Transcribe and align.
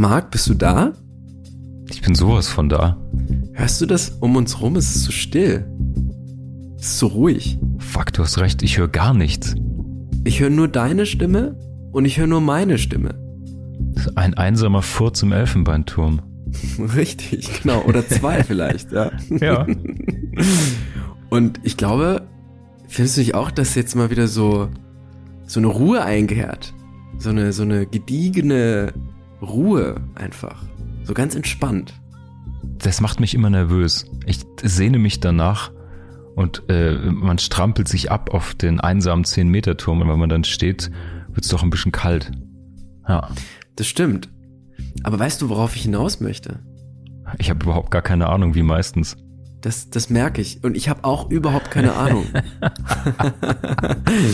Marc, 0.00 0.30
bist 0.30 0.48
du 0.48 0.54
da? 0.54 0.94
Ich 1.90 2.00
bin 2.00 2.14
sowas 2.14 2.48
von 2.48 2.70
da. 2.70 2.96
Hörst 3.52 3.82
du 3.82 3.86
das? 3.86 4.08
Um 4.08 4.34
uns 4.34 4.62
rum 4.62 4.76
ist 4.76 4.96
es 4.96 5.04
so 5.04 5.12
still. 5.12 5.66
Es 6.78 6.86
ist 6.86 6.98
so 7.00 7.08
ruhig. 7.08 7.58
Fuck, 7.76 8.14
du 8.14 8.22
hast 8.22 8.38
recht, 8.38 8.62
ich 8.62 8.78
höre 8.78 8.88
gar 8.88 9.12
nichts. 9.12 9.56
Ich 10.24 10.40
höre 10.40 10.48
nur 10.48 10.68
deine 10.68 11.04
Stimme 11.04 11.54
und 11.92 12.06
ich 12.06 12.16
höre 12.16 12.28
nur 12.28 12.40
meine 12.40 12.78
Stimme. 12.78 13.14
Ein 14.14 14.32
einsamer 14.32 14.80
Furz 14.80 15.22
im 15.22 15.32
Elfenbeinturm. 15.32 16.22
Richtig, 16.96 17.60
genau. 17.60 17.82
Oder 17.82 18.08
zwei 18.08 18.42
vielleicht, 18.44 18.92
ja. 18.92 19.12
Ja. 19.28 19.66
Und 21.28 21.60
ich 21.62 21.76
glaube, 21.76 22.26
findest 22.88 23.18
du 23.18 23.20
nicht 23.20 23.34
auch, 23.34 23.50
dass 23.50 23.74
jetzt 23.74 23.94
mal 23.94 24.08
wieder 24.08 24.28
so, 24.28 24.70
so 25.46 25.60
eine 25.60 25.66
Ruhe 25.66 26.02
eingehört? 26.02 26.72
So 27.18 27.28
eine, 27.28 27.52
so 27.52 27.64
eine 27.64 27.84
gediegene 27.84 28.94
Ruhe 29.42 30.00
einfach. 30.14 30.62
So 31.04 31.14
ganz 31.14 31.34
entspannt. 31.34 31.94
Das 32.78 33.00
macht 33.00 33.20
mich 33.20 33.34
immer 33.34 33.50
nervös. 33.50 34.06
Ich 34.26 34.40
sehne 34.62 34.98
mich 34.98 35.20
danach 35.20 35.70
und 36.34 36.62
äh, 36.68 36.94
man 36.94 37.38
strampelt 37.38 37.88
sich 37.88 38.10
ab 38.10 38.30
auf 38.32 38.54
den 38.54 38.80
einsamen 38.80 39.24
10-Meter-Turm 39.24 40.02
und 40.02 40.08
wenn 40.08 40.18
man 40.18 40.28
dann 40.28 40.44
steht, 40.44 40.90
wird's 41.28 41.48
doch 41.48 41.62
ein 41.62 41.70
bisschen 41.70 41.92
kalt. 41.92 42.30
Ja. 43.08 43.30
Das 43.76 43.86
stimmt. 43.86 44.28
Aber 45.02 45.18
weißt 45.18 45.42
du, 45.42 45.48
worauf 45.48 45.76
ich 45.76 45.82
hinaus 45.82 46.20
möchte? 46.20 46.60
Ich 47.38 47.50
habe 47.50 47.64
überhaupt 47.64 47.90
gar 47.90 48.02
keine 48.02 48.28
Ahnung, 48.28 48.54
wie 48.54 48.62
meistens. 48.62 49.16
Das, 49.60 49.90
das 49.90 50.10
merke 50.10 50.40
ich. 50.40 50.64
Und 50.64 50.76
ich 50.76 50.88
habe 50.88 51.04
auch 51.04 51.30
überhaupt 51.30 51.70
keine 51.70 51.94
Ahnung. 51.94 52.26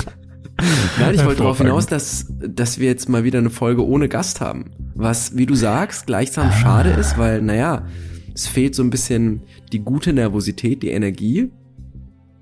Nein, 0.98 1.15
ich 1.15 1.24
wollte 1.24 1.42
darauf 1.42 1.59
hinaus, 1.59 1.87
dass, 1.87 2.27
dass 2.30 2.78
wir 2.78 2.87
jetzt 2.87 3.09
mal 3.09 3.24
wieder 3.24 3.38
eine 3.38 3.51
Folge 3.51 3.87
ohne 3.87 4.09
Gast 4.09 4.41
haben. 4.41 4.70
Was, 4.95 5.37
wie 5.37 5.47
du 5.47 5.55
sagst, 5.55 6.06
gleichsam 6.06 6.48
ah. 6.48 6.52
schade 6.52 6.91
ist, 6.91 7.19
weil, 7.19 7.42
naja, 7.42 7.86
es 8.34 8.47
fehlt 8.47 8.75
so 8.75 8.83
ein 8.83 8.91
bisschen 8.91 9.42
die 9.72 9.80
gute 9.80 10.12
Nervosität, 10.12 10.83
die 10.83 10.91
Energie. 10.91 11.50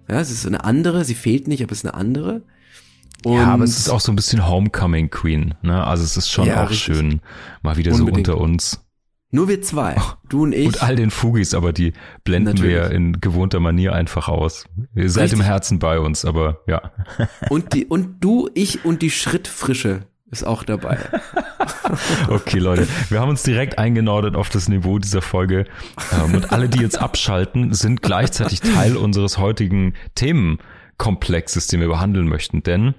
Ja, 0.09 0.21
es 0.21 0.31
ist 0.31 0.47
eine 0.47 0.65
andere, 0.65 1.05
sie 1.05 1.15
fehlt 1.15 1.49
nicht, 1.49 1.63
aber 1.63 1.73
es 1.73 1.79
ist 1.79 1.87
eine 1.87 1.95
andere. 1.95 2.43
Und 3.25 3.37
ja, 3.37 3.47
aber 3.47 3.65
es 3.65 3.79
ist 3.79 3.89
auch 3.89 4.01
so 4.01 4.13
ein 4.13 4.17
bisschen 4.17 4.47
Homecoming 4.47 5.09
Queen, 5.11 5.55
ne? 5.63 5.83
Also 5.85 6.05
es 6.05 6.17
ist 6.17 6.31
schon 6.31 6.47
ja, 6.47 6.65
auch 6.65 6.71
richtig. 6.71 6.97
schön, 6.97 7.21
mal 7.63 7.77
wieder 7.77 7.93
Unbedingt. 7.93 8.27
so 8.27 8.35
unter 8.35 8.43
uns. 8.43 8.84
Nur 9.35 9.49
wir 9.49 9.61
zwei, 9.63 9.97
du 10.29 10.45
und 10.45 10.53
ich. 10.53 10.67
Und 10.67 10.83
all 10.85 10.95
den 10.95 11.11
Fugis, 11.11 11.55
aber 11.55 11.73
die 11.73 11.93
blenden 12.23 12.55
Natürlich. 12.55 12.73
wir 12.73 12.91
in 12.93 13.21
gewohnter 13.21 13.59
Manier 13.59 13.93
einfach 13.93 14.29
aus. 14.29 14.65
Ihr 14.95 15.11
seid 15.11 15.25
Richtig. 15.25 15.41
im 15.41 15.45
Herzen 15.45 15.79
bei 15.81 15.99
uns, 15.99 16.25
aber 16.25 16.61
ja. 16.69 16.93
Und 17.51 17.73
die, 17.73 17.85
und 17.85 18.23
du, 18.23 18.49
ich 18.55 18.85
und 18.85 19.03
die 19.03 19.11
Schrittfrische 19.11 20.03
ist 20.31 20.47
auch 20.47 20.63
dabei. 20.63 20.99
okay, 22.29 22.61
Leute, 22.61 22.87
wir 23.09 23.19
haben 23.19 23.31
uns 23.31 23.43
direkt 23.43 23.77
eingenordet 23.77 24.37
auf 24.37 24.51
das 24.51 24.69
Niveau 24.69 25.01
dieser 25.01 25.21
Folge. 25.21 25.65
Ähm, 26.13 26.37
und 26.37 26.53
alle, 26.53 26.69
die 26.69 26.79
jetzt 26.79 27.01
abschalten, 27.01 27.75
sind 27.75 28.03
gleichzeitig 28.03 28.61
Teil 28.61 28.97
unseres 28.97 29.39
heutigen 29.39 29.95
Themenkomplexes, 30.15 31.67
den 31.67 31.81
wir 31.81 31.89
behandeln 31.89 32.29
möchten. 32.29 32.63
Denn 32.63 32.95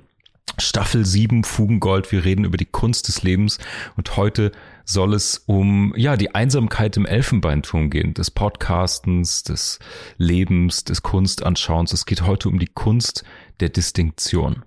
Staffel 0.58 1.06
7 1.06 1.44
Fugengold. 1.44 2.12
Wir 2.12 2.24
reden 2.24 2.46
über 2.46 2.58
die 2.58 2.66
Kunst 2.66 3.08
des 3.08 3.24
Lebens 3.24 3.60
und 3.98 4.16
heute 4.16 4.52
soll 4.86 5.14
es 5.14 5.44
um 5.46 5.94
ja 5.98 6.16
die 6.18 6.34
Einsamkeit 6.34 6.96
im 6.98 7.06
Elfenbeinturm 7.06 7.90
gehen, 7.90 8.14
des 8.14 8.32
Podcastens, 8.32 9.44
des 9.44 9.80
Lebens, 10.18 10.84
des 10.84 11.02
Kunstanschauens. 11.02 11.92
Es 11.94 12.06
geht 12.06 12.22
heute 12.22 12.50
um 12.50 12.60
die 12.60 12.68
Kunst 12.68 13.24
der 13.60 13.70
Distinktion. 13.70 14.64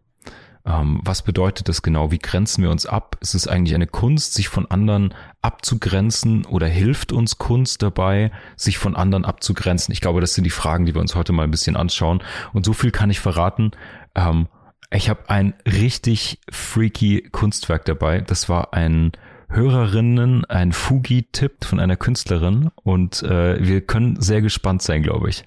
Ähm, 0.67 1.01
was 1.03 1.23
bedeutet 1.23 1.69
das 1.69 1.81
genau? 1.81 2.11
Wie 2.11 2.19
grenzen 2.19 2.63
wir 2.63 2.71
uns 2.71 2.85
ab? 2.85 3.17
Ist 3.21 3.35
es 3.35 3.49
eigentlich 3.49 3.75
eine 3.75 3.87
Kunst, 3.87 4.35
sich 4.35 4.49
von 4.49 4.71
anderen 4.71 5.15
abzugrenzen 5.41 6.45
oder 6.45 6.67
hilft 6.67 7.13
uns 7.13 7.39
Kunst 7.39 7.83
dabei, 7.83 8.31
sich 8.57 8.77
von 8.77 8.95
anderen 8.95 9.25
abzugrenzen? 9.25 9.93
Ich 9.93 10.03
glaube, 10.03 10.21
das 10.21 10.35
sind 10.35 10.45
die 10.45 10.51
Fragen, 10.51 10.85
die 10.85 10.95
wir 10.95 11.01
uns 11.01 11.15
heute 11.15 11.33
mal 11.33 11.45
ein 11.45 11.51
bisschen 11.51 11.77
anschauen. 11.77 12.23
Und 12.53 12.67
so 12.67 12.75
viel 12.75 12.91
kann 12.91 13.09
ich 13.09 13.21
verraten. 13.21 13.71
Ähm, 14.15 14.49
ich 14.91 15.09
habe 15.09 15.29
ein 15.29 15.55
richtig 15.67 16.41
freaky 16.51 17.29
Kunstwerk 17.31 17.85
dabei. 17.85 18.21
Das 18.21 18.49
war 18.49 18.73
ein 18.73 19.13
Hörerinnen, 19.51 20.45
ein 20.45 20.73
Fugi-Tipp 20.73 21.65
von 21.65 21.81
einer 21.81 21.97
Künstlerin 21.97 22.71
und 22.83 23.23
äh, 23.23 23.67
wir 23.67 23.81
können 23.83 24.21
sehr 24.21 24.43
gespannt 24.43 24.83
sein, 24.83 25.03
glaube 25.03 25.31
ich. 25.31 25.45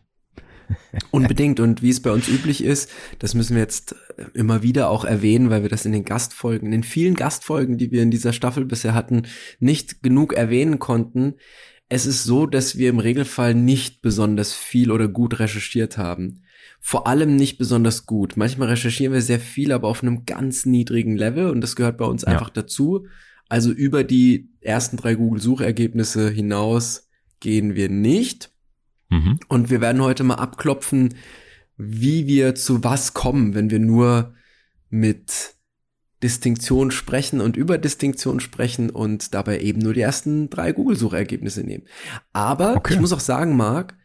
Unbedingt. 1.11 1.59
Und 1.59 1.81
wie 1.81 1.89
es 1.89 2.01
bei 2.01 2.11
uns 2.11 2.27
üblich 2.27 2.63
ist, 2.63 2.89
das 3.19 3.33
müssen 3.33 3.55
wir 3.55 3.61
jetzt 3.61 3.95
immer 4.33 4.63
wieder 4.63 4.89
auch 4.89 5.05
erwähnen, 5.05 5.49
weil 5.49 5.63
wir 5.63 5.69
das 5.69 5.85
in 5.85 5.91
den 5.91 6.05
Gastfolgen, 6.05 6.67
in 6.67 6.71
den 6.71 6.83
vielen 6.83 7.15
Gastfolgen, 7.15 7.77
die 7.77 7.91
wir 7.91 8.03
in 8.03 8.11
dieser 8.11 8.33
Staffel 8.33 8.65
bisher 8.65 8.93
hatten, 8.93 9.23
nicht 9.59 10.01
genug 10.01 10.33
erwähnen 10.33 10.79
konnten. 10.79 11.35
Es 11.89 12.05
ist 12.05 12.23
so, 12.23 12.45
dass 12.45 12.77
wir 12.77 12.89
im 12.89 12.99
Regelfall 12.99 13.53
nicht 13.53 14.01
besonders 14.01 14.53
viel 14.53 14.91
oder 14.91 15.07
gut 15.07 15.39
recherchiert 15.39 15.97
haben 15.97 16.43
vor 16.83 17.05
allem 17.05 17.35
nicht 17.35 17.59
besonders 17.59 18.07
gut. 18.07 18.35
Manchmal 18.35 18.69
recherchieren 18.69 19.13
wir 19.13 19.21
sehr 19.21 19.39
viel, 19.39 19.71
aber 19.71 19.87
auf 19.87 20.01
einem 20.01 20.25
ganz 20.25 20.65
niedrigen 20.65 21.15
Level 21.15 21.49
und 21.49 21.61
das 21.61 21.75
gehört 21.75 21.97
bei 21.97 22.05
uns 22.05 22.23
einfach 22.23 22.47
ja. 22.47 22.53
dazu. 22.55 23.05
Also 23.47 23.71
über 23.71 24.03
die 24.03 24.49
ersten 24.61 24.97
drei 24.97 25.13
Google-Suchergebnisse 25.13 26.29
hinaus 26.31 27.07
gehen 27.39 27.75
wir 27.75 27.89
nicht. 27.89 28.51
Mhm. 29.09 29.39
Und 29.47 29.69
wir 29.69 29.79
werden 29.79 30.01
heute 30.01 30.23
mal 30.23 30.35
abklopfen, 30.35 31.13
wie 31.77 32.25
wir 32.25 32.55
zu 32.55 32.83
was 32.83 33.13
kommen, 33.13 33.53
wenn 33.53 33.69
wir 33.69 33.79
nur 33.79 34.33
mit 34.89 35.55
Distinktion 36.23 36.91
sprechen 36.91 37.41
und 37.41 37.57
über 37.57 37.77
Distinktion 37.77 38.39
sprechen 38.39 38.89
und 38.89 39.33
dabei 39.33 39.59
eben 39.59 39.81
nur 39.81 39.93
die 39.93 40.01
ersten 40.01 40.49
drei 40.49 40.71
Google-Suchergebnisse 40.71 41.61
nehmen. 41.61 41.85
Aber 42.33 42.75
okay. 42.75 42.95
ich 42.95 42.99
muss 42.99 43.13
auch 43.13 43.19
sagen, 43.19 43.55
Marc, 43.55 43.95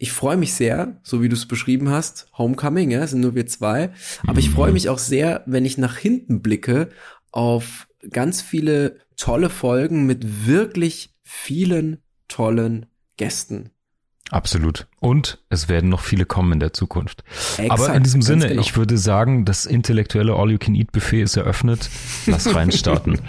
ich 0.00 0.12
freue 0.12 0.38
mich 0.38 0.54
sehr, 0.54 0.98
so 1.02 1.22
wie 1.22 1.28
du 1.28 1.34
es 1.34 1.46
beschrieben 1.46 1.90
hast, 1.90 2.26
Homecoming, 2.36 2.90
ja, 2.90 3.06
sind 3.06 3.20
nur 3.20 3.34
wir 3.34 3.46
zwei. 3.46 3.90
Aber 4.26 4.38
ich 4.38 4.48
freue 4.48 4.68
mhm. 4.68 4.72
mich 4.72 4.88
auch 4.88 4.98
sehr, 4.98 5.42
wenn 5.44 5.66
ich 5.66 5.76
nach 5.76 5.98
hinten 5.98 6.40
blicke 6.40 6.88
auf 7.32 7.86
ganz 8.10 8.40
viele 8.40 8.96
tolle 9.18 9.50
Folgen 9.50 10.06
mit 10.06 10.46
wirklich 10.46 11.14
vielen 11.22 11.98
tollen 12.28 12.86
Gästen. 13.18 13.72
Absolut. 14.30 14.86
Und 15.00 15.44
es 15.50 15.68
werden 15.68 15.90
noch 15.90 16.00
viele 16.00 16.24
kommen 16.24 16.52
in 16.52 16.60
der 16.60 16.72
Zukunft. 16.72 17.22
Exakt, 17.58 17.70
Aber 17.70 17.94
in 17.94 18.02
diesem 18.02 18.22
Sinne, 18.22 18.48
genau. 18.48 18.60
ich 18.62 18.76
würde 18.76 18.96
sagen, 18.96 19.44
das 19.44 19.66
intellektuelle 19.66 20.34
All-You-Can-Eat-Buffet 20.34 21.20
ist 21.20 21.36
eröffnet. 21.36 21.90
Lass 22.24 22.54
reinstarten. 22.54 23.20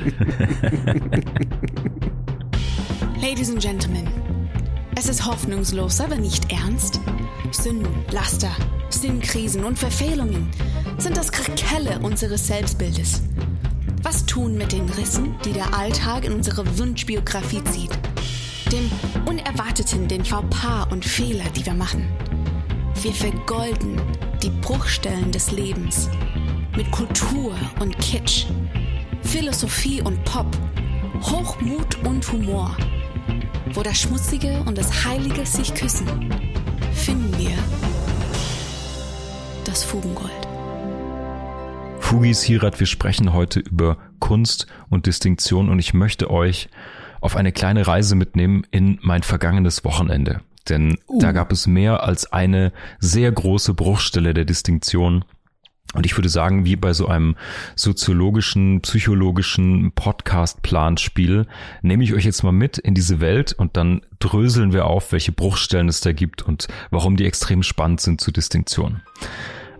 Ladies 3.19 3.49
and 3.49 3.59
Gentlemen. 3.61 4.07
Es 5.03 5.09
ist 5.09 5.25
hoffnungslos, 5.25 5.99
aber 5.99 6.15
nicht 6.15 6.51
ernst. 6.51 6.99
Sünden, 7.49 7.91
Laster, 8.11 8.51
Sinnkrisen 8.91 9.63
und 9.63 9.79
Verfehlungen 9.79 10.47
sind 10.99 11.17
das 11.17 11.31
Krakelle 11.31 11.97
unseres 12.03 12.45
Selbstbildes. 12.45 13.23
Was 14.03 14.27
tun 14.27 14.59
mit 14.59 14.73
den 14.73 14.87
Rissen, 14.89 15.35
die 15.43 15.53
der 15.53 15.75
Alltag 15.75 16.23
in 16.23 16.33
unsere 16.33 16.77
Wunschbiografie 16.77 17.63
zieht? 17.63 17.89
Dem 18.71 18.91
Unerwarteten, 19.25 20.07
den 20.07 20.23
Fauxpas 20.23 20.91
und 20.91 21.03
Fehler, 21.03 21.49
die 21.55 21.65
wir 21.65 21.73
machen. 21.73 22.07
Wir 23.01 23.13
vergolden 23.13 23.99
die 24.43 24.51
Bruchstellen 24.61 25.31
des 25.31 25.49
Lebens 25.49 26.09
mit 26.77 26.91
Kultur 26.91 27.55
und 27.79 27.97
Kitsch, 27.97 28.45
Philosophie 29.23 30.03
und 30.03 30.23
Pop, 30.25 30.55
Hochmut 31.23 31.97
und 32.05 32.31
Humor 32.31 32.77
wo 33.73 33.83
das 33.83 33.99
Schmutzige 33.99 34.61
und 34.65 34.77
das 34.77 35.05
Heilige 35.05 35.45
sich 35.45 35.73
küssen, 35.73 36.07
finden 36.93 37.37
wir 37.37 37.51
das 39.65 39.83
Fugengold. 39.83 40.31
Fugis 41.99 42.43
Hirat, 42.43 42.79
wir 42.79 42.87
sprechen 42.87 43.33
heute 43.33 43.59
über 43.59 43.97
Kunst 44.19 44.67
und 44.89 45.05
Distinktion 45.05 45.69
und 45.69 45.79
ich 45.79 45.93
möchte 45.93 46.29
euch 46.29 46.69
auf 47.21 47.35
eine 47.35 47.51
kleine 47.51 47.87
Reise 47.87 48.15
mitnehmen 48.15 48.63
in 48.71 48.99
mein 49.01 49.23
vergangenes 49.23 49.85
Wochenende. 49.85 50.41
Denn 50.67 50.97
uh. 51.07 51.19
da 51.19 51.31
gab 51.31 51.51
es 51.51 51.67
mehr 51.67 52.03
als 52.03 52.31
eine 52.31 52.73
sehr 52.99 53.31
große 53.31 53.73
Bruchstelle 53.73 54.33
der 54.33 54.45
Distinktion 54.45 55.23
und 55.93 56.05
ich 56.05 56.17
würde 56.17 56.29
sagen, 56.29 56.65
wie 56.65 56.75
bei 56.75 56.93
so 56.93 57.07
einem 57.07 57.35
soziologischen, 57.75 58.81
psychologischen 58.81 59.91
Podcast-Planspiel, 59.91 61.47
nehme 61.81 62.03
ich 62.03 62.13
euch 62.13 62.23
jetzt 62.23 62.43
mal 62.43 62.51
mit 62.51 62.77
in 62.77 62.93
diese 62.93 63.19
Welt 63.19 63.53
und 63.53 63.75
dann 63.75 64.01
dröseln 64.19 64.71
wir 64.71 64.85
auf, 64.85 65.11
welche 65.11 65.31
Bruchstellen 65.31 65.89
es 65.89 65.99
da 65.99 66.13
gibt 66.13 66.43
und 66.43 66.67
warum 66.91 67.17
die 67.17 67.25
extrem 67.25 67.61
spannend 67.63 68.01
sind 68.01 68.21
zu 68.21 68.31
Distinktion. 68.31 69.01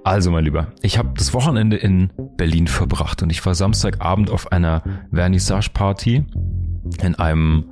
Also, 0.04 0.32
mein 0.32 0.44
Lieber, 0.44 0.74
ich 0.82 0.98
habe 0.98 1.12
das 1.16 1.34
Wochenende 1.34 1.78
in 1.78 2.10
Berlin 2.36 2.68
verbracht 2.68 3.22
und 3.22 3.30
ich 3.30 3.46
war 3.46 3.54
Samstagabend 3.54 4.32
auf 4.32 4.52
einer 4.52 4.84
Vernissage-Party 5.14 6.26
in 7.04 7.16
einem 7.16 7.66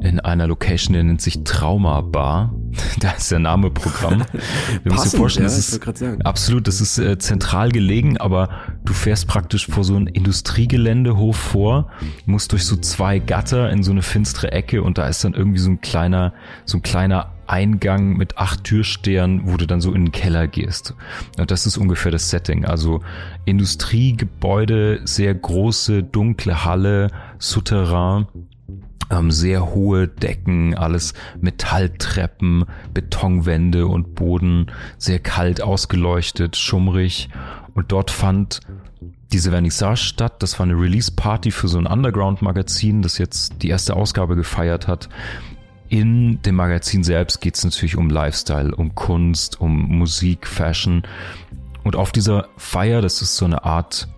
in 0.00 0.20
einer 0.20 0.46
Location, 0.46 0.94
die 0.94 1.02
nennt 1.02 1.20
sich 1.20 1.44
Trauma 1.44 2.00
Bar. 2.00 2.54
Da 3.00 3.12
ist 3.12 3.30
der 3.30 3.38
Name 3.38 3.70
Programm. 3.70 4.24
Wir 4.82 4.92
müssen 4.92 5.04
uns 5.04 5.16
vorstellen, 5.16 5.44
das 5.44 5.58
ist 5.58 5.80
absolut, 6.24 6.66
das 6.66 6.80
ist 6.80 6.98
äh, 6.98 7.18
zentral 7.18 7.70
gelegen, 7.70 8.18
aber 8.18 8.48
du 8.84 8.92
fährst 8.92 9.28
praktisch 9.28 9.66
vor 9.66 9.84
so 9.84 9.96
ein 9.96 10.06
Industriegeländehof 10.06 11.36
vor, 11.36 11.90
musst 12.26 12.52
durch 12.52 12.64
so 12.64 12.76
zwei 12.76 13.18
Gatter 13.18 13.70
in 13.70 13.82
so 13.82 13.90
eine 13.92 14.02
finstere 14.02 14.52
Ecke 14.52 14.82
und 14.82 14.98
da 14.98 15.06
ist 15.08 15.24
dann 15.24 15.34
irgendwie 15.34 15.58
so 15.58 15.70
ein 15.70 15.80
kleiner, 15.80 16.32
so 16.64 16.78
ein 16.78 16.82
kleiner 16.82 17.32
Eingang 17.46 18.16
mit 18.16 18.38
acht 18.38 18.64
Türstern, 18.64 19.42
wo 19.44 19.56
du 19.56 19.66
dann 19.66 19.80
so 19.80 19.92
in 19.92 20.06
den 20.06 20.12
Keller 20.12 20.48
gehst. 20.48 20.94
Und 21.38 21.50
das 21.50 21.66
ist 21.66 21.76
ungefähr 21.76 22.10
das 22.10 22.30
Setting. 22.30 22.64
Also 22.64 23.00
Industriegebäude, 23.44 25.00
sehr 25.04 25.34
große, 25.34 26.02
dunkle 26.02 26.64
Halle, 26.64 27.08
Souterrain 27.38 28.26
ähm, 29.10 29.30
sehr 29.30 29.74
hohe 29.74 30.08
Decken, 30.08 30.74
alles 30.74 31.14
Metalltreppen, 31.40 32.64
Betonwände 32.92 33.86
und 33.86 34.14
Boden, 34.14 34.70
sehr 34.98 35.18
kalt 35.18 35.62
ausgeleuchtet, 35.62 36.56
schummrig. 36.56 37.28
Und 37.74 37.92
dort 37.92 38.10
fand 38.10 38.60
diese 39.32 39.50
Vernissage 39.50 39.96
statt. 39.96 40.42
Das 40.42 40.58
war 40.58 40.64
eine 40.66 40.78
Release-Party 40.78 41.50
für 41.50 41.68
so 41.68 41.78
ein 41.78 41.86
Underground-Magazin, 41.86 43.02
das 43.02 43.18
jetzt 43.18 43.62
die 43.62 43.68
erste 43.68 43.96
Ausgabe 43.96 44.36
gefeiert 44.36 44.86
hat. 44.86 45.08
In 45.88 46.40
dem 46.42 46.54
Magazin 46.54 47.04
selbst 47.04 47.40
geht 47.40 47.56
es 47.56 47.64
natürlich 47.64 47.96
um 47.96 48.08
Lifestyle, 48.08 48.74
um 48.74 48.94
Kunst, 48.94 49.60
um 49.60 49.98
Musik, 49.98 50.46
Fashion. 50.46 51.02
Und 51.82 51.96
auf 51.96 52.12
dieser 52.12 52.48
Feier, 52.56 53.02
das 53.02 53.22
ist 53.22 53.36
so 53.36 53.44
eine 53.44 53.64
Art, 53.64 54.08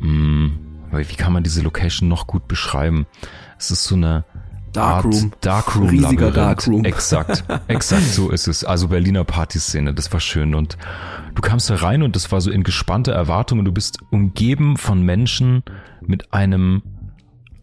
hm, 0.00 0.58
wie 0.92 1.16
kann 1.16 1.32
man 1.32 1.42
diese 1.42 1.62
Location 1.62 2.08
noch 2.08 2.26
gut 2.26 2.46
beschreiben? 2.46 3.06
Es 3.64 3.70
ist 3.70 3.84
so 3.84 3.94
eine 3.94 4.24
Darkroom. 4.74 5.32
Darkroom. 5.40 5.88
Riesiger 5.88 6.30
Darkroom. 6.30 6.84
Exakt. 6.84 7.44
Exakt 7.68 8.02
so 8.02 8.30
ist 8.30 8.46
es. 8.46 8.64
Also 8.64 8.88
Berliner 8.88 9.24
Partyszene. 9.24 9.94
Das 9.94 10.12
war 10.12 10.20
schön. 10.20 10.54
Und 10.54 10.76
du 11.34 11.40
kamst 11.40 11.70
da 11.70 11.76
rein 11.76 12.02
und 12.02 12.14
das 12.16 12.30
war 12.30 12.40
so 12.40 12.50
in 12.50 12.62
gespannter 12.62 13.12
Erwartung 13.12 13.60
und 13.60 13.64
du 13.64 13.72
bist 13.72 14.00
umgeben 14.10 14.76
von 14.76 15.02
Menschen 15.02 15.62
mit 16.02 16.34
einem 16.34 16.82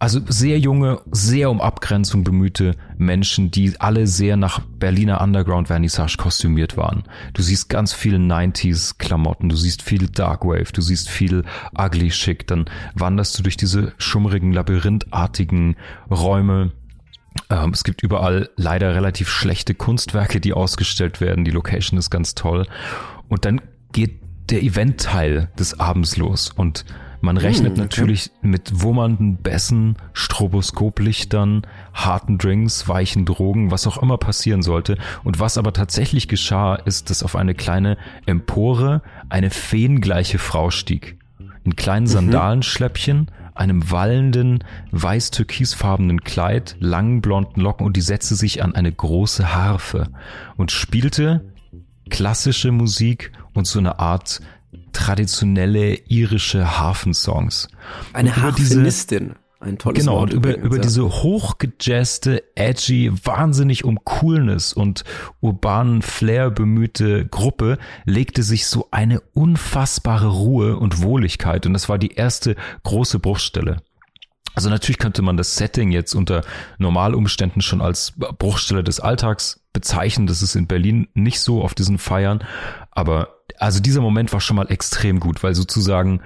also 0.02 0.20
sehr 0.26 0.58
junge, 0.58 1.00
sehr 1.12 1.48
um 1.48 1.60
Abgrenzung 1.60 2.24
bemühte 2.24 2.74
Menschen, 2.98 3.52
die 3.52 3.78
alle 3.78 4.08
sehr 4.08 4.36
nach 4.36 4.58
Berliner 4.58 5.20
Underground 5.20 5.68
Vernissage 5.68 6.16
kostümiert 6.18 6.76
waren. 6.76 7.04
Du 7.34 7.42
siehst 7.42 7.68
ganz 7.68 7.92
viele 7.92 8.16
90s 8.16 8.98
Klamotten, 8.98 9.48
du 9.48 9.54
siehst 9.54 9.80
viel 9.80 10.08
Darkwave, 10.08 10.72
du 10.72 10.80
siehst 10.80 11.08
viel 11.08 11.44
ugly 11.78 12.10
Schick, 12.10 12.48
dann 12.48 12.64
wanderst 12.94 13.38
du 13.38 13.44
durch 13.44 13.56
diese 13.56 13.92
schummrigen, 13.96 14.52
labyrinthartigen 14.52 15.76
Räume. 16.10 16.72
Ähm, 17.48 17.70
es 17.70 17.84
gibt 17.84 18.02
überall 18.02 18.50
leider 18.56 18.96
relativ 18.96 19.28
schlechte 19.28 19.72
Kunstwerke, 19.72 20.40
die 20.40 20.52
ausgestellt 20.52 21.20
werden. 21.20 21.44
Die 21.44 21.52
Location 21.52 21.96
ist 21.96 22.10
ganz 22.10 22.34
toll. 22.34 22.66
Und 23.28 23.44
dann 23.44 23.60
geht 23.92 24.18
der 24.50 24.64
Event-Teil 24.64 25.48
des 25.56 25.78
Abends 25.78 26.16
los 26.16 26.50
und 26.50 26.84
man 27.22 27.36
rechnet 27.36 27.74
hm, 27.74 27.82
natürlich 27.84 28.32
mit 28.42 28.82
wummernden 28.82 29.36
Bässen, 29.36 29.96
Stroboskoplichtern, 30.12 31.62
harten 31.94 32.36
Drinks, 32.36 32.88
weichen 32.88 33.24
Drogen, 33.24 33.70
was 33.70 33.86
auch 33.86 34.02
immer 34.02 34.18
passieren 34.18 34.62
sollte. 34.62 34.98
Und 35.22 35.38
was 35.38 35.56
aber 35.56 35.72
tatsächlich 35.72 36.26
geschah, 36.26 36.74
ist, 36.74 37.10
dass 37.10 37.22
auf 37.22 37.36
eine 37.36 37.54
kleine 37.54 37.96
Empore 38.26 39.02
eine 39.28 39.50
feengleiche 39.50 40.40
Frau 40.40 40.70
stieg. 40.70 41.16
In 41.62 41.76
kleinen 41.76 42.06
mhm. 42.06 42.10
Sandalenschläppchen, 42.10 43.30
einem 43.54 43.88
wallenden, 43.92 44.64
weiß-türkisfarbenen 44.90 46.24
Kleid, 46.24 46.74
langen 46.80 47.20
blonden 47.20 47.60
Locken 47.60 47.86
und 47.86 47.96
die 47.96 48.00
setzte 48.00 48.34
sich 48.34 48.64
an 48.64 48.74
eine 48.74 48.90
große 48.90 49.54
Harfe 49.54 50.08
und 50.56 50.72
spielte 50.72 51.44
klassische 52.10 52.72
Musik 52.72 53.30
und 53.54 53.68
so 53.68 53.78
eine 53.78 54.00
Art 54.00 54.40
traditionelle 54.92 55.94
irische 56.08 56.78
Hafensongs. 56.78 57.68
Eine 58.12 58.36
Harfenistin. 58.36 59.34
Ein 59.62 59.78
tolles 59.78 60.00
genau, 60.00 60.18
Wort. 60.18 60.30
Genau, 60.30 60.42
und 60.42 60.54
über, 60.54 60.64
über 60.64 60.78
diese 60.80 61.04
hochgejazzte, 61.04 62.42
edgy, 62.56 63.12
wahnsinnig 63.24 63.84
um 63.84 64.04
Coolness 64.04 64.72
und 64.72 65.04
urbanen 65.40 66.02
Flair 66.02 66.50
bemühte 66.50 67.26
Gruppe 67.26 67.78
legte 68.04 68.42
sich 68.42 68.66
so 68.66 68.88
eine 68.90 69.20
unfassbare 69.34 70.28
Ruhe 70.28 70.76
und 70.76 71.02
Wohligkeit. 71.02 71.64
Und 71.64 71.74
das 71.74 71.88
war 71.88 71.98
die 71.98 72.12
erste 72.12 72.56
große 72.82 73.20
Bruchstelle. 73.20 73.76
Also 74.54 74.68
natürlich 74.68 74.98
könnte 74.98 75.22
man 75.22 75.36
das 75.36 75.56
Setting 75.56 75.92
jetzt 75.92 76.14
unter 76.14 76.42
Normalumständen 76.78 77.62
schon 77.62 77.80
als 77.80 78.12
Bruchstelle 78.16 78.84
des 78.84 79.00
Alltags 79.00 79.62
bezeichnen. 79.72 80.26
Das 80.26 80.42
ist 80.42 80.56
in 80.56 80.66
Berlin 80.66 81.08
nicht 81.14 81.40
so 81.40 81.62
auf 81.62 81.74
diesen 81.74 81.98
Feiern. 81.98 82.44
Aber 82.90 83.41
also 83.58 83.80
dieser 83.80 84.00
Moment 84.00 84.32
war 84.32 84.40
schon 84.40 84.56
mal 84.56 84.70
extrem 84.70 85.20
gut, 85.20 85.42
weil 85.42 85.54
sozusagen, 85.54 86.20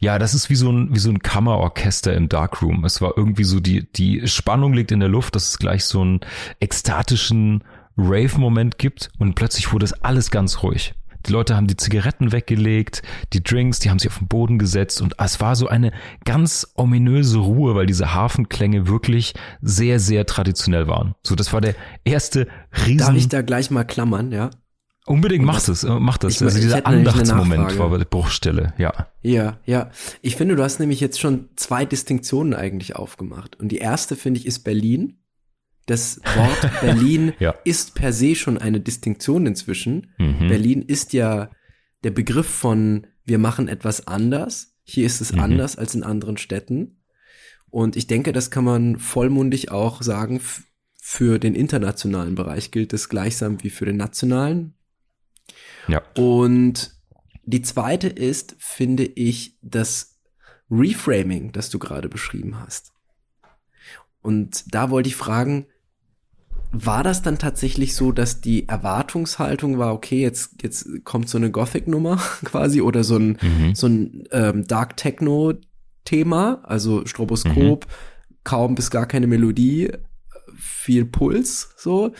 ja, 0.00 0.18
das 0.18 0.34
ist 0.34 0.50
wie 0.50 0.54
so 0.54 0.70
ein, 0.70 0.94
wie 0.94 0.98
so 0.98 1.10
ein 1.10 1.20
Kammerorchester 1.20 2.14
im 2.14 2.28
Darkroom. 2.28 2.84
Es 2.84 3.00
war 3.00 3.14
irgendwie 3.16 3.44
so, 3.44 3.60
die, 3.60 3.90
die 3.92 4.26
Spannung 4.26 4.72
liegt 4.72 4.92
in 4.92 5.00
der 5.00 5.08
Luft, 5.08 5.34
dass 5.36 5.50
es 5.50 5.58
gleich 5.58 5.84
so 5.84 6.00
einen 6.00 6.20
ekstatischen 6.60 7.64
Rave-Moment 7.96 8.78
gibt 8.78 9.10
und 9.18 9.34
plötzlich 9.34 9.72
wurde 9.72 9.84
es 9.84 9.92
alles 9.92 10.30
ganz 10.30 10.62
ruhig. 10.62 10.94
Die 11.26 11.32
Leute 11.32 11.54
haben 11.54 11.66
die 11.66 11.76
Zigaretten 11.76 12.32
weggelegt, 12.32 13.02
die 13.34 13.42
Drinks, 13.42 13.78
die 13.78 13.90
haben 13.90 13.98
sich 13.98 14.10
auf 14.10 14.18
den 14.18 14.28
Boden 14.28 14.58
gesetzt 14.58 15.02
und 15.02 15.16
es 15.18 15.38
war 15.40 15.54
so 15.54 15.68
eine 15.68 15.92
ganz 16.24 16.66
ominöse 16.74 17.38
Ruhe, 17.38 17.74
weil 17.74 17.86
diese 17.86 18.14
Hafenklänge 18.14 18.88
wirklich 18.88 19.34
sehr, 19.60 20.00
sehr 20.00 20.24
traditionell 20.24 20.86
waren. 20.86 21.14
So, 21.22 21.34
das 21.34 21.52
war 21.52 21.60
der 21.60 21.74
erste 22.04 22.48
riesen... 22.86 22.98
Darf 22.98 23.16
ich 23.16 23.28
da 23.28 23.42
gleich 23.42 23.70
mal 23.70 23.84
klammern, 23.84 24.32
ja? 24.32 24.50
Unbedingt 25.06 25.44
macht 25.44 25.68
es, 25.68 25.82
äh, 25.82 25.98
macht 25.98 26.24
das. 26.24 26.36
Ich, 26.36 26.42
also 26.42 26.60
dieser 26.60 26.86
Andachtsmoment 26.86 27.78
war 27.78 27.98
die 27.98 28.04
Bruchstelle, 28.04 28.74
ja. 28.78 29.08
Ja, 29.22 29.58
ja. 29.64 29.90
Ich 30.22 30.36
finde, 30.36 30.56
du 30.56 30.62
hast 30.62 30.78
nämlich 30.78 31.00
jetzt 31.00 31.18
schon 31.18 31.48
zwei 31.56 31.84
Distinktionen 31.84 32.54
eigentlich 32.54 32.96
aufgemacht. 32.96 33.58
Und 33.58 33.70
die 33.70 33.78
erste, 33.78 34.16
finde 34.16 34.40
ich, 34.40 34.46
ist 34.46 34.60
Berlin. 34.60 35.18
Das 35.86 36.20
Wort 36.36 36.70
Berlin 36.80 37.32
ja. 37.38 37.54
ist 37.64 37.94
per 37.94 38.12
se 38.12 38.34
schon 38.34 38.58
eine 38.58 38.80
Distinktion 38.80 39.46
inzwischen. 39.46 40.12
Mhm. 40.18 40.48
Berlin 40.48 40.82
ist 40.82 41.12
ja 41.12 41.50
der 42.04 42.10
Begriff 42.10 42.48
von 42.48 43.06
wir 43.24 43.38
machen 43.38 43.68
etwas 43.68 44.06
anders. 44.06 44.76
Hier 44.82 45.06
ist 45.06 45.20
es 45.20 45.32
mhm. 45.32 45.40
anders 45.40 45.76
als 45.76 45.94
in 45.94 46.02
anderen 46.02 46.36
Städten. 46.36 47.02
Und 47.70 47.96
ich 47.96 48.06
denke, 48.06 48.32
das 48.32 48.50
kann 48.50 48.64
man 48.64 48.98
vollmundig 48.98 49.70
auch 49.70 50.02
sagen. 50.02 50.40
Für 51.02 51.38
den 51.38 51.54
internationalen 51.54 52.34
Bereich 52.34 52.70
gilt 52.70 52.92
es 52.92 53.08
gleichsam 53.08 53.62
wie 53.62 53.70
für 53.70 53.86
den 53.86 53.96
nationalen. 53.96 54.74
Ja. 55.88 56.02
Und 56.16 56.94
die 57.44 57.62
zweite 57.62 58.08
ist, 58.08 58.56
finde 58.58 59.04
ich, 59.04 59.58
das 59.62 60.18
Reframing, 60.70 61.52
das 61.52 61.70
du 61.70 61.78
gerade 61.78 62.08
beschrieben 62.08 62.60
hast. 62.60 62.92
Und 64.22 64.74
da 64.74 64.90
wollte 64.90 65.08
ich 65.08 65.16
fragen, 65.16 65.66
war 66.72 67.02
das 67.02 67.22
dann 67.22 67.38
tatsächlich 67.38 67.94
so, 67.94 68.12
dass 68.12 68.40
die 68.40 68.68
Erwartungshaltung 68.68 69.78
war, 69.78 69.92
okay, 69.92 70.20
jetzt, 70.20 70.62
jetzt 70.62 71.04
kommt 71.04 71.28
so 71.28 71.38
eine 71.38 71.50
Gothic-Nummer 71.50 72.16
quasi 72.44 72.80
oder 72.80 73.02
so 73.02 73.16
ein, 73.16 73.38
mhm. 73.40 73.74
so 73.74 73.88
ein 73.88 74.28
ähm, 74.30 74.66
Dark 74.66 74.96
Techno-Thema, 74.96 76.60
also 76.62 77.04
Stroboskop, 77.06 77.86
mhm. 77.86 78.34
kaum 78.44 78.74
bis 78.76 78.90
gar 78.90 79.06
keine 79.06 79.26
Melodie, 79.26 79.90
viel 80.56 81.04
Puls, 81.04 81.74
so. 81.76 82.12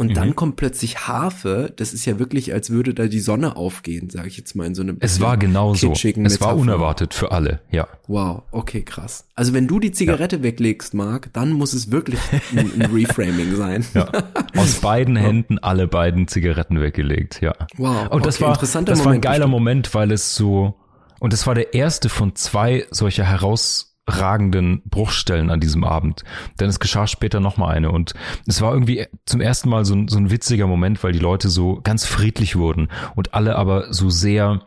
Und 0.00 0.12
mhm. 0.12 0.14
dann 0.14 0.34
kommt 0.34 0.56
plötzlich 0.56 1.08
Harfe. 1.08 1.74
Das 1.76 1.92
ist 1.92 2.06
ja 2.06 2.18
wirklich, 2.18 2.54
als 2.54 2.70
würde 2.70 2.94
da 2.94 3.04
die 3.06 3.20
Sonne 3.20 3.56
aufgehen, 3.56 4.08
sage 4.08 4.28
ich 4.28 4.38
jetzt 4.38 4.56
mal 4.56 4.66
in 4.66 4.74
so 4.74 4.80
einem. 4.80 4.96
Es 5.00 5.20
war 5.20 5.36
genau 5.36 5.74
so. 5.74 5.92
Es 5.92 6.02
Metapher. 6.16 6.46
war 6.46 6.56
unerwartet 6.56 7.12
für 7.12 7.32
alle, 7.32 7.60
ja. 7.70 7.86
Wow, 8.06 8.44
okay, 8.50 8.80
krass. 8.80 9.26
Also 9.34 9.52
wenn 9.52 9.68
du 9.68 9.78
die 9.78 9.92
Zigarette 9.92 10.36
ja. 10.36 10.42
weglegst, 10.42 10.94
Marc, 10.94 11.30
dann 11.34 11.52
muss 11.52 11.74
es 11.74 11.90
wirklich 11.90 12.18
ein, 12.56 12.80
ein 12.80 12.90
Reframing 12.94 13.54
sein. 13.56 13.84
Ja. 13.92 14.10
Aus 14.56 14.76
beiden 14.76 15.16
Händen 15.16 15.58
alle 15.58 15.86
beiden 15.86 16.28
Zigaretten 16.28 16.80
weggelegt, 16.80 17.42
ja. 17.42 17.52
Wow. 17.76 18.08
Und 18.08 18.24
das 18.24 18.36
okay, 18.36 18.46
war, 18.46 18.56
das 18.56 18.74
Moment 18.74 19.04
war 19.04 19.12
ein 19.12 19.20
geiler 19.20 19.34
bestimmt. 19.34 19.50
Moment, 19.50 19.94
weil 19.94 20.12
es 20.12 20.34
so, 20.34 20.80
und 21.18 21.34
es 21.34 21.46
war 21.46 21.54
der 21.54 21.74
erste 21.74 22.08
von 22.08 22.34
zwei 22.36 22.86
solcher 22.90 23.24
heraus 23.24 23.89
ragenden 24.10 24.82
Bruchstellen 24.84 25.50
an 25.50 25.60
diesem 25.60 25.84
Abend. 25.84 26.24
Denn 26.58 26.68
es 26.68 26.80
geschah 26.80 27.06
später 27.06 27.40
nochmal 27.40 27.74
eine 27.74 27.90
und 27.90 28.14
es 28.46 28.60
war 28.60 28.72
irgendwie 28.72 29.06
zum 29.24 29.40
ersten 29.40 29.68
Mal 29.68 29.84
so 29.84 29.94
ein, 29.94 30.08
so 30.08 30.18
ein 30.18 30.30
witziger 30.30 30.66
Moment, 30.66 31.02
weil 31.02 31.12
die 31.12 31.18
Leute 31.18 31.48
so 31.48 31.80
ganz 31.82 32.04
friedlich 32.04 32.56
wurden 32.56 32.88
und 33.14 33.34
alle 33.34 33.56
aber 33.56 33.92
so 33.92 34.10
sehr 34.10 34.62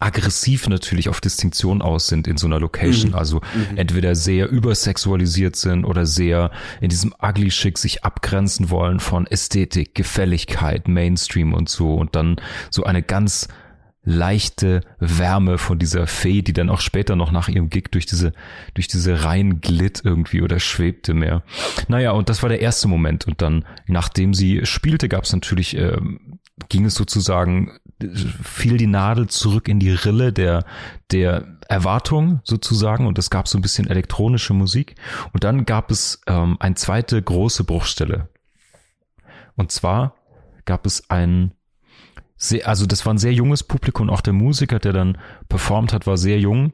aggressiv 0.00 0.68
natürlich 0.68 1.08
auf 1.08 1.20
Distinktion 1.20 1.80
aus 1.80 2.08
sind 2.08 2.26
in 2.26 2.36
so 2.36 2.46
einer 2.46 2.58
Location. 2.58 3.10
Mhm. 3.10 3.16
Also 3.16 3.40
mhm. 3.54 3.76
entweder 3.76 4.14
sehr 4.14 4.50
übersexualisiert 4.50 5.56
sind 5.56 5.84
oder 5.84 6.06
sehr 6.06 6.50
in 6.80 6.88
diesem 6.88 7.14
ugly 7.22 7.50
Schick 7.50 7.78
sich 7.78 8.04
abgrenzen 8.04 8.70
wollen 8.70 9.00
von 9.00 9.26
Ästhetik, 9.26 9.94
Gefälligkeit, 9.94 10.88
Mainstream 10.88 11.54
und 11.54 11.68
so 11.68 11.94
und 11.94 12.16
dann 12.16 12.36
so 12.70 12.84
eine 12.84 13.02
ganz 13.02 13.48
leichte 14.06 14.82
Wärme 15.00 15.58
von 15.58 15.78
dieser 15.80 16.06
Fee, 16.06 16.40
die 16.40 16.52
dann 16.52 16.70
auch 16.70 16.80
später 16.80 17.16
noch 17.16 17.32
nach 17.32 17.48
ihrem 17.48 17.68
Gig 17.68 17.88
durch 17.90 18.06
diese, 18.06 18.32
durch 18.74 18.86
diese 18.86 19.24
Reihen 19.24 19.60
glitt 19.60 20.00
irgendwie 20.04 20.42
oder 20.42 20.60
schwebte 20.60 21.12
mehr. 21.12 21.42
Naja, 21.88 22.12
und 22.12 22.28
das 22.28 22.40
war 22.42 22.48
der 22.48 22.60
erste 22.60 22.86
Moment. 22.86 23.26
Und 23.26 23.42
dann, 23.42 23.66
nachdem 23.88 24.32
sie 24.32 24.64
spielte, 24.64 25.08
gab 25.08 25.24
es 25.24 25.32
natürlich, 25.32 25.76
äh, 25.76 25.98
ging 26.68 26.84
es 26.84 26.94
sozusagen, 26.94 27.78
fiel 28.42 28.76
die 28.76 28.86
Nadel 28.86 29.26
zurück 29.26 29.68
in 29.68 29.80
die 29.80 29.90
Rille 29.90 30.32
der, 30.32 30.64
der 31.10 31.58
Erwartung 31.68 32.40
sozusagen 32.44 33.06
und 33.06 33.18
es 33.18 33.28
gab 33.28 33.48
so 33.48 33.58
ein 33.58 33.62
bisschen 33.62 33.88
elektronische 33.88 34.54
Musik. 34.54 34.94
Und 35.32 35.42
dann 35.42 35.66
gab 35.66 35.90
es 35.90 36.20
ähm, 36.28 36.56
eine 36.60 36.76
zweite 36.76 37.20
große 37.20 37.64
Bruchstelle. 37.64 38.28
Und 39.56 39.72
zwar 39.72 40.14
gab 40.64 40.86
es 40.86 41.10
ein 41.10 41.52
sehr, 42.36 42.68
also 42.68 42.86
das 42.86 43.06
war 43.06 43.14
ein 43.14 43.18
sehr 43.18 43.32
junges 43.32 43.62
Publikum, 43.62 44.10
auch 44.10 44.20
der 44.20 44.32
Musiker, 44.32 44.78
der 44.78 44.92
dann 44.92 45.18
performt 45.48 45.92
hat, 45.92 46.06
war 46.06 46.16
sehr 46.16 46.38
jung, 46.38 46.72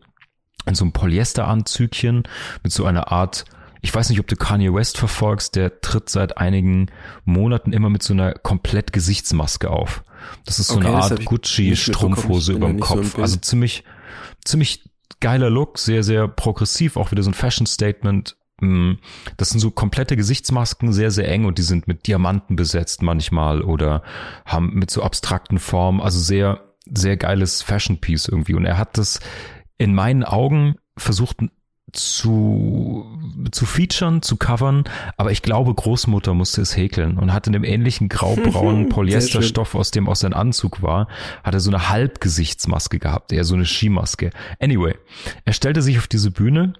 in 0.66 0.75
so 0.75 0.85
einem 0.85 0.92
Polyesteranzügchen 0.92 2.25
mit 2.62 2.73
so 2.73 2.85
einer 2.85 3.11
Art, 3.11 3.45
ich 3.81 3.95
weiß 3.95 4.11
nicht, 4.11 4.21
ob 4.21 4.26
du 4.26 4.37
Kanye 4.37 4.73
West 4.73 4.99
verfolgst, 4.99 5.57
der 5.57 5.81
tritt 5.81 6.09
seit 6.09 6.38
einigen 6.38 6.87
Monaten 7.25 7.73
immer 7.73 7.90
mit 7.90 8.02
so 8.02 8.12
einer 8.12 8.33
komplett 8.35 8.92
Gesichtsmaske 8.92 9.71
auf. 9.71 10.04
Das 10.45 10.61
ist 10.61 10.69
so 10.69 10.76
okay, 10.76 10.87
eine 10.87 10.97
Art 10.97 11.25
Gucci-Strumpfhose 11.25 12.52
über 12.52 12.69
dem 12.69 12.81
Kopf. 12.81 13.16
So 13.16 13.23
also 13.23 13.37
ziemlich, 13.38 13.83
ziemlich 14.45 14.85
geiler 15.19 15.50
Look, 15.50 15.78
sehr, 15.78 16.04
sehr 16.04 16.28
progressiv, 16.28 16.97
auch 16.97 17.11
wieder 17.11 17.23
so 17.23 17.31
ein 17.31 17.35
Fashion-Statement. 17.35 18.37
Mm, 18.62 18.92
das 19.37 19.50
sind 19.50 19.59
so 19.59 19.73
komplette 19.73 20.16
Gesichtsmasken, 20.16 20.92
sehr, 20.92 21.11
sehr 21.11 21.28
eng 21.28 21.47
und 21.47 21.59
die 21.59 21.62
sind 21.62 21.88
mit 21.88 22.07
Diamanten 22.07 22.54
besetzt 22.54 23.02
manchmal 23.02 23.61
oder 23.61 24.04
haben 24.47 24.73
mit 24.75 24.88
so 24.88 25.02
abstrakten 25.02 25.59
Formen, 25.59 26.00
also 26.00 26.21
sehr, 26.21 26.61
sehr 26.87 27.16
geiles 27.16 27.62
Fashion 27.62 27.99
Piece 27.99 28.28
irgendwie. 28.28 28.54
Und 28.54 28.64
er 28.64 28.78
hat 28.78 28.99
das 28.99 29.19
in 29.78 29.97
meinen 29.97 30.23
Augen 30.23 30.76
versucht 30.97 31.38
zu, 31.92 33.04
zu 33.50 33.66
featuren, 33.66 34.23
zu 34.23 34.37
covern, 34.37 34.85
aber 35.16 35.33
ich 35.33 35.42
glaube, 35.42 35.75
Großmutter 35.75 36.33
musste 36.33 36.62
es 36.62 36.76
häkeln 36.76 37.19
und 37.19 37.33
hat 37.33 37.49
in 37.49 37.52
dem 37.52 37.64
ähnlichen 37.64 38.09
graubraunen 38.09 38.88
Polyesterstoff, 38.90 39.75
aus 39.75 39.90
dem 39.90 40.09
auch 40.09 40.14
sein 40.14 40.35
Anzug 40.35 40.83
war, 40.83 41.09
hat 41.42 41.54
er 41.54 41.61
so 41.61 41.71
eine 41.71 41.88
Halbgesichtsmaske 41.88 43.00
gehabt, 43.00 43.33
eher 43.33 43.45
so 43.45 43.57
eine 43.57 43.66
Skimaske. 43.66 44.31
Anyway, 44.61 44.95
er 45.45 45.52
stellte 45.52 45.83
sich 45.83 45.99
auf 45.99 46.07
diese 46.07 46.31
Bühne 46.31 46.75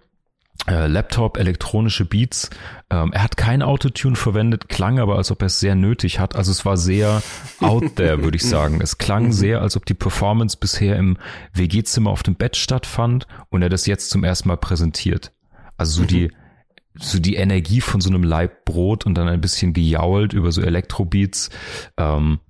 äh, 0.69 0.87
Laptop, 0.87 1.39
elektronische 1.39 2.05
Beats. 2.05 2.51
Ähm, 2.91 3.13
er 3.13 3.25
hat 3.25 3.37
kein 3.37 3.63
Autotune 3.63 4.17
verwendet, 4.17 4.69
klang 4.69 5.01
aber, 5.01 5.17
als 5.17 5.31
ob 5.31 5.43
er 5.43 5.47
es 5.47 5.59
sehr 5.59 5.75
nötig 5.75 6.21
hat. 6.21 6.37
Also 6.37 6.53
es 6.53 6.65
war 6.65 6.77
sehr 6.77 7.23
out 7.61 7.97
there, 7.97 8.23
würde 8.23 8.37
ich 8.37 8.45
sagen. 8.45 8.81
Es 8.81 8.99
klang 8.99 9.27
mhm. 9.27 9.33
sehr, 9.33 9.61
als 9.61 9.77
ob 9.77 9.87
die 9.87 9.95
Performance 9.95 10.57
bisher 10.59 10.97
im 10.97 11.17
WG-Zimmer 11.55 12.11
auf 12.11 12.23
dem 12.23 12.37
Bett 12.37 12.57
stattfand 12.57 13.27
und 13.51 13.63
er 13.63 13.69
das 13.69 13.87
jetzt 13.87 14.11
zum 14.11 14.25
ersten 14.25 14.49
Mal 14.49 14.57
präsentiert. 14.57 15.33
Also 15.77 15.97
so 15.97 16.03
mhm. 16.03 16.07
die 16.09 16.33
so 16.95 17.19
die 17.19 17.37
Energie 17.37 17.81
von 17.81 18.03
so 18.03 18.11
einem 18.11 18.23
Laib 18.23 18.67
Brot 18.67 19.07
und 19.07 19.15
dann 19.15 19.27
ein 19.27 19.41
bisschen 19.41 19.73
gejault 19.73 20.35
über 20.35 20.53
so 20.53 20.61
Elektrobeats. 20.61 21.49
Ähm, 21.97 22.41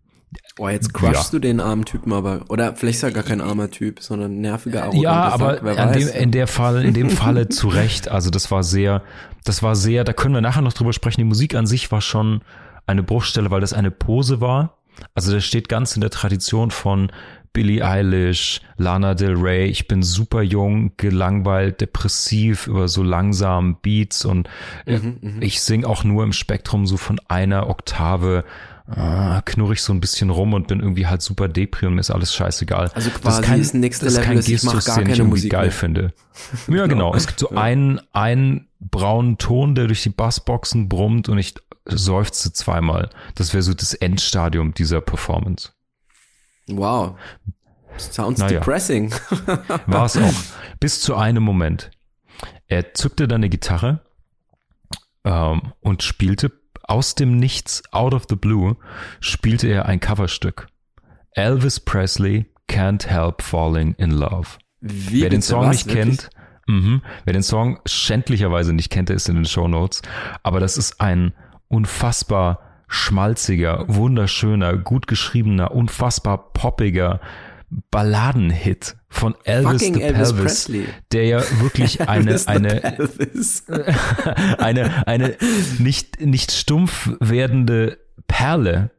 Boah, 0.56 0.70
jetzt 0.70 0.92
crushst 0.92 1.32
ja. 1.32 1.38
du 1.38 1.38
den 1.38 1.60
armen 1.60 1.84
Typen 1.84 2.12
aber, 2.12 2.44
oder 2.48 2.74
vielleicht 2.74 2.98
ist 2.98 3.02
er 3.02 3.10
gar 3.10 3.22
kein 3.22 3.40
armer 3.40 3.70
Typ, 3.70 4.00
sondern 4.00 4.40
nerviger 4.40 4.82
arroganter 4.84 5.02
Ja, 5.02 5.28
aber 5.28 5.60
Sack, 5.62 5.78
an 5.78 5.92
dem, 5.92 6.08
in 6.08 6.30
der 6.30 6.46
Fall, 6.46 6.84
in 6.84 6.94
dem 6.94 7.10
Falle 7.10 7.48
zu 7.48 7.68
Recht. 7.68 8.08
Also 8.08 8.30
das 8.30 8.50
war 8.50 8.62
sehr, 8.62 9.02
das 9.44 9.62
war 9.62 9.76
sehr, 9.76 10.04
da 10.04 10.12
können 10.12 10.34
wir 10.34 10.40
nachher 10.40 10.62
noch 10.62 10.72
drüber 10.72 10.92
sprechen. 10.92 11.20
Die 11.20 11.26
Musik 11.26 11.54
an 11.54 11.66
sich 11.66 11.90
war 11.90 12.00
schon 12.00 12.42
eine 12.86 13.02
Bruchstelle, 13.02 13.50
weil 13.50 13.60
das 13.60 13.72
eine 13.72 13.90
Pose 13.90 14.40
war. 14.40 14.78
Also 15.14 15.32
das 15.32 15.44
steht 15.44 15.68
ganz 15.68 15.94
in 15.94 16.00
der 16.00 16.10
Tradition 16.10 16.70
von 16.70 17.10
Billie 17.52 17.84
Eilish, 17.84 18.60
Lana 18.76 19.14
Del 19.14 19.34
Rey. 19.34 19.66
Ich 19.66 19.88
bin 19.88 20.02
super 20.02 20.42
jung, 20.42 20.92
gelangweilt, 20.96 21.80
depressiv 21.80 22.66
über 22.66 22.88
so 22.88 23.02
langsam 23.02 23.76
Beats 23.82 24.24
und 24.24 24.48
mhm, 24.86 25.18
mhm. 25.20 25.42
ich 25.42 25.60
sing 25.62 25.84
auch 25.84 26.04
nur 26.04 26.24
im 26.24 26.32
Spektrum 26.32 26.86
so 26.86 26.96
von 26.96 27.20
einer 27.28 27.68
Oktave 27.68 28.44
ah, 28.96 29.42
knurre 29.44 29.74
ich 29.74 29.82
so 29.82 29.92
ein 29.92 30.00
bisschen 30.00 30.30
rum 30.30 30.54
und 30.54 30.68
bin 30.68 30.80
irgendwie 30.80 31.06
halt 31.06 31.22
super 31.22 31.48
depri 31.48 31.86
und 31.86 31.94
mir 31.94 32.00
ist 32.00 32.10
alles 32.10 32.34
scheißegal. 32.34 32.90
Also 32.94 33.10
quasi 33.10 33.22
das 33.22 33.38
ist, 33.38 33.44
kein, 33.44 33.60
ist 33.60 33.74
nächste 33.74 34.04
das 34.06 34.14
ist 34.14 34.22
kein 34.22 34.36
Level, 34.36 34.50
Gestus, 34.50 34.84
den 34.84 35.08
ich 35.08 35.18
irgendwie 35.18 35.24
Musik 35.24 35.52
geil 35.52 35.62
mehr. 35.64 35.72
finde. 35.72 36.12
Ja, 36.68 36.86
genau. 36.86 37.14
Es 37.14 37.26
gibt 37.26 37.40
so 37.40 37.50
ja. 37.50 37.60
einen, 37.60 38.00
einen 38.12 38.68
braunen 38.80 39.38
Ton, 39.38 39.74
der 39.74 39.86
durch 39.86 40.02
die 40.02 40.10
Bassboxen 40.10 40.88
brummt 40.88 41.28
und 41.28 41.38
ich 41.38 41.54
seufze 41.84 42.52
zweimal. 42.52 43.10
Das 43.34 43.52
wäre 43.52 43.62
so 43.62 43.74
das 43.74 43.94
Endstadium 43.94 44.74
dieser 44.74 45.00
Performance. 45.00 45.70
Wow. 46.68 47.16
Sounds 47.98 48.40
naja. 48.40 48.58
depressing. 48.58 49.12
War 49.86 50.06
es 50.06 50.16
auch. 50.16 50.32
Bis 50.80 51.00
zu 51.00 51.14
einem 51.14 51.42
Moment. 51.42 51.90
Er 52.66 52.94
zückte 52.94 53.28
dann 53.28 53.40
eine 53.40 53.48
Gitarre 53.48 54.00
ähm, 55.24 55.72
und 55.80 56.02
spielte 56.02 56.50
aus 56.92 57.14
dem 57.14 57.38
Nichts, 57.38 57.82
out 57.90 58.12
of 58.12 58.24
the 58.28 58.36
blue, 58.36 58.76
spielte 59.18 59.66
er 59.66 59.86
ein 59.86 59.98
Coverstück. 59.98 60.66
Elvis 61.30 61.80
Presley 61.80 62.44
Can't 62.68 63.06
Help 63.06 63.40
Falling 63.40 63.94
in 63.96 64.10
Love. 64.10 64.58
Wie 64.80 65.22
wer 65.22 65.30
den 65.30 65.40
Song 65.40 65.70
nicht 65.70 65.88
kennt, 65.88 66.28
mh, 66.66 67.00
wer 67.24 67.32
den 67.32 67.42
Song 67.42 67.80
schändlicherweise 67.86 68.74
nicht 68.74 68.90
kennt, 68.90 69.08
der 69.08 69.16
ist 69.16 69.30
in 69.30 69.36
den 69.36 69.46
Show 69.46 69.68
Notes. 69.68 70.02
Aber 70.42 70.60
das 70.60 70.76
ist 70.76 71.00
ein 71.00 71.32
unfassbar 71.68 72.60
schmalziger, 72.88 73.86
wunderschöner, 73.88 74.76
gut 74.76 75.06
geschriebener, 75.06 75.70
unfassbar 75.70 76.52
poppiger, 76.52 77.20
Balladenhit 77.90 78.96
von 79.12 79.34
Elvis 79.44 79.72
Fucking 79.72 79.94
the 79.94 80.02
Elvis 80.02 80.32
Pelvis, 80.32 80.64
Presley. 80.64 80.86
der 81.12 81.26
ja 81.26 81.42
wirklich 81.60 82.00
eine 82.08 82.40
eine 82.46 82.98
eine 84.58 85.06
eine 85.06 85.36
nicht 85.78 86.20
nicht 86.20 86.50
stumpf 86.50 87.10
werdende 87.20 87.98
Perle 88.26 88.90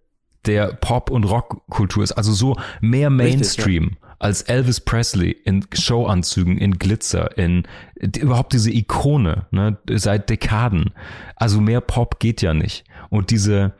der 0.45 0.67
Pop 0.73 1.09
und 1.09 1.23
Rockkultur 1.23 2.03
ist, 2.03 2.11
also 2.11 2.31
so 2.33 2.57
mehr 2.81 3.09
Mainstream 3.09 3.83
Richtig, 3.83 4.01
ja. 4.01 4.15
als 4.19 4.41
Elvis 4.43 4.81
Presley 4.81 5.31
in 5.31 5.65
Showanzügen, 5.73 6.57
in 6.57 6.77
Glitzer, 6.77 7.37
in 7.37 7.63
überhaupt 7.95 8.53
diese 8.53 8.69
Ikone, 8.69 9.47
ne, 9.51 9.77
seit 9.89 10.29
Dekaden. 10.29 10.91
Also 11.37 11.61
mehr 11.61 11.81
Pop 11.81 12.19
geht 12.19 12.41
ja 12.41 12.53
nicht. 12.53 12.83
Und 13.09 13.31
diese 13.31 13.73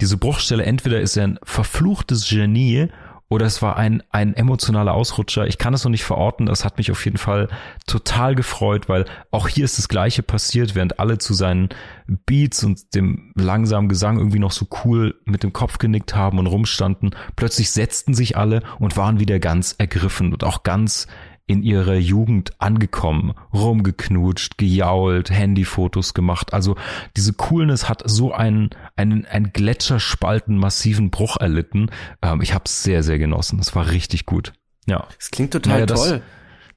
diese 0.00 0.16
Bruchstelle 0.16 0.64
entweder 0.64 1.00
ist 1.00 1.16
er 1.16 1.24
ein 1.24 1.38
verfluchtes 1.42 2.28
Genie 2.28 2.88
oder 3.28 3.46
es 3.46 3.60
war 3.60 3.76
ein, 3.76 4.02
ein 4.10 4.34
emotionaler 4.34 4.94
Ausrutscher. 4.94 5.46
Ich 5.48 5.58
kann 5.58 5.74
es 5.74 5.82
noch 5.82 5.90
nicht 5.90 6.04
verorten. 6.04 6.46
Das 6.46 6.64
hat 6.64 6.78
mich 6.78 6.92
auf 6.92 7.04
jeden 7.04 7.18
Fall 7.18 7.48
total 7.86 8.36
gefreut, 8.36 8.88
weil 8.88 9.04
auch 9.32 9.48
hier 9.48 9.64
ist 9.64 9.78
das 9.78 9.88
Gleiche 9.88 10.22
passiert, 10.22 10.76
während 10.76 11.00
alle 11.00 11.18
zu 11.18 11.34
seinen 11.34 11.70
Beats 12.06 12.62
und 12.62 12.94
dem 12.94 13.32
langsamen 13.34 13.88
Gesang 13.88 14.18
irgendwie 14.18 14.38
noch 14.38 14.52
so 14.52 14.68
cool 14.84 15.20
mit 15.24 15.42
dem 15.42 15.52
Kopf 15.52 15.78
genickt 15.78 16.14
haben 16.14 16.38
und 16.38 16.46
rumstanden. 16.46 17.16
Plötzlich 17.34 17.70
setzten 17.70 18.14
sich 18.14 18.36
alle 18.36 18.62
und 18.78 18.96
waren 18.96 19.18
wieder 19.18 19.40
ganz 19.40 19.74
ergriffen 19.76 20.32
und 20.32 20.44
auch 20.44 20.62
ganz 20.62 21.08
in 21.46 21.62
ihrer 21.62 21.94
Jugend 21.94 22.60
angekommen, 22.60 23.34
rumgeknutscht, 23.52 24.58
gejault, 24.58 25.30
Handyfotos 25.30 26.12
gemacht. 26.12 26.52
Also 26.52 26.76
diese 27.16 27.32
Coolness 27.34 27.88
hat 27.88 28.02
so 28.04 28.32
einen, 28.32 28.70
einen, 28.96 29.24
einen 29.26 29.52
Gletscherspalten 29.52 30.58
massiven 30.58 31.10
Bruch 31.10 31.36
erlitten. 31.36 31.90
Ähm, 32.20 32.40
ich 32.42 32.52
habe 32.52 32.64
es 32.66 32.82
sehr, 32.82 33.02
sehr 33.02 33.18
genossen. 33.18 33.60
Es 33.60 33.74
war 33.76 33.90
richtig 33.90 34.26
gut. 34.26 34.52
Ja. 34.86 35.06
Das 35.16 35.30
klingt 35.30 35.52
total 35.52 35.82
naja, 35.82 35.86
toll. 35.86 36.10
Das, 36.10 36.22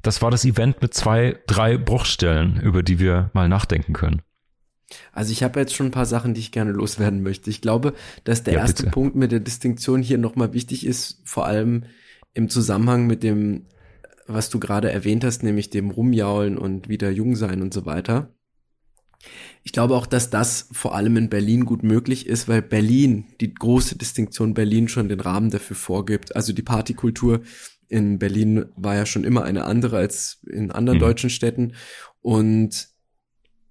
das 0.01 0.21
war 0.21 0.29
das 0.29 0.45
Event 0.45 0.81
mit 0.81 0.93
zwei, 0.93 1.37
drei 1.47 1.77
Bruchstellen, 1.77 2.59
über 2.61 2.83
die 2.83 2.99
wir 2.99 3.31
mal 3.33 3.49
nachdenken 3.49 3.93
können. 3.93 4.21
Also 5.11 5.31
ich 5.31 5.43
habe 5.43 5.59
jetzt 5.59 5.75
schon 5.75 5.87
ein 5.87 5.91
paar 5.91 6.05
Sachen, 6.05 6.33
die 6.33 6.41
ich 6.41 6.51
gerne 6.51 6.71
loswerden 6.71 7.21
möchte. 7.23 7.49
Ich 7.49 7.61
glaube, 7.61 7.93
dass 8.23 8.43
der 8.43 8.53
ja, 8.53 8.59
erste 8.61 8.83
bitte. 8.83 8.93
Punkt 8.93 9.15
mit 9.15 9.31
der 9.31 9.39
Distinktion 9.39 10.01
hier 10.01 10.17
nochmal 10.17 10.53
wichtig 10.53 10.85
ist, 10.85 11.21
vor 11.25 11.45
allem 11.45 11.83
im 12.33 12.49
Zusammenhang 12.49 13.07
mit 13.07 13.23
dem 13.23 13.65
was 14.29 14.49
du 14.49 14.59
gerade 14.59 14.91
erwähnt 14.91 15.23
hast, 15.23 15.43
nämlich 15.43 15.69
dem 15.69 15.91
Rumjaulen 15.91 16.57
und 16.57 16.89
wieder 16.89 17.09
jung 17.09 17.35
sein 17.35 17.61
und 17.61 17.73
so 17.73 17.85
weiter. 17.85 18.33
Ich 19.63 19.73
glaube 19.73 19.95
auch, 19.95 20.05
dass 20.05 20.29
das 20.29 20.69
vor 20.71 20.95
allem 20.95 21.17
in 21.17 21.29
Berlin 21.29 21.65
gut 21.65 21.83
möglich 21.83 22.27
ist, 22.27 22.47
weil 22.47 22.61
Berlin, 22.61 23.25
die 23.41 23.53
große 23.53 23.97
Distinktion 23.97 24.53
Berlin 24.53 24.87
schon 24.87 25.09
den 25.09 25.19
Rahmen 25.19 25.49
dafür 25.49 25.75
vorgibt. 25.75 26.35
Also 26.35 26.53
die 26.53 26.61
Partykultur 26.61 27.41
in 27.89 28.19
Berlin 28.19 28.65
war 28.75 28.95
ja 28.95 29.05
schon 29.05 29.23
immer 29.23 29.43
eine 29.43 29.65
andere 29.65 29.97
als 29.97 30.39
in 30.49 30.71
anderen 30.71 30.99
mhm. 30.99 31.03
deutschen 31.03 31.29
Städten. 31.29 31.73
Und 32.21 32.89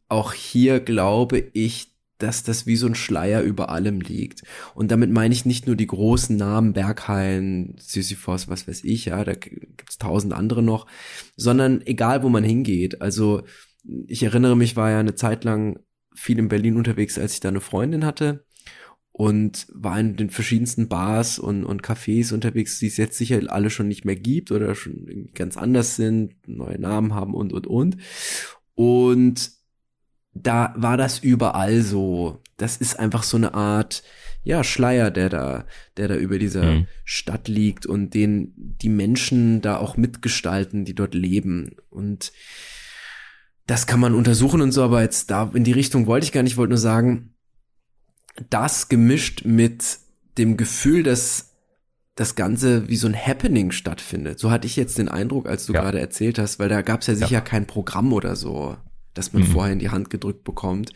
auch 0.09 0.33
hier 0.33 0.81
glaube 0.81 1.39
ich, 1.53 1.98
dass 2.19 2.43
das 2.43 2.67
wie 2.67 2.77
so 2.77 2.87
ein 2.87 2.95
Schleier 2.95 3.43
über 3.43 3.69
allem 3.71 4.01
liegt. 4.01 4.43
Und 4.75 4.91
damit 4.91 5.11
meine 5.11 5.33
ich 5.33 5.47
nicht 5.47 5.67
nur 5.67 5.77
die 5.77 5.87
großen 5.87 6.37
Namen, 6.37 6.73
Berghain, 6.73 7.77
Sisyphos, 7.79 8.49
was 8.49 8.67
weiß 8.69 8.85
ich, 8.85 9.07
ja, 9.07 9.25
da 9.25 9.35
gibt's 9.35 9.99
tausend 9.99 10.33
andere 10.33 10.63
noch, 10.63 10.87
sondern 11.37 11.81
egal, 11.87 12.23
wo 12.23 12.29
man 12.29 12.45
hingeht. 12.45 13.01
Also 13.03 13.43
ich 14.07 14.23
erinnere 14.23 14.57
mich, 14.57 14.77
war 14.77 14.91
ja 14.91 14.99
eine 15.01 15.15
Zeit 15.15 15.45
lang 15.45 15.79
viel 16.15 16.39
in 16.39 16.49
Berlin 16.49 16.77
unterwegs, 16.77 17.19
als 17.19 17.35
ich 17.35 17.41
da 17.41 17.49
eine 17.49 17.61
Freundin 17.61 18.05
hatte. 18.05 18.45
und 19.13 19.67
war 19.75 19.99
in 19.99 20.15
den 20.17 20.31
verschiedensten 20.31 20.89
Bars 20.89 21.41
und, 21.41 21.65
und 21.65 21.83
Cafés 21.83 22.33
unterwegs, 22.33 22.79
die 22.79 22.87
es 22.87 22.97
jetzt 22.97 23.19
sicher 23.19 23.41
alle 23.49 23.69
schon 23.69 23.89
nicht 23.89 24.05
mehr 24.05 24.15
gibt 24.15 24.53
oder 24.53 24.77
schon 24.77 25.31
ganz 25.35 25.57
anders 25.57 25.97
sind, 25.97 26.37
neue 26.47 26.79
Namen 26.81 27.15
haben 27.15 27.35
und, 27.35 27.53
und, 27.53 27.67
und. 27.67 27.97
Und 28.77 29.51
da 30.47 30.75
war 30.77 30.97
das 30.97 31.19
überall 31.19 31.83
so. 31.83 32.43
Das 32.57 32.77
ist 32.77 32.99
einfach 32.99 33.23
so 33.23 33.37
eine 33.37 33.55
Art, 33.55 34.03
ja, 34.43 34.65
Schleier, 34.65 35.11
der 35.11 35.29
da, 35.29 35.67
der 35.97 36.09
da 36.09 36.17
über 36.17 36.39
dieser 36.39 36.63
mhm. 36.65 36.87
Stadt 37.05 37.49
liegt 37.49 37.87
und 37.87 38.15
den 38.15 38.53
die 38.57 38.89
Menschen 38.89 39.61
da 39.61 39.77
auch 39.77 39.97
mitgestalten, 39.97 40.85
die 40.85 40.95
dort 40.95 41.15
leben. 41.15 41.77
Und 41.91 42.33
das 43.67 43.87
kann 43.87 44.01
man 44.01 44.15
untersuchen 44.15 44.61
und 44.61 44.73
so, 44.73 44.83
aber 44.83 45.03
jetzt 45.03 45.31
da 45.31 45.51
in 45.53 45.65
die 45.65 45.73
Richtung 45.73 46.07
wollte 46.07 46.25
ich 46.25 46.33
gar 46.33 46.43
nicht, 46.43 46.57
wollte 46.57 46.71
nur 46.71 46.79
sagen, 46.79 47.35
das 48.51 48.89
gemischt 48.89 49.45
mit 49.45 49.99
dem 50.39 50.57
Gefühl, 50.57 51.03
dass 51.03 51.49
das 52.15 52.35
Ganze 52.35 52.89
wie 52.89 52.97
so 52.97 53.07
ein 53.07 53.15
Happening 53.15 53.71
stattfindet. 53.71 54.39
So 54.39 54.51
hatte 54.51 54.67
ich 54.67 54.77
jetzt 54.77 54.99
den 54.99 55.09
Eindruck, 55.09 55.49
als 55.49 55.67
du 55.67 55.73
ja. 55.73 55.81
gerade 55.81 56.01
erzählt 56.01 56.39
hast, 56.39 56.59
weil 56.59 56.69
da 56.69 56.83
gab 56.83 57.03
es 57.03 57.07
ja 57.07 57.15
sicher 57.15 57.31
ja. 57.31 57.41
kein 57.41 57.67
Programm 57.67 58.13
oder 58.13 58.35
so, 58.35 58.77
das 59.19 59.33
man 59.33 59.43
mhm. 59.43 59.47
vorher 59.47 59.73
in 59.73 59.81
die 59.81 59.91
Hand 59.91 60.11
gedrückt 60.11 60.45
bekommt. 60.45 60.93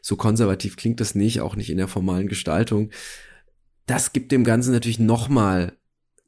So 0.00 0.16
konservativ 0.16 0.76
klingt 0.76 0.98
das 1.00 1.14
nicht, 1.14 1.40
auch 1.40 1.56
nicht 1.56 1.70
in 1.70 1.76
der 1.76 1.88
formalen 1.88 2.26
Gestaltung. 2.26 2.90
Das 3.84 4.12
gibt 4.12 4.32
dem 4.32 4.44
Ganzen 4.44 4.72
natürlich 4.72 4.98
nochmal 4.98 5.76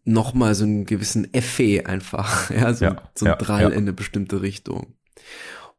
noch 0.04 0.32
mal 0.32 0.54
so 0.54 0.64
einen 0.64 0.86
gewissen 0.86 1.32
Effet 1.34 1.86
einfach, 1.86 2.50
ja, 2.54 2.72
so, 2.72 2.84
ja, 2.84 3.10
so 3.14 3.26
ein 3.26 3.38
Drall 3.38 3.72
in 3.72 3.78
eine 3.78 3.92
bestimmte 3.92 4.42
Richtung. 4.42 4.94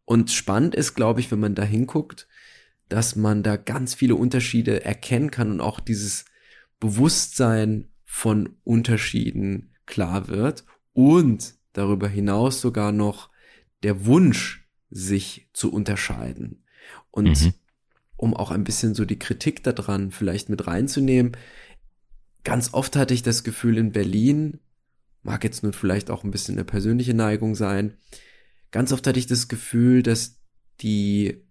Und 0.06 0.32
spannend 0.32 0.76
ist, 0.76 0.96
glaube 0.96 1.20
ich, 1.20 1.32
wenn 1.32 1.40
man 1.40 1.56
da 1.56 1.64
hinguckt, 1.64 2.28
dass 2.90 3.16
man 3.16 3.44
da 3.44 3.58
ganz 3.58 3.94
viele 3.94 4.16
Unterschiede 4.16 4.84
erkennen 4.84 5.30
kann 5.30 5.52
und 5.52 5.62
auch 5.62 5.80
dieses 5.80 6.26
Bewusstsein 6.80 7.90
von 8.06 8.58
Unterschieden 8.64 9.76
klar 9.86 10.28
wird 10.28 10.64
und 10.94 11.56
darüber 11.74 12.08
hinaus 12.08 12.62
sogar 12.62 12.92
noch 12.92 13.30
der 13.84 14.06
Wunsch, 14.06 14.59
sich 14.90 15.48
zu 15.54 15.72
unterscheiden. 15.72 16.64
Und 17.12 17.42
mhm. 17.42 17.54
um 18.18 18.34
auch 18.34 18.52
ein 18.52 18.64
bisschen 18.64 18.96
so 18.96 19.06
die 19.06 19.20
Kritik 19.20 19.64
daran 19.64 20.12
vielleicht 20.12 20.50
mit 20.50 20.68
reinzunehmen, 20.68 21.38
ganz 22.44 22.74
oft 22.74 22.96
hatte 22.96 23.14
ich 23.14 23.24
das 23.24 23.44
Gefühl 23.44 23.78
in 23.78 23.92
Berlin, 23.92 24.60
mag 25.24 25.44
jetzt 25.44 25.64
nun 25.64 25.74
vielleicht 25.74 26.10
auch 26.10 26.24
ein 26.24 26.32
bisschen 26.32 26.56
eine 26.56 26.66
persönliche 26.66 27.14
Neigung 27.14 27.56
sein, 27.56 27.98
ganz 28.72 28.92
oft 28.92 29.06
hatte 29.06 29.20
ich 29.20 29.28
das 29.28 29.48
Gefühl, 29.48 30.04
dass 30.04 30.40
die 30.82 31.44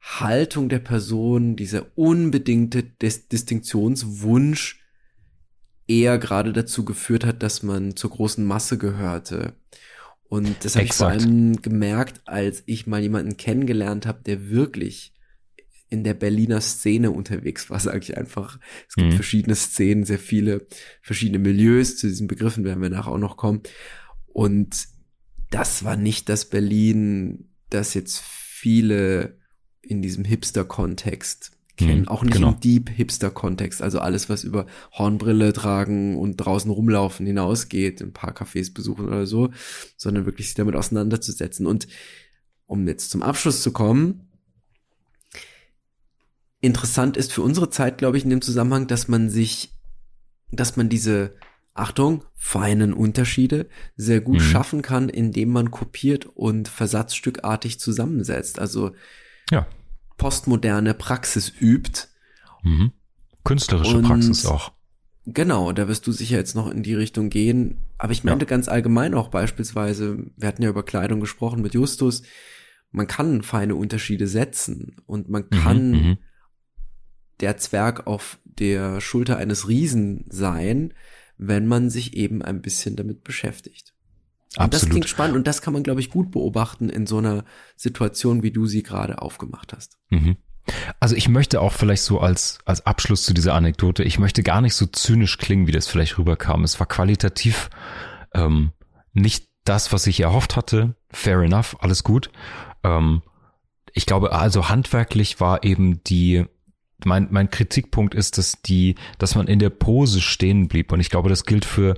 Haltung 0.00 0.68
der 0.68 0.80
Person, 0.80 1.56
dieser 1.56 1.86
unbedingte 1.96 2.82
Dis 2.82 3.28
Distinktionswunsch 3.28 4.80
eher 5.86 6.18
gerade 6.18 6.52
dazu 6.52 6.84
geführt 6.84 7.24
hat, 7.24 7.42
dass 7.42 7.62
man 7.62 7.96
zur 7.96 8.10
großen 8.10 8.44
Masse 8.44 8.78
gehörte. 8.78 9.54
Und 10.34 10.64
das 10.64 10.74
habe 10.74 10.86
ich 10.86 10.94
vor 10.94 11.06
allem 11.06 11.62
gemerkt, 11.62 12.22
als 12.24 12.64
ich 12.66 12.88
mal 12.88 13.00
jemanden 13.00 13.36
kennengelernt 13.36 14.04
habe, 14.04 14.20
der 14.24 14.50
wirklich 14.50 15.14
in 15.90 16.02
der 16.02 16.14
Berliner 16.14 16.60
Szene 16.60 17.12
unterwegs 17.12 17.70
war, 17.70 17.78
sage 17.80 18.00
ich 18.00 18.16
einfach. 18.16 18.58
Es 18.88 18.96
gibt 18.96 19.12
mhm. 19.12 19.14
verschiedene 19.14 19.54
Szenen, 19.54 20.02
sehr 20.02 20.18
viele 20.18 20.66
verschiedene 21.02 21.38
Milieus. 21.38 21.98
Zu 21.98 22.08
diesen 22.08 22.26
Begriffen 22.26 22.64
werden 22.64 22.82
wir 22.82 22.90
nachher 22.90 23.12
auch 23.12 23.18
noch 23.18 23.36
kommen. 23.36 23.62
Und 24.26 24.88
das 25.52 25.84
war 25.84 25.94
nicht 25.94 26.28
das 26.28 26.46
Berlin, 26.50 27.50
das 27.70 27.94
jetzt 27.94 28.18
viele 28.18 29.38
in 29.82 30.02
diesem 30.02 30.24
Hipster-Kontext 30.24 31.53
kennen. 31.76 32.02
Mhm, 32.02 32.08
auch 32.08 32.22
nicht 32.22 32.34
genau. 32.34 32.50
im 32.50 32.60
Deep-Hipster-Kontext, 32.60 33.82
also 33.82 33.98
alles, 33.98 34.28
was 34.28 34.44
über 34.44 34.66
Hornbrille 34.92 35.52
tragen 35.52 36.16
und 36.16 36.36
draußen 36.36 36.70
rumlaufen 36.70 37.26
hinausgeht, 37.26 38.00
ein 38.00 38.12
paar 38.12 38.32
Cafés 38.32 38.72
besuchen 38.72 39.06
oder 39.06 39.26
so, 39.26 39.50
sondern 39.96 40.26
wirklich 40.26 40.46
sich 40.46 40.54
damit 40.54 40.76
auseinanderzusetzen. 40.76 41.66
Und 41.66 41.88
um 42.66 42.86
jetzt 42.86 43.10
zum 43.10 43.22
Abschluss 43.22 43.62
zu 43.62 43.72
kommen, 43.72 44.28
interessant 46.60 47.16
ist 47.16 47.32
für 47.32 47.42
unsere 47.42 47.70
Zeit, 47.70 47.98
glaube 47.98 48.16
ich, 48.16 48.24
in 48.24 48.30
dem 48.30 48.42
Zusammenhang, 48.42 48.86
dass 48.86 49.08
man 49.08 49.28
sich, 49.28 49.72
dass 50.50 50.76
man 50.76 50.88
diese 50.88 51.34
Achtung, 51.74 52.24
feinen 52.34 52.92
Unterschiede 52.92 53.66
sehr 53.96 54.20
gut 54.20 54.38
mhm. 54.38 54.44
schaffen 54.44 54.82
kann, 54.82 55.08
indem 55.08 55.50
man 55.50 55.72
kopiert 55.72 56.26
und 56.26 56.68
versatzstückartig 56.68 57.80
zusammensetzt. 57.80 58.60
Also 58.60 58.92
ja. 59.50 59.66
Postmoderne 60.16 60.94
Praxis 60.94 61.52
übt. 61.60 62.08
Mhm. 62.62 62.92
Künstlerische 63.44 63.98
und 63.98 64.06
Praxis 64.06 64.46
auch. 64.46 64.72
Genau, 65.26 65.72
da 65.72 65.88
wirst 65.88 66.06
du 66.06 66.12
sicher 66.12 66.36
jetzt 66.36 66.54
noch 66.54 66.70
in 66.70 66.82
die 66.82 66.94
Richtung 66.94 67.30
gehen. 67.30 67.78
Aber 67.96 68.12
ich 68.12 68.24
meinte 68.24 68.44
ja. 68.44 68.48
ganz 68.48 68.68
allgemein 68.68 69.14
auch 69.14 69.28
beispielsweise, 69.28 70.18
wir 70.36 70.48
hatten 70.48 70.62
ja 70.62 70.68
über 70.68 70.82
Kleidung 70.82 71.20
gesprochen 71.20 71.62
mit 71.62 71.74
Justus, 71.74 72.22
man 72.90 73.06
kann 73.06 73.42
feine 73.42 73.74
Unterschiede 73.74 74.26
setzen 74.26 74.96
und 75.06 75.28
man 75.28 75.44
mhm, 75.50 75.56
kann 75.56 75.90
mhm, 75.90 76.18
der 77.40 77.56
Zwerg 77.56 78.06
auf 78.06 78.38
der 78.44 79.00
Schulter 79.00 79.36
eines 79.36 79.68
Riesen 79.68 80.26
sein, 80.28 80.94
wenn 81.36 81.66
man 81.66 81.90
sich 81.90 82.16
eben 82.16 82.42
ein 82.42 82.62
bisschen 82.62 82.94
damit 82.94 83.24
beschäftigt. 83.24 83.94
Und 84.56 84.74
das 84.74 84.88
klingt 84.88 85.08
spannend 85.08 85.36
und 85.36 85.46
das 85.46 85.62
kann 85.62 85.72
man, 85.72 85.82
glaube 85.82 86.00
ich, 86.00 86.10
gut 86.10 86.30
beobachten 86.30 86.88
in 86.88 87.06
so 87.06 87.18
einer 87.18 87.44
Situation, 87.76 88.42
wie 88.42 88.52
du 88.52 88.66
sie 88.66 88.82
gerade 88.82 89.20
aufgemacht 89.20 89.72
hast. 89.72 89.98
Mhm. 90.10 90.36
Also 91.00 91.14
ich 91.14 91.28
möchte 91.28 91.60
auch 91.60 91.72
vielleicht 91.72 92.02
so 92.02 92.20
als, 92.20 92.58
als 92.64 92.86
Abschluss 92.86 93.24
zu 93.24 93.34
dieser 93.34 93.54
Anekdote, 93.54 94.02
ich 94.02 94.18
möchte 94.18 94.42
gar 94.42 94.60
nicht 94.60 94.74
so 94.74 94.86
zynisch 94.86 95.38
klingen, 95.38 95.66
wie 95.66 95.72
das 95.72 95.88
vielleicht 95.88 96.16
rüberkam. 96.18 96.64
Es 96.64 96.80
war 96.80 96.86
qualitativ 96.86 97.68
ähm, 98.32 98.72
nicht 99.12 99.48
das, 99.64 99.92
was 99.92 100.06
ich 100.06 100.20
erhofft 100.20 100.56
hatte. 100.56 100.94
Fair 101.10 101.40
enough, 101.40 101.76
alles 101.80 102.02
gut. 102.04 102.30
Ähm, 102.82 103.22
ich 103.92 104.06
glaube, 104.06 104.32
also 104.32 104.68
handwerklich 104.68 105.40
war 105.40 105.64
eben 105.64 106.02
die, 106.04 106.44
mein, 107.04 107.28
mein 107.30 107.50
Kritikpunkt 107.50 108.14
ist, 108.14 108.38
dass 108.38 108.62
die, 108.62 108.96
dass 109.18 109.34
man 109.34 109.46
in 109.46 109.58
der 109.58 109.70
Pose 109.70 110.20
stehen 110.20 110.68
blieb. 110.68 110.92
Und 110.92 111.00
ich 111.00 111.10
glaube, 111.10 111.28
das 111.28 111.44
gilt 111.44 111.64
für 111.64 111.94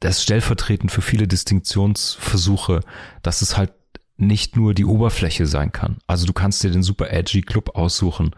das 0.00 0.22
stellvertretend 0.22 0.90
für 0.90 1.02
viele 1.02 1.28
Distinktionsversuche, 1.28 2.80
dass 3.22 3.42
es 3.42 3.56
halt 3.56 3.72
nicht 4.16 4.56
nur 4.56 4.74
die 4.74 4.84
Oberfläche 4.84 5.46
sein 5.46 5.72
kann. 5.72 5.98
Also 6.06 6.26
du 6.26 6.32
kannst 6.32 6.62
dir 6.62 6.70
den 6.70 6.82
super 6.82 7.10
edgy 7.10 7.42
Club 7.42 7.76
aussuchen 7.76 8.34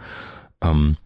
ähm, 0.60 0.96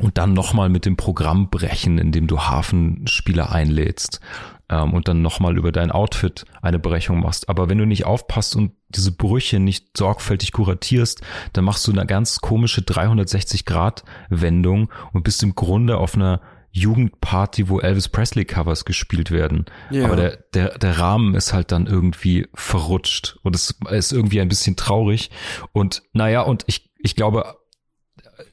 und 0.00 0.18
dann 0.18 0.32
nochmal 0.32 0.68
mit 0.68 0.86
dem 0.86 0.96
Programm 0.96 1.50
brechen, 1.50 1.98
indem 1.98 2.26
du 2.26 2.40
Hafenspieler 2.40 3.52
einlädst 3.52 4.20
ähm, 4.68 4.92
und 4.94 5.08
dann 5.08 5.22
nochmal 5.22 5.56
über 5.56 5.72
dein 5.72 5.92
Outfit 5.92 6.44
eine 6.62 6.78
Brechung 6.78 7.20
machst. 7.20 7.48
Aber 7.48 7.68
wenn 7.68 7.78
du 7.78 7.86
nicht 7.86 8.06
aufpasst 8.06 8.54
und 8.56 8.72
diese 8.88 9.12
Brüche 9.12 9.60
nicht 9.60 9.96
sorgfältig 9.96 10.52
kuratierst, 10.52 11.22
dann 11.52 11.64
machst 11.64 11.86
du 11.86 11.92
eine 11.92 12.06
ganz 12.06 12.40
komische 12.40 12.80
360-Grad-Wendung 12.80 14.90
und 15.12 15.22
bist 15.22 15.42
im 15.42 15.54
Grunde 15.54 15.98
auf 15.98 16.14
einer 16.14 16.40
Jugendparty, 16.76 17.68
wo 17.68 17.78
Elvis 17.78 18.08
Presley 18.08 18.44
Covers 18.44 18.84
gespielt 18.84 19.30
werden. 19.30 19.66
Ja. 19.90 20.06
Aber 20.06 20.16
der, 20.16 20.38
der, 20.54 20.76
der 20.76 20.98
Rahmen 20.98 21.36
ist 21.36 21.52
halt 21.52 21.70
dann 21.70 21.86
irgendwie 21.86 22.48
verrutscht 22.52 23.38
und 23.42 23.54
es 23.54 23.76
ist 23.90 24.12
irgendwie 24.12 24.40
ein 24.40 24.48
bisschen 24.48 24.74
traurig. 24.74 25.30
Und 25.72 26.02
naja, 26.12 26.42
und 26.42 26.64
ich, 26.66 26.90
ich 26.98 27.14
glaube, 27.14 27.56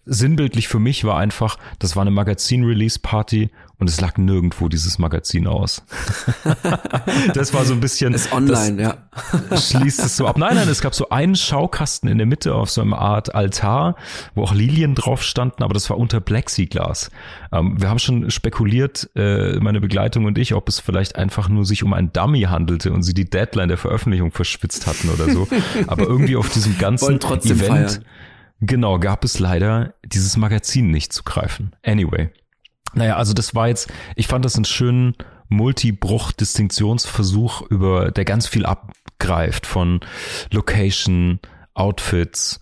sinnbildlich 0.05 0.67
für 0.67 0.77
mich 0.77 1.03
war 1.03 1.17
einfach, 1.17 1.57
das 1.79 1.95
war 1.95 2.01
eine 2.01 2.11
Magazin-Release-Party 2.11 3.49
und 3.81 3.89
es 3.89 3.99
lag 3.99 4.15
nirgendwo 4.17 4.69
dieses 4.69 4.99
Magazin 4.99 5.47
aus. 5.47 5.81
das 7.33 7.51
war 7.51 7.65
so 7.65 7.73
ein 7.73 7.79
bisschen. 7.79 8.13
Ist 8.13 8.31
online, 8.31 8.79
ja. 8.79 8.97
schließt 9.57 10.01
es 10.01 10.17
so 10.17 10.27
ab. 10.27 10.37
Nein, 10.37 10.53
nein, 10.53 10.69
es 10.69 10.81
gab 10.81 10.93
so 10.93 11.09
einen 11.09 11.35
Schaukasten 11.35 12.07
in 12.07 12.19
der 12.19 12.27
Mitte 12.27 12.53
auf 12.53 12.69
so 12.69 12.81
einer 12.81 12.99
Art 12.99 13.33
Altar, 13.33 13.95
wo 14.35 14.43
auch 14.43 14.53
Lilien 14.53 14.93
drauf 14.93 15.23
standen, 15.23 15.63
aber 15.63 15.73
das 15.73 15.89
war 15.89 15.97
unter 15.97 16.21
Plexiglas. 16.21 17.09
Ähm, 17.51 17.81
wir 17.81 17.89
haben 17.89 17.97
schon 17.97 18.29
spekuliert, 18.29 19.09
äh, 19.15 19.55
meine 19.59 19.81
Begleitung 19.81 20.25
und 20.25 20.37
ich, 20.37 20.53
ob 20.53 20.69
es 20.69 20.79
vielleicht 20.79 21.15
einfach 21.15 21.49
nur 21.49 21.65
sich 21.65 21.83
um 21.83 21.93
ein 21.93 22.13
Dummy 22.13 22.41
handelte 22.41 22.93
und 22.93 23.01
sie 23.01 23.15
die 23.15 23.27
Deadline 23.27 23.69
der 23.69 23.79
Veröffentlichung 23.79 24.31
verschwitzt 24.31 24.85
hatten 24.85 25.09
oder 25.09 25.27
so. 25.33 25.47
aber 25.87 26.03
irgendwie 26.03 26.35
auf 26.35 26.49
diesem 26.49 26.77
ganzen 26.77 27.19
Event. 27.19 27.59
Feiern. 27.59 28.05
Genau, 28.59 28.99
gab 28.99 29.23
es 29.23 29.39
leider 29.39 29.95
dieses 30.05 30.37
Magazin 30.37 30.91
nicht 30.91 31.11
zu 31.13 31.23
greifen. 31.23 31.71
Anyway. 31.83 32.29
Naja, 32.93 33.15
also 33.15 33.33
das 33.33 33.55
war 33.55 33.67
jetzt, 33.67 33.91
ich 34.15 34.27
fand 34.27 34.45
das 34.45 34.55
einen 34.55 34.65
schönen 34.65 35.15
Multibruch-Distinktionsversuch 35.49 37.63
über, 37.69 38.11
der 38.11 38.25
ganz 38.25 38.45
viel 38.47 38.65
abgreift 38.65 39.65
von 39.65 40.01
Location, 40.51 41.39
Outfits, 41.73 42.59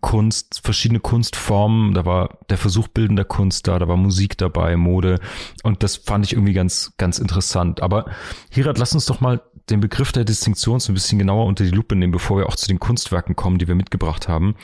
Kunst, 0.00 0.60
verschiedene 0.62 1.00
Kunstformen, 1.00 1.94
da 1.94 2.06
war 2.06 2.38
der 2.48 2.58
Versuch 2.58 2.86
bildender 2.86 3.24
Kunst 3.24 3.66
da, 3.66 3.80
da 3.80 3.88
war 3.88 3.96
Musik 3.96 4.38
dabei, 4.38 4.76
Mode 4.76 5.18
und 5.64 5.82
das 5.82 5.96
fand 5.96 6.26
ich 6.26 6.34
irgendwie 6.34 6.52
ganz, 6.52 6.92
ganz 6.96 7.18
interessant. 7.18 7.82
Aber 7.82 8.04
Hirat, 8.50 8.78
lass 8.78 8.94
uns 8.94 9.06
doch 9.06 9.20
mal 9.20 9.42
den 9.68 9.80
Begriff 9.80 10.12
der 10.12 10.24
Distinktion 10.24 10.80
so 10.80 10.90
ein 10.90 10.94
bisschen 10.94 11.18
genauer 11.18 11.46
unter 11.46 11.64
die 11.64 11.70
Lupe 11.70 11.94
nehmen, 11.94 12.12
bevor 12.12 12.38
wir 12.38 12.46
auch 12.46 12.56
zu 12.56 12.66
den 12.66 12.80
Kunstwerken 12.80 13.36
kommen, 13.36 13.58
die 13.58 13.68
wir 13.68 13.74
mitgebracht 13.74 14.28
haben. 14.28 14.56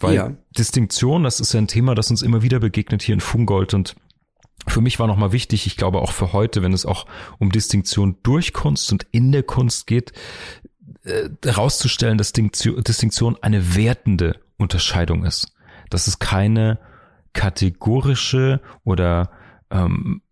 Weil 0.00 0.14
ja. 0.14 0.32
Distinktion, 0.56 1.24
das 1.24 1.40
ist 1.40 1.52
ja 1.52 1.60
ein 1.60 1.68
Thema, 1.68 1.94
das 1.94 2.10
uns 2.10 2.22
immer 2.22 2.42
wieder 2.42 2.60
begegnet 2.60 3.02
hier 3.02 3.14
in 3.14 3.20
Fungold 3.20 3.74
und 3.74 3.96
für 4.66 4.80
mich 4.80 4.98
war 4.98 5.06
nochmal 5.06 5.32
wichtig, 5.32 5.66
ich 5.66 5.76
glaube 5.76 6.00
auch 6.00 6.12
für 6.12 6.32
heute, 6.32 6.62
wenn 6.62 6.72
es 6.72 6.86
auch 6.86 7.06
um 7.38 7.50
Distinktion 7.52 8.16
durch 8.22 8.52
Kunst 8.52 8.90
und 8.92 9.06
in 9.10 9.30
der 9.30 9.42
Kunst 9.42 9.86
geht, 9.86 10.12
äh, 11.04 11.28
herauszustellen, 11.44 12.16
dass 12.16 12.32
Distinktion 12.32 13.36
eine 13.42 13.74
wertende 13.74 14.40
Unterscheidung 14.56 15.24
ist. 15.24 15.52
Dass 15.90 16.06
es 16.06 16.18
keine 16.18 16.78
kategorische 17.34 18.62
oder 18.84 19.30
ähm, 19.70 20.22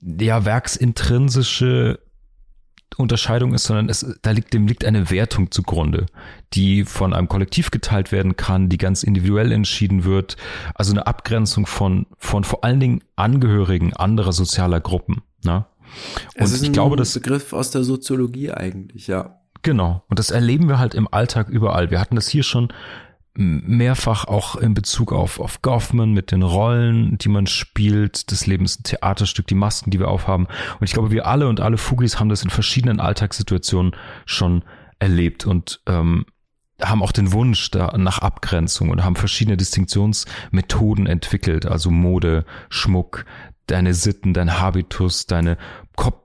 ja 0.00 0.44
werksintrinsische 0.44 2.00
Unterscheidung 2.96 3.54
ist, 3.54 3.64
sondern 3.64 3.88
es, 3.88 4.18
da 4.22 4.30
liegt, 4.30 4.52
dem 4.54 4.66
liegt 4.66 4.84
eine 4.84 5.10
Wertung 5.10 5.50
zugrunde, 5.50 6.06
die 6.54 6.84
von 6.84 7.14
einem 7.14 7.28
Kollektiv 7.28 7.70
geteilt 7.70 8.12
werden 8.12 8.36
kann, 8.36 8.68
die 8.68 8.78
ganz 8.78 9.02
individuell 9.02 9.52
entschieden 9.52 10.04
wird. 10.04 10.36
Also 10.74 10.92
eine 10.92 11.06
Abgrenzung 11.06 11.66
von, 11.66 12.06
von 12.18 12.44
vor 12.44 12.64
allen 12.64 12.80
Dingen 12.80 13.02
Angehörigen 13.16 13.94
anderer 13.94 14.32
sozialer 14.32 14.80
Gruppen. 14.80 15.22
Ne? 15.44 15.64
Und 16.36 16.44
es 16.44 16.52
ist 16.52 16.62
ich 16.62 16.72
glaube, 16.72 16.96
das 16.96 17.14
Begriff 17.14 17.52
aus 17.52 17.70
der 17.70 17.84
Soziologie 17.84 18.50
eigentlich, 18.50 19.06
ja. 19.06 19.38
Genau. 19.62 20.02
Und 20.08 20.18
das 20.18 20.30
erleben 20.30 20.68
wir 20.68 20.78
halt 20.78 20.94
im 20.94 21.06
Alltag 21.12 21.48
überall. 21.48 21.90
Wir 21.90 22.00
hatten 22.00 22.16
das 22.16 22.28
hier 22.28 22.42
schon 22.42 22.72
mehrfach 23.34 24.26
auch 24.26 24.56
in 24.56 24.74
Bezug 24.74 25.12
auf, 25.12 25.40
auf 25.40 25.62
Goffman 25.62 26.12
mit 26.12 26.32
den 26.32 26.42
Rollen, 26.42 27.16
die 27.18 27.30
man 27.30 27.46
spielt, 27.46 28.30
des 28.30 28.46
Lebens 28.46 28.78
ein 28.78 28.82
Theaterstück, 28.82 29.46
die 29.46 29.54
Masken, 29.54 29.90
die 29.90 29.98
wir 29.98 30.08
aufhaben. 30.08 30.46
Und 30.46 30.84
ich 30.84 30.92
glaube, 30.92 31.10
wir 31.10 31.26
alle 31.26 31.48
und 31.48 31.60
alle 31.60 31.78
Fugis 31.78 32.20
haben 32.20 32.28
das 32.28 32.42
in 32.42 32.50
verschiedenen 32.50 33.00
Alltagssituationen 33.00 33.96
schon 34.26 34.64
erlebt 34.98 35.46
und 35.46 35.80
ähm, 35.86 36.26
haben 36.80 37.02
auch 37.02 37.12
den 37.12 37.32
Wunsch 37.32 37.70
da 37.70 37.96
nach 37.96 38.18
Abgrenzung 38.18 38.90
und 38.90 39.04
haben 39.04 39.16
verschiedene 39.16 39.56
Distinktionsmethoden 39.56 41.06
entwickelt, 41.06 41.64
also 41.64 41.90
Mode, 41.90 42.44
Schmuck, 42.68 43.24
deine 43.66 43.94
Sitten, 43.94 44.34
dein 44.34 44.60
Habitus, 44.60 45.26
deine 45.26 45.56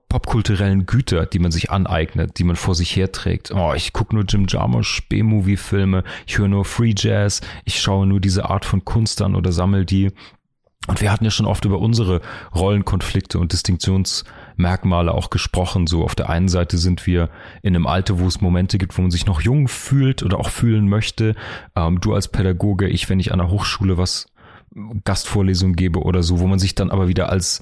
popkulturellen 0.09 0.85
Güter, 0.85 1.25
die 1.25 1.39
man 1.39 1.51
sich 1.51 1.69
aneignet, 1.69 2.37
die 2.37 2.43
man 2.43 2.55
vor 2.55 2.75
sich 2.75 2.95
herträgt. 2.95 3.51
Oh, 3.51 3.73
ich 3.75 3.91
gucke 3.93 4.15
nur 4.15 4.23
Jim 4.23 4.45
Jarmusch 4.47 5.07
B-Movie-Filme, 5.09 6.03
ich 6.25 6.37
höre 6.37 6.47
nur 6.47 6.65
Free 6.65 6.93
Jazz, 6.97 7.41
ich 7.65 7.81
schaue 7.81 8.07
nur 8.07 8.21
diese 8.21 8.49
Art 8.49 8.65
von 8.65 8.85
Kunst 8.85 9.21
an 9.21 9.35
oder 9.35 9.51
sammel 9.51 9.85
die. 9.85 10.11
Und 10.87 11.01
wir 11.01 11.11
hatten 11.11 11.25
ja 11.25 11.31
schon 11.31 11.45
oft 11.45 11.65
über 11.65 11.79
unsere 11.79 12.21
Rollenkonflikte 12.55 13.39
und 13.39 13.51
Distinktionsmerkmale 13.51 15.13
auch 15.13 15.29
gesprochen. 15.29 15.85
So 15.85 16.05
auf 16.05 16.15
der 16.15 16.29
einen 16.29 16.47
Seite 16.47 16.77
sind 16.77 17.05
wir 17.05 17.29
in 17.61 17.75
einem 17.75 17.85
Alter, 17.85 18.19
wo 18.19 18.27
es 18.27 18.39
Momente 18.39 18.77
gibt, 18.77 18.97
wo 18.97 19.01
man 19.01 19.11
sich 19.11 19.25
noch 19.25 19.41
jung 19.41 19.67
fühlt 19.67 20.23
oder 20.23 20.39
auch 20.39 20.49
fühlen 20.49 20.87
möchte. 20.87 21.35
Ähm, 21.75 21.99
du 21.99 22.13
als 22.13 22.29
Pädagoge, 22.29 22.87
ich, 22.87 23.09
wenn 23.09 23.19
ich 23.19 23.33
an 23.33 23.39
der 23.39 23.49
Hochschule 23.49 23.97
was 23.97 24.27
Gastvorlesung 25.03 25.73
gebe 25.73 25.99
oder 25.99 26.23
so, 26.23 26.39
wo 26.39 26.47
man 26.47 26.59
sich 26.59 26.73
dann 26.73 26.89
aber 26.89 27.09
wieder 27.09 27.29
als 27.29 27.61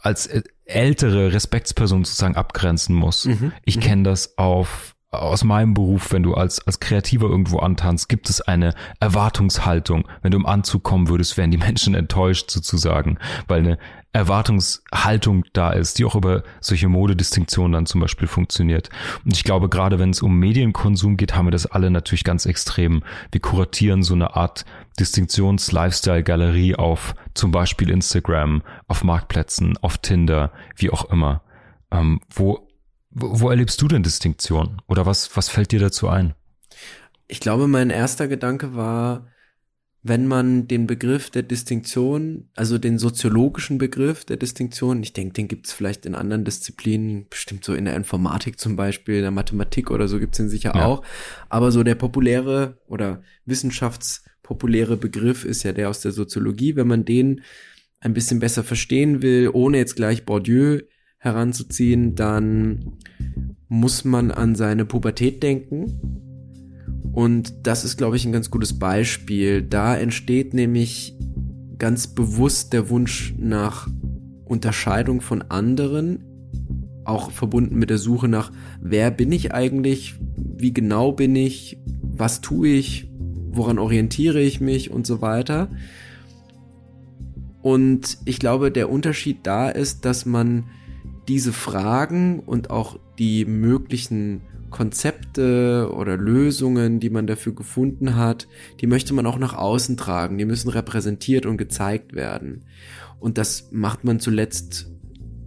als 0.00 0.28
ältere 0.64 1.32
Respektsperson 1.32 2.04
sozusagen 2.04 2.36
abgrenzen 2.36 2.94
muss. 2.94 3.24
Mhm. 3.24 3.52
Ich 3.64 3.76
mhm. 3.76 3.80
kenne 3.80 4.02
das 4.04 4.36
auf 4.38 4.94
aus 5.12 5.44
meinem 5.44 5.74
Beruf, 5.74 6.10
wenn 6.12 6.22
du 6.22 6.32
als, 6.32 6.66
als 6.66 6.80
Kreativer 6.80 7.28
irgendwo 7.28 7.58
antanzt, 7.58 8.08
gibt 8.08 8.30
es 8.30 8.40
eine 8.40 8.74
Erwartungshaltung. 8.98 10.08
Wenn 10.22 10.32
du 10.32 10.38
im 10.38 10.46
Anzug 10.46 10.82
kommen 10.82 11.08
würdest, 11.08 11.36
wären 11.36 11.50
die 11.50 11.58
Menschen 11.58 11.94
enttäuscht 11.94 12.50
sozusagen, 12.50 13.18
weil 13.46 13.60
eine 13.60 13.78
Erwartungshaltung 14.14 15.44
da 15.52 15.70
ist, 15.70 15.98
die 15.98 16.06
auch 16.06 16.14
über 16.14 16.42
solche 16.60 16.88
Modedistinktionen 16.88 17.72
dann 17.72 17.86
zum 17.86 18.00
Beispiel 18.00 18.26
funktioniert. 18.26 18.88
Und 19.24 19.34
ich 19.34 19.44
glaube, 19.44 19.68
gerade 19.68 19.98
wenn 19.98 20.10
es 20.10 20.22
um 20.22 20.38
Medienkonsum 20.38 21.18
geht, 21.18 21.34
haben 21.34 21.46
wir 21.46 21.52
das 21.52 21.66
alle 21.66 21.90
natürlich 21.90 22.24
ganz 22.24 22.46
extrem. 22.46 23.02
Wir 23.30 23.40
kuratieren 23.40 24.02
so 24.02 24.14
eine 24.14 24.34
Art 24.34 24.64
Distinktions-Lifestyle-Galerie 24.98 26.76
auf 26.76 27.14
zum 27.34 27.50
Beispiel 27.50 27.90
Instagram, 27.90 28.62
auf 28.88 29.04
Marktplätzen, 29.04 29.76
auf 29.78 29.98
Tinder, 29.98 30.52
wie 30.76 30.90
auch 30.90 31.10
immer. 31.10 31.42
Ähm, 31.90 32.20
wo, 32.30 32.68
wo 33.10 33.50
erlebst 33.50 33.80
du 33.82 33.88
denn 33.88 34.02
Distinktion? 34.02 34.80
Oder 34.86 35.06
was, 35.06 35.36
was 35.36 35.48
fällt 35.48 35.72
dir 35.72 35.80
dazu 35.80 36.08
ein? 36.08 36.34
Ich 37.28 37.40
glaube, 37.40 37.68
mein 37.68 37.90
erster 37.90 38.28
Gedanke 38.28 38.74
war, 38.74 39.26
wenn 40.04 40.26
man 40.26 40.66
den 40.66 40.88
Begriff 40.88 41.30
der 41.30 41.44
Distinktion, 41.44 42.48
also 42.56 42.76
den 42.76 42.98
soziologischen 42.98 43.78
Begriff 43.78 44.24
der 44.24 44.36
Distinktion, 44.36 45.02
ich 45.02 45.12
denke, 45.12 45.34
den 45.34 45.46
gibt 45.46 45.66
es 45.66 45.72
vielleicht 45.72 46.06
in 46.06 46.16
anderen 46.16 46.44
Disziplinen, 46.44 47.28
bestimmt 47.30 47.64
so 47.64 47.72
in 47.72 47.84
der 47.84 47.94
Informatik 47.94 48.58
zum 48.58 48.74
Beispiel, 48.74 49.16
in 49.16 49.22
der 49.22 49.30
Mathematik 49.30 49.92
oder 49.92 50.08
so 50.08 50.18
gibt 50.18 50.34
es 50.34 50.38
den 50.38 50.48
sicher 50.48 50.72
ja. 50.74 50.86
auch, 50.86 51.04
aber 51.48 51.70
so 51.70 51.84
der 51.84 51.94
populäre 51.94 52.78
oder 52.86 53.22
wissenschaftspopuläre 54.42 54.96
Begriff 54.96 55.44
ist 55.44 55.62
ja 55.62 55.72
der 55.72 55.88
aus 55.88 56.00
der 56.00 56.12
Soziologie, 56.12 56.76
wenn 56.76 56.88
man 56.88 57.04
den 57.04 57.42
ein 58.00 58.14
bisschen 58.14 58.40
besser 58.40 58.64
verstehen 58.64 59.22
will, 59.22 59.50
ohne 59.52 59.78
jetzt 59.78 59.96
gleich 59.96 60.24
Bourdieu 60.24 60.80
heranzuziehen, 61.18 62.16
dann 62.16 62.96
muss 63.68 64.04
man 64.04 64.32
an 64.32 64.56
seine 64.56 64.84
Pubertät 64.84 65.42
denken. 65.42 66.00
Und 67.12 67.66
das 67.66 67.84
ist, 67.84 67.96
glaube 67.96 68.16
ich, 68.16 68.24
ein 68.24 68.32
ganz 68.32 68.50
gutes 68.50 68.78
Beispiel. 68.78 69.62
Da 69.62 69.96
entsteht 69.96 70.52
nämlich 70.52 71.16
ganz 71.78 72.08
bewusst 72.08 72.72
der 72.72 72.90
Wunsch 72.90 73.34
nach 73.38 73.88
Unterscheidung 74.44 75.20
von 75.20 75.42
anderen, 75.42 76.24
auch 77.04 77.30
verbunden 77.30 77.78
mit 77.78 77.90
der 77.90 77.98
Suche 77.98 78.28
nach, 78.28 78.50
wer 78.80 79.10
bin 79.10 79.30
ich 79.30 79.54
eigentlich, 79.54 80.16
wie 80.36 80.72
genau 80.72 81.12
bin 81.12 81.36
ich, 81.36 81.78
was 82.02 82.40
tue 82.40 82.68
ich, 82.68 83.11
woran 83.52 83.78
orientiere 83.78 84.40
ich 84.40 84.60
mich 84.60 84.90
und 84.90 85.06
so 85.06 85.20
weiter. 85.20 85.68
Und 87.62 88.18
ich 88.24 88.38
glaube, 88.38 88.72
der 88.72 88.90
Unterschied 88.90 89.38
da 89.44 89.68
ist, 89.68 90.04
dass 90.04 90.26
man 90.26 90.64
diese 91.28 91.52
Fragen 91.52 92.40
und 92.40 92.70
auch 92.70 92.98
die 93.18 93.44
möglichen 93.44 94.42
Konzepte 94.70 95.90
oder 95.94 96.16
Lösungen, 96.16 96.98
die 96.98 97.10
man 97.10 97.28
dafür 97.28 97.54
gefunden 97.54 98.16
hat, 98.16 98.48
die 98.80 98.88
möchte 98.88 99.14
man 99.14 99.26
auch 99.26 99.38
nach 99.38 99.54
außen 99.54 99.96
tragen. 99.96 100.38
Die 100.38 100.44
müssen 100.44 100.70
repräsentiert 100.70 101.46
und 101.46 101.58
gezeigt 101.58 102.14
werden. 102.14 102.64
Und 103.20 103.38
das 103.38 103.68
macht 103.70 104.02
man 104.02 104.18
zuletzt 104.18 104.90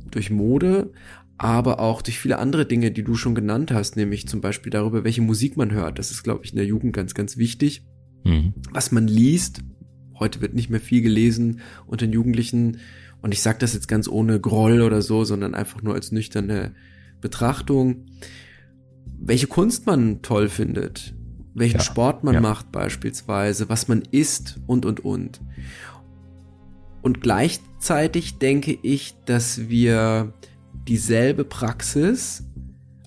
durch 0.10 0.32
Mode, 0.32 0.94
aber 1.38 1.82
auch 1.82 2.02
durch 2.02 2.20
viele 2.20 2.40
andere 2.40 2.66
Dinge, 2.66 2.92
die 2.92 3.04
du 3.04 3.16
schon 3.16 3.36
genannt 3.36 3.72
hast, 3.72 3.98
nämlich 3.98 4.28
zum 4.30 4.40
Beispiel 4.40 4.70
darüber, 4.70 5.04
welche 5.04 5.22
Musik 5.22 5.58
man 5.58 5.72
hört. 5.72 6.00
Das 6.00 6.12
ist, 6.12 6.24
glaube 6.24 6.46
ich, 6.46 6.52
in 6.52 6.58
der 6.58 6.66
Jugend 6.66 6.96
ganz, 6.96 7.14
ganz 7.14 7.36
wichtig. 7.36 7.84
Mhm. 8.26 8.54
Was 8.72 8.92
man 8.92 9.08
liest. 9.08 9.62
Heute 10.20 10.42
wird 10.42 10.54
nicht 10.54 10.70
mehr 10.70 10.82
viel 10.82 11.02
gelesen 11.02 11.62
unter 11.88 12.06
den 12.06 12.14
Jugendlichen. 12.14 12.78
Und 13.22 13.34
ich 13.34 13.42
sage 13.42 13.60
das 13.60 13.74
jetzt 13.74 13.88
ganz 13.88 14.08
ohne 14.08 14.40
Groll 14.40 14.82
oder 14.82 15.02
so, 15.02 15.24
sondern 15.24 15.56
einfach 15.56 15.82
nur 15.82 15.94
als 15.94 16.12
nüchterne 16.12 16.74
Betrachtung 17.22 18.06
welche 19.20 19.48
Kunst 19.48 19.86
man 19.86 20.22
toll 20.22 20.50
findet, 20.50 21.14
welchen 21.54 21.78
ja, 21.78 21.84
Sport 21.84 22.24
man 22.24 22.36
ja. 22.36 22.42
macht 22.42 22.72
beispielsweise, 22.72 23.70
was 23.70 23.88
man 23.88 24.04
isst 24.12 24.60
und, 24.68 24.86
und, 24.86 25.04
und. 25.04 25.42
Und 27.02 27.22
gleichzeitig 27.22 28.40
denke 28.40 28.78
ich, 28.82 29.16
dass 29.26 29.70
wir 29.70 30.34
dieselbe 30.88 31.44
Praxis, 31.44 32.44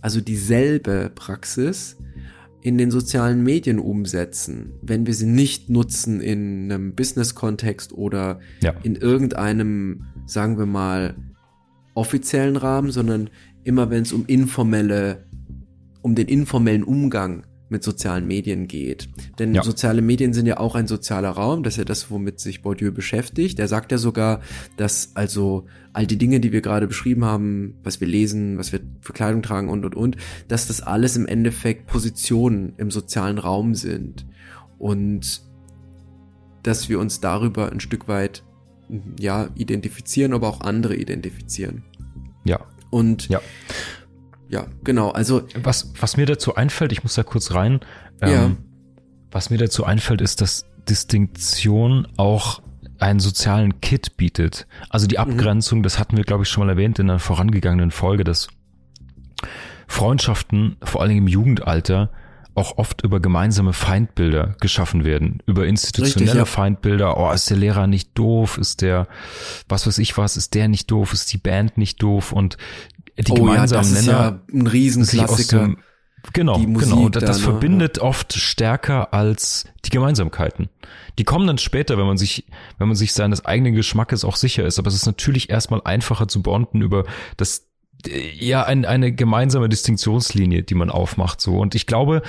also 0.00 0.20
dieselbe 0.20 1.10
Praxis, 1.14 1.96
in 2.68 2.76
den 2.76 2.90
sozialen 2.90 3.42
Medien 3.42 3.78
umsetzen, 3.78 4.74
wenn 4.82 5.06
wir 5.06 5.14
sie 5.14 5.24
nicht 5.24 5.70
nutzen 5.70 6.20
in 6.20 6.70
einem 6.70 6.94
Business-Kontext 6.94 7.94
oder 7.94 8.40
ja. 8.62 8.74
in 8.82 8.94
irgendeinem, 8.94 10.04
sagen 10.26 10.58
wir 10.58 10.66
mal, 10.66 11.14
offiziellen 11.94 12.58
Rahmen, 12.58 12.90
sondern 12.90 13.30
immer 13.64 13.88
wenn 13.88 14.02
es 14.02 14.12
um 14.12 14.26
informelle 14.26 15.24
um 16.02 16.14
den 16.14 16.28
informellen 16.28 16.84
Umgang 16.84 17.44
mit 17.68 17.82
sozialen 17.82 18.26
Medien 18.26 18.66
geht. 18.66 19.08
Denn 19.38 19.54
ja. 19.54 19.62
soziale 19.62 20.02
Medien 20.02 20.32
sind 20.32 20.46
ja 20.46 20.58
auch 20.58 20.74
ein 20.74 20.86
sozialer 20.86 21.30
Raum, 21.30 21.62
das 21.62 21.74
ist 21.74 21.78
ja 21.78 21.84
das, 21.84 22.10
womit 22.10 22.40
sich 22.40 22.62
Bourdieu 22.62 22.92
beschäftigt. 22.92 23.58
Er 23.58 23.68
sagt 23.68 23.92
ja 23.92 23.98
sogar, 23.98 24.40
dass 24.76 25.12
also 25.14 25.66
all 25.92 26.06
die 26.06 26.16
Dinge, 26.16 26.40
die 26.40 26.52
wir 26.52 26.60
gerade 26.60 26.86
beschrieben 26.86 27.24
haben, 27.24 27.74
was 27.82 28.00
wir 28.00 28.08
lesen, 28.08 28.58
was 28.58 28.72
wir 28.72 28.80
für 29.00 29.12
Kleidung 29.12 29.42
tragen 29.42 29.68
und 29.68 29.84
und 29.84 29.94
und, 29.94 30.16
dass 30.48 30.66
das 30.66 30.80
alles 30.80 31.16
im 31.16 31.26
Endeffekt 31.26 31.86
Positionen 31.86 32.72
im 32.78 32.90
sozialen 32.90 33.38
Raum 33.38 33.74
sind. 33.74 34.26
Und 34.78 35.42
dass 36.62 36.88
wir 36.88 36.98
uns 36.98 37.20
darüber 37.20 37.70
ein 37.70 37.80
Stück 37.80 38.08
weit 38.08 38.44
ja 39.20 39.48
identifizieren, 39.54 40.32
aber 40.32 40.48
auch 40.48 40.60
andere 40.60 40.96
identifizieren. 40.96 41.84
Ja. 42.44 42.60
Und 42.90 43.28
ja 43.28 43.40
ja, 44.48 44.66
genau. 44.82 45.10
Also 45.10 45.42
was 45.62 45.92
was 46.00 46.16
mir 46.16 46.26
dazu 46.26 46.54
einfällt, 46.54 46.92
ich 46.92 47.02
muss 47.02 47.14
da 47.14 47.22
kurz 47.22 47.54
rein. 47.54 47.80
Ähm, 48.20 48.30
ja. 48.30 48.50
Was 49.30 49.50
mir 49.50 49.58
dazu 49.58 49.84
einfällt, 49.84 50.20
ist, 50.20 50.40
dass 50.40 50.64
Distinktion 50.88 52.08
auch 52.16 52.62
einen 52.98 53.20
sozialen 53.20 53.80
Kit 53.80 54.16
bietet. 54.16 54.66
Also 54.88 55.06
die 55.06 55.16
mhm. 55.16 55.32
Abgrenzung, 55.32 55.80
mhm. 55.80 55.82
das 55.82 55.98
hatten 55.98 56.16
wir, 56.16 56.24
glaube 56.24 56.44
ich, 56.44 56.48
schon 56.48 56.66
mal 56.66 56.72
erwähnt 56.72 56.98
in 56.98 57.10
einer 57.10 57.18
vorangegangenen 57.18 57.90
Folge, 57.90 58.24
dass 58.24 58.48
Freundschaften, 59.86 60.76
vor 60.82 61.02
allem 61.02 61.16
im 61.18 61.28
Jugendalter, 61.28 62.10
auch 62.58 62.76
oft 62.76 63.02
über 63.04 63.20
gemeinsame 63.20 63.72
Feindbilder 63.72 64.56
geschaffen 64.60 65.04
werden, 65.04 65.42
über 65.46 65.66
institutionelle 65.66 66.32
Richtig, 66.32 66.34
ja. 66.34 66.44
Feindbilder. 66.44 67.16
Oh, 67.16 67.30
ist 67.30 67.48
der 67.48 67.56
Lehrer 67.56 67.86
nicht 67.86 68.10
doof? 68.18 68.58
Ist 68.58 68.82
der, 68.82 69.06
was 69.68 69.86
weiß 69.86 69.98
ich 69.98 70.18
was, 70.18 70.36
ist 70.36 70.54
der 70.54 70.68
nicht 70.68 70.90
doof? 70.90 71.12
Ist 71.12 71.32
die 71.32 71.38
Band 71.38 71.78
nicht 71.78 72.02
doof? 72.02 72.32
Und 72.32 72.58
die 73.16 73.32
oh, 73.32 73.36
gemeinsamen 73.36 73.88
ja, 73.88 73.94
das 73.94 74.06
Nenner. 74.06 74.18
Ist 74.18 74.54
ja 74.54 74.58
ein 74.60 74.66
Riesenklassiker. 74.66 75.74
Genau, 76.32 76.58
genau. 76.58 77.04
Und 77.04 77.16
das, 77.16 77.24
das 77.24 77.38
ne? 77.38 77.44
verbindet 77.44 78.00
oft 78.00 78.34
stärker 78.34 79.14
als 79.14 79.66
die 79.84 79.90
Gemeinsamkeiten. 79.90 80.68
Die 81.18 81.24
kommen 81.24 81.46
dann 81.46 81.58
später, 81.58 81.96
wenn 81.96 82.06
man 82.06 82.18
sich, 82.18 82.44
wenn 82.78 82.88
man 82.88 82.96
sich 82.96 83.12
seines 83.12 83.44
eigenen 83.44 83.74
Geschmackes 83.74 84.24
auch 84.24 84.36
sicher 84.36 84.66
ist. 84.66 84.78
Aber 84.78 84.88
es 84.88 84.94
ist 84.94 85.06
natürlich 85.06 85.48
erstmal 85.48 85.80
einfacher 85.84 86.26
zu 86.26 86.42
bonden 86.42 86.82
über 86.82 87.04
das 87.36 87.67
ja 88.06 88.64
ein, 88.64 88.84
eine 88.84 89.12
gemeinsame 89.12 89.68
Distinktionslinie, 89.68 90.62
die 90.62 90.74
man 90.74 90.90
aufmacht 90.90 91.40
so 91.40 91.58
und 91.58 91.74
ich 91.74 91.86
glaube, 91.86 92.22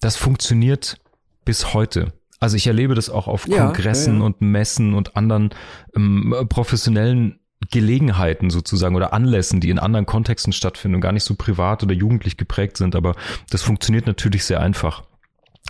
das 0.00 0.16
funktioniert 0.16 0.98
bis 1.44 1.74
heute. 1.74 2.12
Also 2.38 2.56
ich 2.56 2.66
erlebe 2.66 2.94
das 2.94 3.08
auch 3.08 3.28
auf 3.28 3.46
Kongressen 3.46 4.14
ja, 4.14 4.20
ja. 4.20 4.26
und 4.26 4.40
Messen 4.42 4.94
und 4.94 5.16
anderen 5.16 5.50
ähm, 5.96 6.34
professionellen 6.48 7.40
Gelegenheiten 7.70 8.50
sozusagen 8.50 8.94
oder 8.94 9.12
Anlässen, 9.12 9.60
die 9.60 9.70
in 9.70 9.78
anderen 9.78 10.06
Kontexten 10.06 10.52
stattfinden 10.52 10.96
und 10.96 11.00
gar 11.00 11.12
nicht 11.12 11.24
so 11.24 11.34
privat 11.34 11.82
oder 11.82 11.94
jugendlich 11.94 12.36
geprägt 12.36 12.76
sind, 12.76 12.94
aber 12.94 13.14
das 13.50 13.62
funktioniert 13.62 14.06
natürlich 14.06 14.44
sehr 14.44 14.60
einfach. 14.60 15.04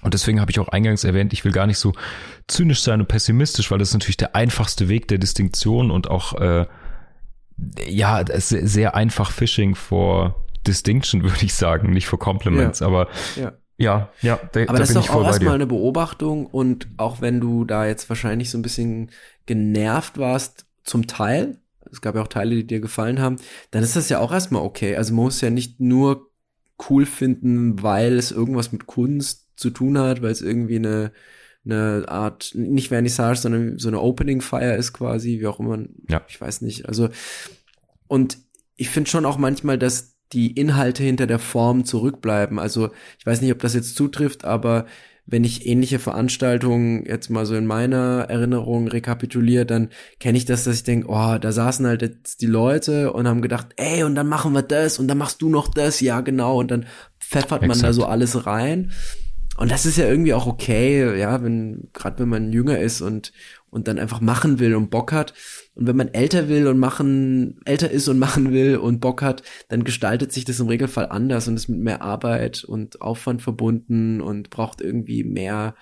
Und 0.03 0.13
deswegen 0.13 0.41
habe 0.41 0.51
ich 0.51 0.61
auch 0.61 0.69
eingangs 0.69 1.05
erwähnt, 1.05 1.33
ich 1.33 1.45
will 1.45 1.53
gar 1.53 1.67
nicht 1.67 1.79
so 1.79 1.93
zynisch 2.49 2.83
sein 2.83 3.01
und 3.01 3.09
pessimistisch, 3.09 3.71
weil 3.71 3.79
das 3.79 3.89
ist 3.89 3.95
natürlich 3.95 4.19
der 4.19 4.37
einfachste 4.37 4.89
Weg 4.89 5.09
der 5.09 5.19
Distinktion 5.19 5.91
und 5.91 6.11
auch 6.11 6.35
äh, 6.35 6.67
ja, 7.87 8.25
sehr 8.29 8.95
einfach 8.95 9.31
Phishing 9.31 9.75
for 9.75 10.45
Distinction, 10.67 11.23
würde 11.25 11.45
ich 11.45 11.55
sagen, 11.55 11.91
nicht 11.93 12.07
for 12.07 12.19
Compliments, 12.19 12.81
ja. 12.81 12.87
aber 12.87 13.09
ja. 13.37 13.53
Ja, 13.79 14.09
ja, 14.23 14.41
da, 14.53 14.63
aber 14.63 14.73
da 14.73 14.79
das 14.79 14.89
ist 14.89 14.97
doch 14.97 15.11
auch 15.11 15.25
erstmal 15.27 15.55
eine 15.55 15.67
Beobachtung 15.67 16.47
und 16.47 16.89
auch 16.97 17.21
wenn 17.21 17.41
du 17.41 17.67
da 17.67 17.85
jetzt 17.85 18.09
wahrscheinlich 18.09 18.51
so 18.51 18.57
ein 18.57 18.63
bisschen 18.63 19.11
genervt 19.45 20.17
warst, 20.17 20.65
zum 20.83 21.07
Teil, 21.07 21.59
es 21.91 22.01
gab 22.01 22.15
ja 22.15 22.23
auch 22.23 22.29
Teile, 22.29 22.55
die 22.55 22.67
dir 22.67 22.81
gefallen 22.81 23.21
haben, 23.21 23.37
dann 23.73 23.83
ist 23.83 23.95
das 23.95 24.09
ja 24.09 24.19
auch 24.21 24.33
erstmal 24.33 24.63
okay. 24.63 24.97
Also 24.97 25.13
man 25.13 25.25
muss 25.25 25.43
ja 25.43 25.51
nicht 25.51 25.79
nur 25.79 26.31
cool 26.89 27.05
finden, 27.05 27.83
weil 27.83 28.15
es 28.15 28.33
irgendwas 28.33 28.73
mit 28.73 28.87
Kunst 28.87 29.47
zu 29.57 29.71
tun 29.71 29.99
hat, 29.99 30.23
weil 30.23 30.31
es 30.31 30.43
irgendwie 30.43 30.77
eine 30.77 31.13
eine 31.67 32.05
Art, 32.09 32.53
nicht 32.55 32.89
Vernissage, 32.89 33.39
sondern 33.39 33.79
so 33.79 33.89
eine 33.89 34.01
Opening 34.01 34.41
Fire 34.41 34.75
ist 34.75 34.93
quasi, 34.93 35.41
wie 35.41 35.47
auch 35.47 35.61
immer. 35.61 35.85
Ja. 36.09 36.23
Ich 36.29 36.41
weiß 36.41 36.63
nicht. 36.63 36.89
Also, 36.89 37.09
und 38.09 38.39
ich 38.77 38.89
finde 38.89 39.11
schon 39.11 39.27
auch 39.27 39.37
manchmal, 39.37 39.79
dass 39.79 40.17
die 40.33 40.53
Inhalte 40.53 41.03
hinter 41.03 41.27
der 41.27 41.39
Form 41.39 41.85
zurückbleiben. 41.85 42.59
Also, 42.59 42.91
ich 43.19 43.27
weiß 43.27 43.41
nicht, 43.41 43.53
ob 43.53 43.59
das 43.59 43.75
jetzt 43.75 43.97
zutrifft, 43.97 44.45
aber 44.45 44.87
wenn 45.27 45.43
ich 45.43 45.67
ähnliche 45.67 45.99
Veranstaltungen 45.99 47.05
jetzt 47.05 47.31
mal 47.31 47.47
so 47.47 47.57
in 47.57 47.67
meiner 47.67 48.27
Erinnerung 48.29 48.87
rekapituliere, 48.87 49.67
dann 49.67 49.91
kenne 50.21 50.39
ich 50.39 50.45
das, 50.45 50.65
dass 50.65 50.77
ich 50.77 50.85
denke, 50.85 51.09
oh, 51.11 51.39
da 51.39 51.51
saßen 51.51 51.85
halt 51.85 52.03
jetzt 52.03 52.43
die 52.43 52.47
Leute 52.47 53.13
und 53.13 53.27
haben 53.27 53.43
gedacht, 53.43 53.69
ey, 53.77 54.05
und 54.05 54.15
dann 54.15 54.29
machen 54.29 54.53
wir 54.53 54.63
das 54.63 55.01
und 55.01 55.09
dann 55.09 55.19
machst 55.19 55.43
du 55.43 55.49
noch 55.49 55.67
das, 55.67 56.01
ja 56.01 56.21
genau, 56.21 56.61
und 56.61 56.71
dann 56.71 56.87
pfeffert 57.19 57.63
Exakt. 57.63 57.67
man 57.67 57.81
da 57.81 57.93
so 57.93 58.05
alles 58.05 58.47
rein. 58.47 58.93
Und 59.57 59.71
das 59.71 59.87
ist 59.87 59.97
ja 59.97 60.07
irgendwie 60.07 60.35
auch 60.35 60.47
okay, 60.47 61.19
ja, 61.19 61.43
wenn, 61.43 61.89
gerade 61.93 62.19
wenn 62.19 62.29
man 62.29 62.53
jünger 62.53 62.79
ist 62.79 63.01
und, 63.01 63.33
und 63.71 63.89
dann 63.89 63.99
einfach 63.99 64.21
machen 64.21 64.59
will 64.59 64.75
und 64.75 64.91
Bock 64.91 65.13
hat. 65.13 65.35
Und 65.75 65.87
wenn 65.87 65.97
man 65.97 66.09
älter 66.09 66.49
will 66.49 66.67
und 66.67 66.79
machen, 66.79 67.61
älter 67.65 67.91
ist 67.91 68.09
und 68.09 68.19
machen 68.19 68.53
will 68.53 68.77
und 68.77 69.01
Bock 69.01 69.23
hat, 69.23 69.43
dann 69.69 69.85
gestaltet 69.85 70.33
sich 70.33 70.45
das 70.45 70.61
im 70.61 70.69
Regelfall 70.69 71.07
anders 71.07 71.49
und 71.49 71.57
ist 71.57 71.69
mit 71.69 71.81
mehr 71.81 72.03
Arbeit 72.03 72.65
und 72.65 73.01
Aufwand 73.01 73.43
verbunden 73.43 74.21
und 74.21 74.51
braucht 74.51 74.81
irgendwie 74.81 75.25
mehr, 75.25 75.75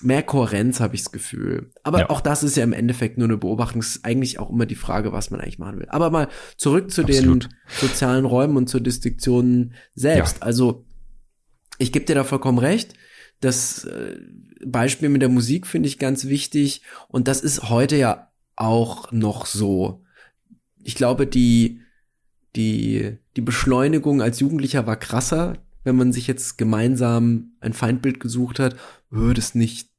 mehr 0.00 0.22
Kohärenz, 0.22 0.80
habe 0.80 0.94
ich 0.94 1.02
das 1.02 1.12
Gefühl. 1.12 1.70
Aber 1.82 2.00
ja. 2.00 2.10
auch 2.10 2.20
das 2.20 2.42
ist 2.42 2.56
ja 2.56 2.64
im 2.64 2.72
Endeffekt 2.72 3.18
nur 3.18 3.28
eine 3.28 3.36
Beobachtung. 3.36 3.80
Es 3.80 3.96
ist 3.96 4.04
eigentlich 4.04 4.38
auch 4.38 4.50
immer 4.50 4.66
die 4.66 4.74
Frage, 4.74 5.12
was 5.12 5.30
man 5.30 5.40
eigentlich 5.40 5.58
machen 5.58 5.78
will. 5.80 5.88
Aber 5.88 6.10
mal 6.10 6.28
zurück 6.56 6.90
zu 6.90 7.02
Absolut. 7.02 7.44
den 7.44 7.54
sozialen 7.68 8.24
Räumen 8.24 8.56
und 8.56 8.68
zur 8.68 8.80
Distinktion 8.80 9.74
selbst. 9.94 10.38
Ja. 10.38 10.46
Also 10.46 10.84
ich 11.82 11.92
gebe 11.92 12.04
dir 12.04 12.14
da 12.14 12.24
vollkommen 12.24 12.58
recht. 12.58 12.94
Das 13.40 13.84
äh, 13.84 14.16
Beispiel 14.64 15.08
mit 15.08 15.22
der 15.22 15.28
Musik 15.28 15.66
finde 15.66 15.88
ich 15.88 15.98
ganz 15.98 16.26
wichtig 16.26 16.82
und 17.08 17.28
das 17.28 17.40
ist 17.40 17.68
heute 17.68 17.96
ja 17.96 18.30
auch 18.56 19.10
noch 19.10 19.46
so. 19.46 20.04
Ich 20.82 20.94
glaube, 20.94 21.26
die, 21.26 21.80
die, 22.54 23.18
die 23.36 23.40
Beschleunigung 23.40 24.22
als 24.22 24.40
Jugendlicher 24.40 24.86
war 24.86 24.96
krasser, 24.96 25.58
wenn 25.84 25.96
man 25.96 26.12
sich 26.12 26.26
jetzt 26.28 26.58
gemeinsam 26.58 27.52
ein 27.60 27.72
Feindbild 27.72 28.20
gesucht 28.20 28.60
hat, 28.60 28.76
würde 29.10 29.40
es 29.40 29.54
nicht, 29.54 29.90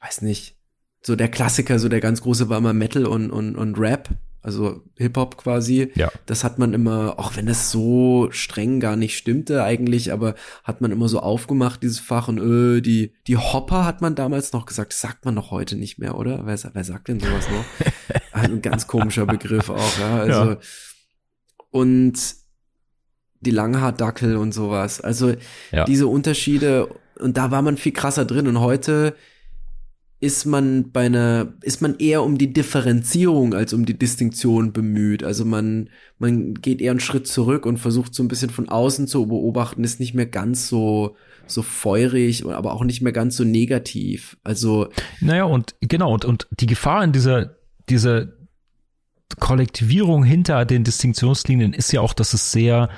weiß 0.00 0.22
nicht, 0.22 0.56
so 1.02 1.14
der 1.14 1.28
Klassiker, 1.28 1.78
so 1.78 1.88
der 1.88 2.00
ganz 2.00 2.22
große 2.22 2.48
war 2.48 2.58
immer 2.58 2.72
Metal 2.72 3.06
und, 3.06 3.30
und, 3.30 3.56
und 3.56 3.78
Rap 3.78 4.08
also 4.46 4.84
Hip-Hop 4.96 5.36
quasi. 5.36 5.90
Ja. 5.96 6.08
Das 6.24 6.44
hat 6.44 6.60
man 6.60 6.72
immer, 6.72 7.18
auch 7.18 7.34
wenn 7.34 7.46
das 7.46 7.72
so 7.72 8.28
streng 8.30 8.78
gar 8.78 8.94
nicht 8.94 9.18
stimmte 9.18 9.64
eigentlich, 9.64 10.12
aber 10.12 10.36
hat 10.62 10.80
man 10.80 10.92
immer 10.92 11.08
so 11.08 11.18
aufgemacht, 11.18 11.82
dieses 11.82 11.98
Fach 11.98 12.28
und 12.28 12.38
äh, 12.38 12.80
die, 12.80 13.12
die 13.26 13.36
Hopper 13.36 13.84
hat 13.84 14.02
man 14.02 14.14
damals 14.14 14.52
noch 14.52 14.64
gesagt, 14.64 14.92
das 14.92 15.00
sagt 15.00 15.24
man 15.24 15.34
noch 15.34 15.50
heute 15.50 15.74
nicht 15.74 15.98
mehr, 15.98 16.16
oder? 16.16 16.46
Wer, 16.46 16.56
wer 16.72 16.84
sagt 16.84 17.08
denn 17.08 17.18
sowas 17.18 17.48
noch? 17.50 17.64
Ein 18.32 18.62
ganz 18.62 18.86
komischer 18.86 19.26
Begriff 19.26 19.68
auch, 19.68 19.98
ja. 19.98 20.18
Also, 20.20 20.50
ja. 20.50 20.58
und 21.72 22.14
die 23.40 23.50
Langhaardackel 23.50 24.36
und 24.36 24.52
sowas. 24.52 25.00
Also 25.00 25.34
ja. 25.72 25.84
diese 25.86 26.06
Unterschiede, 26.06 26.88
und 27.18 27.36
da 27.36 27.50
war 27.50 27.62
man 27.62 27.76
viel 27.76 27.92
krasser 27.92 28.24
drin 28.24 28.46
und 28.46 28.60
heute 28.60 29.16
ist 30.26 30.44
man 30.44 30.90
bei 30.90 31.06
einer, 31.06 31.54
ist 31.62 31.80
man 31.80 31.94
eher 32.00 32.24
um 32.24 32.36
die 32.36 32.52
Differenzierung 32.52 33.54
als 33.54 33.72
um 33.72 33.86
die 33.86 33.96
Distinktion 33.96 34.72
bemüht. 34.72 35.22
Also 35.22 35.44
man, 35.44 35.88
man 36.18 36.54
geht 36.54 36.80
eher 36.80 36.90
einen 36.90 36.98
Schritt 36.98 37.28
zurück 37.28 37.64
und 37.64 37.78
versucht 37.78 38.12
so 38.12 38.24
ein 38.24 38.28
bisschen 38.28 38.50
von 38.50 38.68
außen 38.68 39.06
zu 39.06 39.28
beobachten, 39.28 39.84
ist 39.84 40.00
nicht 40.00 40.14
mehr 40.14 40.26
ganz 40.26 40.66
so, 40.66 41.14
so 41.46 41.62
feurig, 41.62 42.44
aber 42.44 42.72
auch 42.72 42.82
nicht 42.82 43.02
mehr 43.02 43.12
ganz 43.12 43.36
so 43.36 43.44
negativ. 43.44 44.36
Also. 44.42 44.88
Naja, 45.20 45.44
und 45.44 45.76
genau, 45.80 46.12
und, 46.12 46.24
und 46.24 46.48
die 46.50 46.66
Gefahr 46.66 47.04
in 47.04 47.12
dieser, 47.12 47.54
dieser 47.88 48.32
Kollektivierung 49.38 50.24
hinter 50.24 50.64
den 50.64 50.82
Distinktionslinien 50.82 51.72
ist 51.72 51.92
ja 51.92 52.00
auch, 52.00 52.14
dass 52.14 52.34
es 52.34 52.50
sehr 52.50 52.90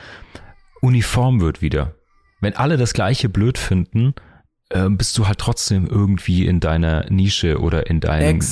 uniform 0.80 1.42
wird 1.42 1.60
wieder. 1.60 1.94
Wenn 2.40 2.54
alle 2.54 2.78
das 2.78 2.94
gleiche 2.94 3.28
blöd 3.28 3.58
finden, 3.58 4.14
bist 4.90 5.16
du 5.16 5.26
halt 5.26 5.38
trotzdem 5.38 5.86
irgendwie 5.86 6.46
in 6.46 6.60
deiner 6.60 7.10
Nische 7.10 7.58
oder 7.58 7.86
in 7.86 8.00
deinem 8.00 8.42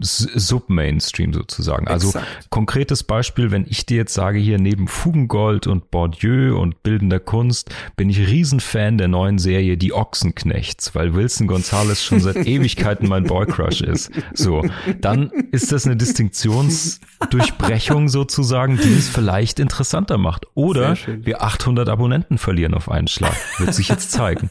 Sub-Mainstream 0.00 1.32
sozusagen. 1.32 1.86
Also 1.86 2.08
Exakt. 2.08 2.50
Konkretes 2.50 3.04
Beispiel, 3.04 3.52
wenn 3.52 3.66
ich 3.68 3.86
dir 3.86 3.98
jetzt 3.98 4.14
sage, 4.14 4.40
hier 4.40 4.58
neben 4.58 4.88
Fugengold 4.88 5.68
und 5.68 5.92
Bourdieu 5.92 6.58
und 6.58 6.82
bildender 6.82 7.20
Kunst 7.20 7.72
bin 7.94 8.10
ich 8.10 8.18
Riesenfan 8.18 8.98
der 8.98 9.06
neuen 9.06 9.38
Serie 9.38 9.76
Die 9.76 9.92
Ochsenknechts, 9.92 10.96
weil 10.96 11.14
Wilson 11.14 11.46
Gonzalez 11.46 12.02
schon 12.02 12.18
seit 12.18 12.34
Ewigkeiten 12.46 13.08
mein 13.08 13.22
Boycrush 13.24 13.82
ist. 13.82 14.10
So, 14.34 14.64
dann 15.00 15.30
ist 15.52 15.70
das 15.70 15.86
eine 15.86 15.96
Distinktionsdurchbrechung 15.96 18.08
sozusagen, 18.08 18.78
die 18.78 18.94
es 18.94 19.08
vielleicht 19.08 19.60
interessanter 19.60 20.18
macht. 20.18 20.46
Oder 20.54 20.96
wir 21.06 21.42
800 21.42 21.88
Abonnenten 21.88 22.38
verlieren 22.38 22.74
auf 22.74 22.90
einen 22.90 23.06
Schlag. 23.06 23.36
Wird 23.58 23.74
sich 23.74 23.88
jetzt 23.88 24.10
zeigen. 24.10 24.50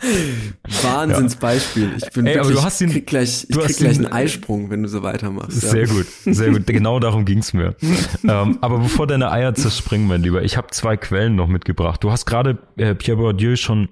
Wahnsinnsbeispiel. 0.82 1.92
Ich 1.96 2.10
bin 2.12 2.26
Ey, 2.26 2.34
wirklich, 2.34 2.38
aber 2.38 2.60
du 2.60 2.62
hast 2.62 2.80
ihn, 2.80 2.90
krieg 2.90 3.06
gleich, 3.06 3.46
ich 3.48 3.58
krieg 3.58 3.76
gleich 3.76 3.96
einen 3.96 4.06
Eisprung, 4.06 4.70
wenn 4.70 4.82
du 4.82 4.88
so 4.88 5.02
weitermachst. 5.02 5.60
Sehr 5.60 5.86
ja. 5.86 5.92
gut, 5.92 6.06
sehr 6.24 6.50
gut. 6.50 6.66
Genau 6.66 7.00
darum 7.00 7.24
ging's 7.24 7.52
mir. 7.52 7.74
ähm, 8.28 8.58
aber 8.60 8.78
bevor 8.78 9.06
deine 9.06 9.32
Eier 9.32 9.54
zerspringen, 9.54 10.06
mein 10.06 10.22
Lieber, 10.22 10.42
ich 10.42 10.56
habe 10.56 10.68
zwei 10.70 10.96
Quellen 10.96 11.34
noch 11.34 11.48
mitgebracht. 11.48 12.02
Du 12.04 12.10
hast 12.10 12.26
gerade 12.26 12.58
äh, 12.76 12.94
Pierre 12.94 13.18
Bourdieu 13.18 13.56
schon 13.56 13.88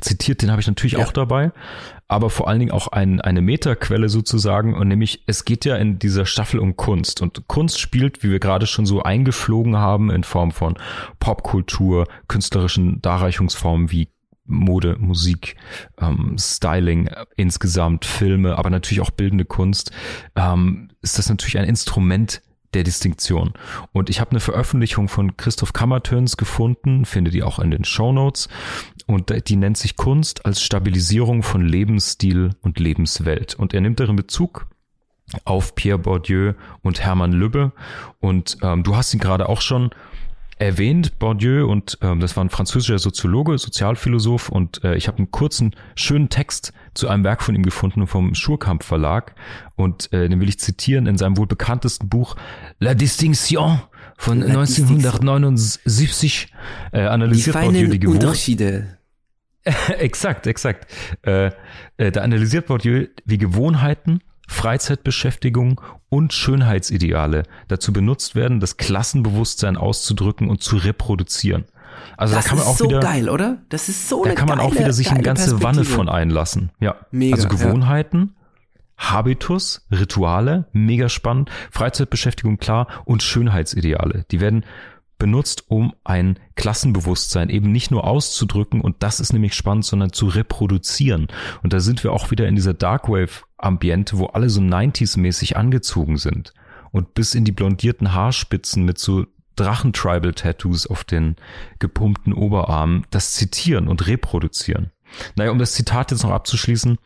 zitiert, 0.00 0.42
den 0.42 0.50
habe 0.50 0.60
ich 0.60 0.66
natürlich 0.66 0.94
ja. 0.94 1.04
auch 1.04 1.12
dabei, 1.12 1.52
aber 2.08 2.30
vor 2.30 2.48
allen 2.48 2.60
Dingen 2.60 2.70
auch 2.70 2.88
ein, 2.88 3.20
eine 3.20 3.42
Metaquelle 3.42 4.08
sozusagen. 4.08 4.74
Und 4.74 4.88
nämlich 4.88 5.24
es 5.26 5.44
geht 5.44 5.64
ja 5.64 5.76
in 5.76 5.98
dieser 5.98 6.26
Staffel 6.26 6.60
um 6.60 6.76
Kunst. 6.76 7.20
Und 7.20 7.48
Kunst 7.48 7.80
spielt, 7.80 8.22
wie 8.22 8.30
wir 8.30 8.38
gerade 8.38 8.66
schon 8.66 8.86
so 8.86 9.02
eingeflogen 9.02 9.76
haben, 9.76 10.10
in 10.10 10.24
Form 10.24 10.52
von 10.52 10.74
Popkultur, 11.18 12.06
künstlerischen 12.28 13.02
Darreichungsformen 13.02 13.90
wie 13.90 14.08
Mode, 14.48 14.96
Musik, 15.00 15.56
ähm, 16.00 16.36
Styling 16.38 17.08
äh, 17.08 17.26
insgesamt, 17.36 18.04
Filme, 18.04 18.56
aber 18.56 18.70
natürlich 18.70 19.00
auch 19.00 19.10
bildende 19.10 19.44
Kunst, 19.44 19.90
ähm, 20.36 20.90
ist 21.02 21.18
das 21.18 21.28
natürlich 21.28 21.58
ein 21.58 21.64
Instrument 21.64 22.42
der 22.76 22.84
Distinktion. 22.84 23.54
Und 23.92 24.10
ich 24.10 24.20
habe 24.20 24.30
eine 24.30 24.40
Veröffentlichung 24.40 25.08
von 25.08 25.36
Christoph 25.36 25.72
Kammertöns 25.72 26.36
gefunden, 26.36 27.04
finde 27.04 27.30
die 27.30 27.42
auch 27.42 27.58
in 27.58 27.70
den 27.70 27.84
Show 27.84 28.12
Notes. 28.12 28.48
Und 29.06 29.32
die 29.48 29.56
nennt 29.56 29.78
sich 29.78 29.96
Kunst 29.96 30.44
als 30.44 30.62
Stabilisierung 30.62 31.42
von 31.42 31.66
Lebensstil 31.66 32.50
und 32.62 32.78
Lebenswelt. 32.78 33.54
Und 33.54 33.72
er 33.72 33.80
nimmt 33.80 33.98
darin 33.98 34.16
Bezug 34.16 34.66
auf 35.44 35.74
Pierre 35.74 35.98
Bourdieu 35.98 36.52
und 36.82 37.00
Hermann 37.00 37.32
Lübbe. 37.32 37.72
Und 38.20 38.58
ähm, 38.62 38.82
du 38.82 38.94
hast 38.94 39.14
ihn 39.14 39.20
gerade 39.20 39.48
auch 39.48 39.60
schon 39.60 39.90
erwähnt 40.58 41.18
Bourdieu 41.18 41.66
und 41.66 41.98
ähm, 42.00 42.20
das 42.20 42.36
war 42.36 42.44
ein 42.44 42.50
französischer 42.50 42.98
Soziologe, 42.98 43.58
Sozialphilosoph 43.58 44.48
und 44.48 44.82
äh, 44.84 44.96
ich 44.96 45.06
habe 45.06 45.18
einen 45.18 45.30
kurzen, 45.30 45.76
schönen 45.94 46.30
Text 46.30 46.72
zu 46.94 47.08
einem 47.08 47.24
Werk 47.24 47.42
von 47.42 47.54
ihm 47.54 47.62
gefunden 47.62 48.06
vom 48.06 48.34
Schurkamp 48.34 48.82
Verlag 48.82 49.34
und 49.76 50.12
äh, 50.12 50.28
den 50.28 50.40
will 50.40 50.48
ich 50.48 50.58
zitieren 50.58 51.06
in 51.06 51.18
seinem 51.18 51.36
wohl 51.36 51.46
bekanntesten 51.46 52.08
Buch 52.08 52.36
La 52.78 52.94
Distinction 52.94 53.80
von 54.16 54.40
La 54.40 54.46
1979 54.60 56.48
äh, 56.92 57.00
Die 57.00 57.06
analysiert 57.06 57.60
Bourdieu 57.60 57.88
die 57.88 57.98
Gewohnheit. 57.98 58.22
Unterschiede. 58.22 58.96
exakt, 59.98 60.46
exakt. 60.46 60.90
Äh, 61.22 61.50
äh, 61.98 62.12
da 62.12 62.22
analysiert 62.22 62.66
Bourdieu, 62.66 63.08
wie 63.24 63.36
Gewohnheiten, 63.36 64.20
Freizeitbeschäftigung 64.46 65.80
und 66.08 66.32
Schönheitsideale 66.32 67.44
dazu 67.68 67.92
benutzt 67.92 68.34
werden, 68.34 68.60
das 68.60 68.76
Klassenbewusstsein 68.76 69.76
auszudrücken 69.76 70.48
und 70.48 70.62
zu 70.62 70.76
reproduzieren. 70.76 71.64
Also 72.16 72.34
Das 72.34 72.44
da 72.44 72.48
kann 72.50 72.58
man 72.58 72.66
ist 72.66 72.72
auch 72.72 72.76
so 72.76 72.84
wieder, 72.86 73.00
geil, 73.00 73.28
oder? 73.28 73.58
Das 73.68 73.88
ist 73.88 74.08
so 74.08 74.24
da 74.24 74.34
kann 74.34 74.48
man 74.48 74.60
auch 74.60 74.70
geile, 74.70 74.80
wieder 74.80 74.92
sich 74.92 75.10
eine 75.10 75.22
ganze 75.22 75.62
Wanne 75.62 75.84
von 75.84 76.08
einlassen. 76.08 76.70
Ja, 76.80 76.96
Mega, 77.10 77.36
also 77.36 77.48
ja. 77.48 77.54
Gewohnheiten, 77.54 78.36
Habitus, 78.96 79.86
Rituale, 79.90 80.66
mega 80.72 81.08
spannend, 81.08 81.50
Freizeitbeschäftigung 81.70 82.58
klar 82.58 82.86
und 83.04 83.22
Schönheitsideale. 83.22 84.24
Die 84.30 84.40
werden 84.40 84.64
benutzt, 85.18 85.64
um 85.68 85.94
ein 86.04 86.38
Klassenbewusstsein 86.56 87.48
eben 87.48 87.72
nicht 87.72 87.90
nur 87.90 88.06
auszudrücken 88.06 88.80
und 88.80 88.96
das 89.02 89.20
ist 89.20 89.32
nämlich 89.32 89.54
spannend, 89.54 89.84
sondern 89.84 90.12
zu 90.12 90.26
reproduzieren. 90.26 91.28
Und 91.62 91.72
da 91.72 91.80
sind 91.80 92.04
wir 92.04 92.12
auch 92.12 92.30
wieder 92.30 92.46
in 92.48 92.54
dieser 92.54 92.74
Darkwave-Ambiente, 93.56 94.18
wo 94.18 94.26
alle 94.26 94.50
so 94.50 94.60
90s-mäßig 94.60 95.56
angezogen 95.56 96.16
sind 96.16 96.54
und 96.92 97.14
bis 97.14 97.34
in 97.34 97.44
die 97.44 97.52
blondierten 97.52 98.12
Haarspitzen 98.12 98.84
mit 98.84 98.98
so 98.98 99.26
Drachen-Tribal-Tattoos 99.56 100.86
auf 100.86 101.04
den 101.04 101.36
gepumpten 101.78 102.32
Oberarmen 102.32 103.06
das 103.10 103.32
zitieren 103.32 103.88
und 103.88 104.06
reproduzieren. 104.06 104.92
Naja, 105.34 105.50
um 105.50 105.58
das 105.58 105.72
Zitat 105.72 106.10
jetzt 106.10 106.24
noch 106.24 106.30
abzuschließen, 106.30 106.98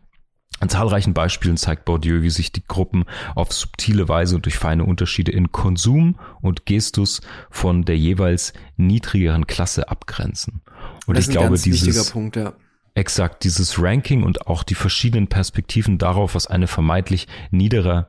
an 0.58 0.68
zahlreichen 0.68 1.14
Beispielen 1.14 1.56
zeigt 1.56 1.84
Bourdieu, 1.84 2.22
wie 2.22 2.30
sich 2.30 2.52
die 2.52 2.66
Gruppen 2.66 3.04
auf 3.34 3.52
subtile 3.52 4.08
Weise 4.08 4.34
und 4.34 4.44
durch 4.44 4.58
feine 4.58 4.84
Unterschiede 4.84 5.32
in 5.32 5.52
Konsum 5.52 6.18
und 6.42 6.66
Gestus 6.66 7.20
von 7.50 7.84
der 7.84 7.96
jeweils 7.96 8.52
niedrigeren 8.76 9.46
Klasse 9.46 9.88
abgrenzen. 9.88 10.60
Und 11.06 11.16
das 11.16 11.24
ich 11.24 11.28
ist 11.28 11.28
ein 11.28 11.32
glaube, 11.32 11.48
ganz 11.50 11.66
wichtiger 11.66 11.92
dieses, 11.92 12.10
Punkt, 12.10 12.36
ja. 12.36 12.52
Exakt, 12.94 13.44
dieses 13.44 13.80
Ranking 13.80 14.22
und 14.22 14.46
auch 14.46 14.62
die 14.62 14.74
verschiedenen 14.74 15.28
Perspektiven 15.28 15.98
darauf, 15.98 16.34
was 16.34 16.46
eine 16.46 16.66
vermeintlich 16.66 17.28
niederer, 17.50 18.08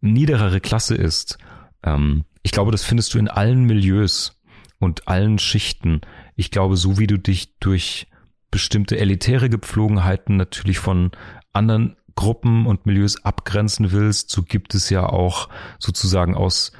niederere 0.00 0.60
Klasse 0.60 0.94
ist, 0.94 1.38
ähm, 1.82 2.24
ich 2.42 2.52
glaube, 2.52 2.72
das 2.72 2.84
findest 2.84 3.14
du 3.14 3.18
in 3.18 3.28
allen 3.28 3.64
Milieus 3.64 4.40
und 4.78 5.06
allen 5.08 5.38
Schichten. 5.38 6.00
Ich 6.34 6.50
glaube, 6.50 6.76
so 6.76 6.98
wie 6.98 7.06
du 7.06 7.18
dich 7.18 7.56
durch 7.58 8.08
bestimmte 8.50 8.98
elitäre 8.98 9.48
Gepflogenheiten 9.48 10.36
natürlich 10.36 10.78
von 10.78 11.12
anderen 11.52 11.96
Gruppen 12.14 12.66
und 12.66 12.84
Milieus 12.84 13.24
abgrenzen 13.24 13.92
willst, 13.92 14.30
so 14.30 14.42
gibt 14.42 14.74
es 14.74 14.90
ja 14.90 15.06
auch 15.06 15.48
sozusagen 15.78 16.34
aus 16.34 16.72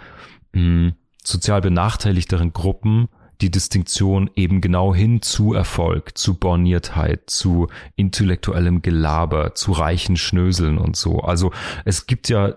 mh, 0.52 0.92
sozial 1.24 1.60
benachteiligteren 1.60 2.52
Gruppen 2.52 3.08
die 3.42 3.50
Distinktion 3.50 4.30
eben 4.36 4.60
genau 4.60 4.94
hin 4.94 5.20
zu 5.20 5.52
Erfolg, 5.52 6.16
zu 6.16 6.38
Borniertheit, 6.38 7.28
zu 7.28 7.66
intellektuellem 7.96 8.82
Gelaber, 8.82 9.54
zu 9.54 9.72
reichen 9.72 10.16
Schnöseln 10.16 10.78
und 10.78 10.96
so. 10.96 11.20
Also 11.20 11.50
es 11.84 12.06
gibt 12.06 12.28
ja 12.28 12.54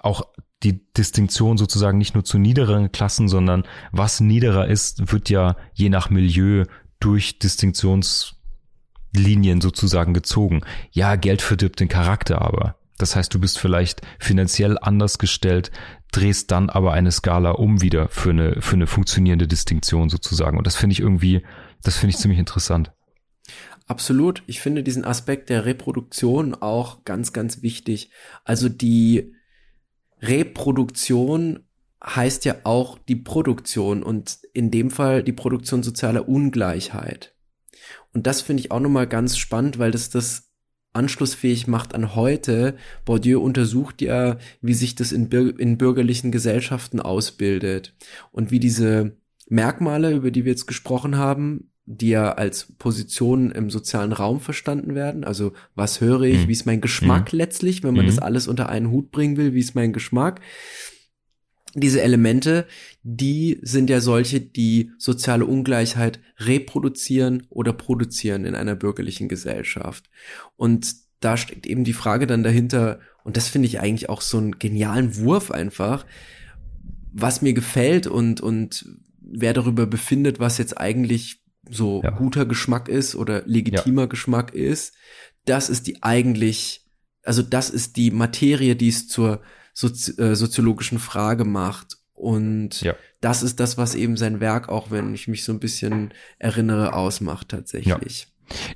auch 0.00 0.22
die 0.62 0.92
Distinktion 0.92 1.56
sozusagen 1.56 1.98
nicht 1.98 2.14
nur 2.14 2.24
zu 2.24 2.38
niederen 2.38 2.92
Klassen, 2.92 3.28
sondern 3.28 3.64
was 3.90 4.20
niederer 4.20 4.68
ist, 4.68 5.12
wird 5.12 5.30
ja 5.30 5.56
je 5.72 5.88
nach 5.88 6.10
Milieu 6.10 6.64
durch 7.00 7.38
Distinktionslinien 7.38 9.60
sozusagen 9.60 10.14
gezogen. 10.14 10.62
Ja, 10.90 11.16
Geld 11.16 11.42
verdirbt 11.42 11.80
den 11.80 11.88
Charakter 11.88 12.42
aber. 12.42 12.77
Das 12.98 13.16
heißt, 13.16 13.32
du 13.32 13.38
bist 13.38 13.58
vielleicht 13.58 14.02
finanziell 14.18 14.76
anders 14.80 15.18
gestellt, 15.18 15.70
drehst 16.12 16.50
dann 16.50 16.68
aber 16.68 16.92
eine 16.92 17.12
Skala 17.12 17.52
um 17.52 17.80
wieder 17.80 18.08
für 18.08 18.30
eine, 18.30 18.60
für 18.60 18.74
eine 18.74 18.86
funktionierende 18.86 19.46
Distinktion 19.46 20.08
sozusagen. 20.08 20.58
Und 20.58 20.66
das 20.66 20.76
finde 20.76 20.92
ich 20.92 21.00
irgendwie, 21.00 21.44
das 21.82 21.96
finde 21.96 22.10
ich 22.10 22.18
ziemlich 22.18 22.40
interessant. 22.40 22.92
Absolut. 23.86 24.42
Ich 24.46 24.60
finde 24.60 24.82
diesen 24.82 25.04
Aspekt 25.04 25.48
der 25.48 25.64
Reproduktion 25.64 26.54
auch 26.54 27.04
ganz, 27.04 27.32
ganz 27.32 27.62
wichtig. 27.62 28.10
Also 28.44 28.68
die 28.68 29.34
Reproduktion 30.20 31.60
heißt 32.04 32.44
ja 32.44 32.56
auch 32.64 32.98
die 32.98 33.16
Produktion 33.16 34.02
und 34.02 34.38
in 34.52 34.70
dem 34.70 34.90
Fall 34.90 35.22
die 35.22 35.32
Produktion 35.32 35.82
sozialer 35.82 36.28
Ungleichheit. 36.28 37.34
Und 38.12 38.26
das 38.26 38.42
finde 38.42 38.60
ich 38.60 38.70
auch 38.70 38.80
nochmal 38.80 39.06
ganz 39.06 39.36
spannend, 39.36 39.78
weil 39.78 39.90
das 39.90 40.10
das 40.10 40.47
anschlussfähig 40.92 41.66
macht 41.66 41.94
an 41.94 42.14
heute. 42.14 42.76
Bourdieu 43.04 43.40
untersucht 43.40 44.02
ja, 44.02 44.38
wie 44.62 44.74
sich 44.74 44.94
das 44.94 45.12
in, 45.12 45.30
in 45.30 45.78
bürgerlichen 45.78 46.32
Gesellschaften 46.32 47.00
ausbildet 47.00 47.94
und 48.32 48.50
wie 48.50 48.60
diese 48.60 49.16
Merkmale, 49.48 50.12
über 50.12 50.30
die 50.30 50.44
wir 50.44 50.52
jetzt 50.52 50.66
gesprochen 50.66 51.16
haben, 51.16 51.70
die 51.86 52.10
ja 52.10 52.32
als 52.32 52.74
Positionen 52.78 53.50
im 53.50 53.70
sozialen 53.70 54.12
Raum 54.12 54.40
verstanden 54.40 54.94
werden. 54.94 55.24
Also 55.24 55.52
was 55.74 56.02
höre 56.02 56.22
ich, 56.22 56.44
Mhm. 56.44 56.48
wie 56.48 56.52
ist 56.52 56.66
mein 56.66 56.80
Geschmack 56.82 57.32
letztlich, 57.32 57.82
wenn 57.82 57.94
man 57.94 58.04
Mhm. 58.04 58.08
das 58.10 58.18
alles 58.18 58.46
unter 58.46 58.68
einen 58.68 58.90
Hut 58.90 59.10
bringen 59.10 59.38
will, 59.38 59.54
wie 59.54 59.60
ist 59.60 59.74
mein 59.74 59.94
Geschmack. 59.94 60.40
Diese 61.74 62.00
Elemente, 62.00 62.66
die 63.02 63.58
sind 63.62 63.90
ja 63.90 64.00
solche, 64.00 64.40
die 64.40 64.90
soziale 64.98 65.44
Ungleichheit 65.44 66.20
reproduzieren 66.38 67.46
oder 67.50 67.72
produzieren 67.72 68.44
in 68.44 68.54
einer 68.54 68.74
bürgerlichen 68.74 69.28
Gesellschaft. 69.28 70.08
Und 70.56 70.94
da 71.20 71.36
steckt 71.36 71.66
eben 71.66 71.84
die 71.84 71.92
Frage 71.92 72.26
dann 72.26 72.42
dahinter, 72.42 73.00
und 73.24 73.36
das 73.36 73.48
finde 73.48 73.66
ich 73.66 73.80
eigentlich 73.80 74.08
auch 74.08 74.22
so 74.22 74.38
einen 74.38 74.58
genialen 74.58 75.16
Wurf 75.16 75.50
einfach, 75.50 76.06
was 77.12 77.42
mir 77.42 77.52
gefällt 77.52 78.06
und, 78.06 78.40
und 78.40 78.86
wer 79.20 79.52
darüber 79.52 79.86
befindet, 79.86 80.40
was 80.40 80.58
jetzt 80.58 80.78
eigentlich 80.78 81.42
so 81.68 82.00
Ja. 82.02 82.10
guter 82.10 82.46
Geschmack 82.46 82.88
ist 82.88 83.14
oder 83.14 83.42
legitimer 83.44 84.06
Geschmack 84.06 84.54
ist, 84.54 84.94
das 85.44 85.68
ist 85.68 85.86
die 85.86 86.02
eigentlich, 86.02 86.86
also 87.22 87.42
das 87.42 87.68
ist 87.68 87.96
die 87.96 88.10
Materie, 88.10 88.76
die 88.76 88.88
es 88.88 89.08
zur 89.08 89.42
Sozi 89.78 90.20
äh, 90.20 90.34
soziologischen 90.34 90.98
Frage 90.98 91.44
macht. 91.44 91.98
Und 92.14 92.80
Ja. 92.80 92.94
das 93.20 93.44
ist 93.44 93.60
das, 93.60 93.78
was 93.78 93.94
eben 93.94 94.16
sein 94.16 94.40
Werk, 94.40 94.68
auch 94.68 94.90
wenn 94.90 95.14
ich 95.14 95.28
mich 95.28 95.44
so 95.44 95.52
ein 95.52 95.60
bisschen 95.60 96.12
erinnere, 96.40 96.94
ausmacht 96.94 97.50
tatsächlich. 97.50 98.26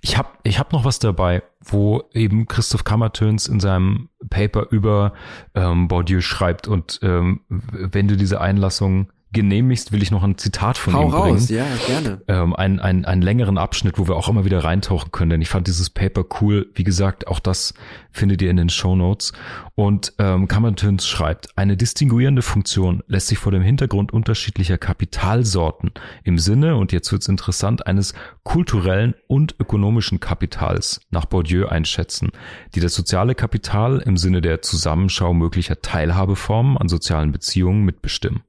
Ich 0.01 0.17
habe 0.17 0.29
ich 0.45 0.61
hab 0.61 0.73
noch 0.73 0.85
was 0.85 1.01
dabei, 1.01 1.43
wo 1.61 2.05
eben 2.13 2.47
Christoph 2.47 2.85
Kammertöns 2.85 3.49
in 3.49 3.59
seinem 3.59 4.11
Paper 4.31 4.69
über 4.71 5.13
ähm, 5.57 5.89
Bourdieu 5.89 6.21
schreibt 6.21 6.69
und 6.69 7.01
ähm, 7.03 7.41
wenn 7.49 8.07
du 8.07 8.17
diese 8.17 8.41
Einlassung 8.41 9.11
genehmigst, 9.33 9.93
will 9.93 10.03
ich 10.03 10.11
noch 10.11 10.23
ein 10.23 10.37
Zitat 10.39 10.79
von 10.79 10.95
Hau 10.95 11.05
ihm 11.05 11.11
bringen. 11.11 11.35
raus, 11.35 11.49
ja, 11.49 11.65
gerne. 11.87 12.21
ähm, 12.29 12.55
einen, 12.55 12.81
einen, 12.81 13.05
einen 13.05 13.23
längeren 13.23 13.59
Abschnitt, 13.59 13.99
wo 13.99 14.07
wir 14.07 14.17
auch 14.17 14.29
immer 14.29 14.45
wieder 14.45 14.63
reintauchen 14.63 15.11
können, 15.11 15.31
denn 15.31 15.43
ich 15.43 15.49
fand 15.49 15.67
dieses 15.67 15.91
Paper 15.91 16.25
cool. 16.41 16.71
Wie 16.75 16.85
gesagt, 16.85 17.27
auch 17.27 17.41
das 17.41 17.75
findet 18.11 18.43
ihr 18.43 18.51
in 18.51 18.57
den 18.57 18.69
Show 18.69 18.95
Notes. 18.95 19.33
Und 19.75 20.13
ähm, 20.19 20.49
Kammertöns 20.49 21.07
schreibt, 21.07 21.57
eine 21.57 21.77
distinguierende 21.77 22.43
Funktion 22.43 23.03
lässt 23.07 23.29
sich 23.29 23.39
vor 23.39 23.53
dem 23.53 23.63
Hintergrund 23.63 24.13
unterschiedlicher 24.13 24.79
Kapitalsorten 24.79 25.93
im 26.25 26.39
Sinne, 26.39 26.77
und 26.77 26.93
jetzt 26.93 27.11
wird's 27.11 27.29
interessant, 27.29 27.87
eines 27.87 28.15
kulturellen 28.43 29.15
und 29.29 29.55
ökonomischen 29.59 30.21
Kapitals 30.21 31.01
nach 31.11 31.25
Bourdieu 31.25 31.67
einschätzen, 31.67 32.31
die 32.75 32.81
das 32.81 32.95
soziale 32.95 33.35
Kapital 33.35 34.01
im 34.01 34.17
Sinne 34.17 34.43
der 34.43 34.63
Zusammenschau 34.63 35.33
möglicher 35.33 35.81
Teilhabeformen 35.81 36.77
an 36.77 36.89
sozialen 36.89 37.33
Beziehungen 37.33 37.85
mitbestimmen. 37.85 38.43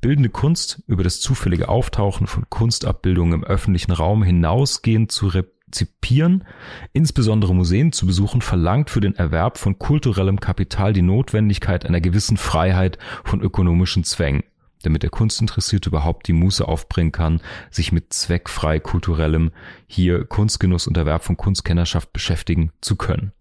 Bildende 0.00 0.30
Kunst 0.30 0.82
über 0.86 1.04
das 1.04 1.20
zufällige 1.20 1.68
Auftauchen 1.68 2.26
von 2.26 2.48
Kunstabbildungen 2.48 3.34
im 3.34 3.44
öffentlichen 3.44 3.92
Raum 3.92 4.22
hinausgehend 4.22 5.12
zu 5.12 5.28
rezipieren, 5.28 6.44
insbesondere 6.92 7.54
Museen 7.54 7.92
zu 7.92 8.06
besuchen, 8.06 8.40
verlangt 8.40 8.90
für 8.90 9.00
den 9.00 9.14
Erwerb 9.14 9.58
von 9.58 9.78
kulturellem 9.78 10.40
Kapital 10.40 10.92
die 10.92 11.02
Notwendigkeit 11.02 11.86
einer 11.86 12.00
gewissen 12.00 12.36
Freiheit 12.36 12.98
von 13.24 13.40
ökonomischen 13.40 14.04
Zwängen, 14.04 14.44
damit 14.82 15.02
der 15.02 15.10
Kunstinteressierte 15.10 15.90
überhaupt 15.90 16.26
die 16.28 16.32
Muße 16.32 16.66
aufbringen 16.66 17.12
kann, 17.12 17.40
sich 17.70 17.92
mit 17.92 18.12
zweckfrei 18.12 18.80
kulturellem, 18.80 19.52
hier 19.86 20.24
Kunstgenuss 20.24 20.86
und 20.86 20.96
Erwerb 20.96 21.24
von 21.24 21.36
Kunstkennerschaft 21.36 22.12
beschäftigen 22.12 22.72
zu 22.80 22.96
können. 22.96 23.32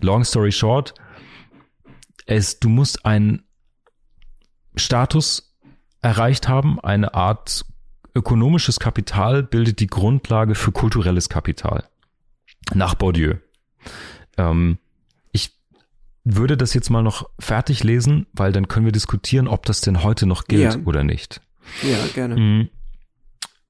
Long 0.00 0.24
story 0.24 0.52
short, 0.52 0.94
es, 2.26 2.58
du 2.58 2.68
musst 2.68 3.04
einen 3.04 3.44
Status 4.76 5.53
erreicht 6.04 6.48
haben. 6.48 6.78
Eine 6.80 7.14
Art 7.14 7.64
ökonomisches 8.14 8.78
Kapital 8.78 9.42
bildet 9.42 9.80
die 9.80 9.86
Grundlage 9.86 10.54
für 10.54 10.70
kulturelles 10.70 11.28
Kapital. 11.28 11.84
Nach 12.74 12.94
Bourdieu. 12.94 13.34
Ähm, 14.36 14.78
ich 15.32 15.52
würde 16.24 16.56
das 16.56 16.74
jetzt 16.74 16.90
mal 16.90 17.02
noch 17.02 17.28
fertig 17.38 17.82
lesen, 17.82 18.26
weil 18.32 18.52
dann 18.52 18.68
können 18.68 18.84
wir 18.86 18.92
diskutieren, 18.92 19.48
ob 19.48 19.66
das 19.66 19.80
denn 19.80 20.02
heute 20.02 20.26
noch 20.26 20.44
gilt 20.44 20.74
Ja. 20.74 20.80
oder 20.84 21.02
nicht. 21.02 21.40
Ja, 21.82 21.96
gerne. 22.14 22.36
Mhm. 22.36 22.68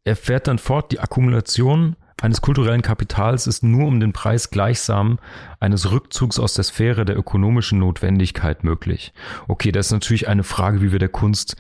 er 0.06 0.16
fährt 0.16 0.48
dann 0.48 0.58
fort, 0.58 0.92
die 0.92 1.00
Akkumulation 1.00 1.96
eines 2.20 2.40
kulturellen 2.42 2.82
Kapitals 2.82 3.46
ist 3.46 3.62
nur 3.62 3.86
um 3.86 4.00
den 4.00 4.12
Preis 4.12 4.50
gleichsam 4.50 5.18
eines 5.60 5.90
Rückzugs 5.90 6.38
aus 6.38 6.54
der 6.54 6.64
Sphäre 6.64 7.04
der 7.04 7.16
ökonomischen 7.16 7.78
Notwendigkeit 7.78 8.64
möglich. 8.64 9.12
Okay, 9.48 9.72
das 9.72 9.86
ist 9.86 9.92
natürlich 9.92 10.28
eine 10.28 10.42
Frage, 10.44 10.80
wie 10.80 10.92
wir 10.92 10.98
der 10.98 11.08
Kunst 11.08 11.56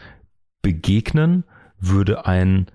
begegnen. 0.64 1.44
Würde 1.78 2.26
ein 2.26 2.66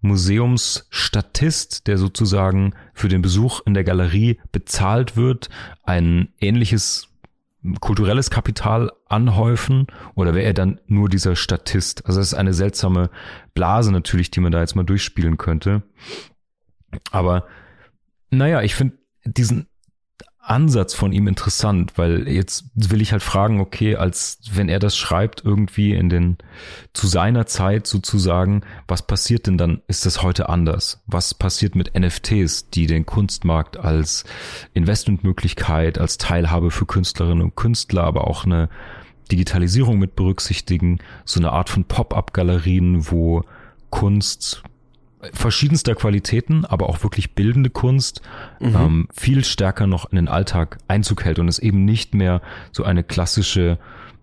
Museumsstatist, 0.00 1.88
der 1.88 1.98
sozusagen 1.98 2.74
für 2.94 3.08
den 3.08 3.22
Besuch 3.22 3.62
in 3.66 3.74
der 3.74 3.82
Galerie 3.82 4.38
bezahlt 4.52 5.16
wird, 5.16 5.48
ein 5.82 6.28
ähnliches 6.40 7.08
kulturelles 7.80 8.30
Kapital 8.30 8.92
anhäufen 9.06 9.88
oder 10.14 10.34
wäre 10.34 10.44
er 10.44 10.54
dann 10.54 10.80
nur 10.86 11.08
dieser 11.08 11.34
Statist? 11.34 12.06
Also 12.06 12.20
das 12.20 12.28
ist 12.28 12.38
eine 12.38 12.54
seltsame 12.54 13.10
Blase 13.54 13.90
natürlich, 13.90 14.30
die 14.30 14.40
man 14.40 14.52
da 14.52 14.60
jetzt 14.60 14.76
mal 14.76 14.84
durchspielen 14.84 15.38
könnte. 15.38 15.82
Aber 17.10 17.46
naja, 18.30 18.62
ich 18.62 18.74
finde 18.76 18.98
diesen 19.24 19.66
Ansatz 20.48 20.94
von 20.94 21.12
ihm 21.12 21.28
interessant, 21.28 21.92
weil 21.96 22.28
jetzt 22.28 22.70
will 22.74 23.00
ich 23.00 23.12
halt 23.12 23.22
fragen, 23.22 23.60
okay, 23.60 23.96
als 23.96 24.38
wenn 24.52 24.68
er 24.68 24.78
das 24.78 24.96
schreibt 24.96 25.44
irgendwie 25.44 25.92
in 25.92 26.08
den 26.08 26.38
zu 26.92 27.06
seiner 27.06 27.46
Zeit 27.46 27.86
sozusagen, 27.86 28.62
was 28.86 29.06
passiert 29.06 29.46
denn 29.46 29.58
dann? 29.58 29.82
Ist 29.88 30.06
das 30.06 30.22
heute 30.22 30.48
anders? 30.48 31.02
Was 31.06 31.34
passiert 31.34 31.74
mit 31.74 31.98
NFTs, 31.98 32.70
die 32.70 32.86
den 32.86 33.06
Kunstmarkt 33.06 33.76
als 33.76 34.24
Investmentmöglichkeit, 34.74 35.98
als 35.98 36.18
Teilhabe 36.18 36.70
für 36.70 36.86
Künstlerinnen 36.86 37.42
und 37.42 37.56
Künstler, 37.56 38.04
aber 38.04 38.26
auch 38.26 38.44
eine 38.44 38.68
Digitalisierung 39.30 39.98
mit 39.98 40.16
berücksichtigen, 40.16 40.98
so 41.24 41.40
eine 41.40 41.52
Art 41.52 41.68
von 41.68 41.84
Pop-up-Galerien, 41.84 43.10
wo 43.10 43.42
Kunst 43.90 44.62
verschiedenster 45.32 45.94
Qualitäten, 45.94 46.64
aber 46.64 46.88
auch 46.88 47.02
wirklich 47.02 47.34
bildende 47.34 47.70
Kunst 47.70 48.22
mhm. 48.60 48.76
ähm, 48.76 49.08
viel 49.12 49.44
stärker 49.44 49.86
noch 49.86 50.10
in 50.10 50.16
den 50.16 50.28
Alltag 50.28 50.78
Einzug 50.86 51.24
hält 51.24 51.38
und 51.38 51.48
es 51.48 51.58
eben 51.58 51.84
nicht 51.84 52.14
mehr 52.14 52.40
so 52.72 52.84
eine 52.84 53.02
klassische, 53.02 53.78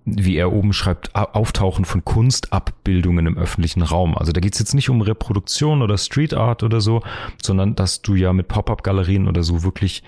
wie 0.05 0.37
er 0.37 0.53
oben 0.53 0.71
schreibt, 0.71 1.15
Auftauchen 1.15 1.83
von 1.85 2.05
Kunstabbildungen 2.05 3.25
im 3.25 3.37
öffentlichen 3.37 3.81
Raum. 3.81 4.17
Also 4.17 4.31
da 4.31 4.39
geht's 4.39 4.59
jetzt 4.59 4.73
nicht 4.73 4.89
um 4.89 5.01
Reproduktion 5.01 5.81
oder 5.81 5.97
Street 5.97 6.33
Art 6.33 6.63
oder 6.63 6.79
so, 6.79 7.01
sondern 7.41 7.75
dass 7.75 8.01
du 8.01 8.15
ja 8.15 8.31
mit 8.31 8.47
Pop-up-Galerien 8.47 9.27
oder 9.27 9.43
so 9.43 9.63
wirklich 9.63 10.03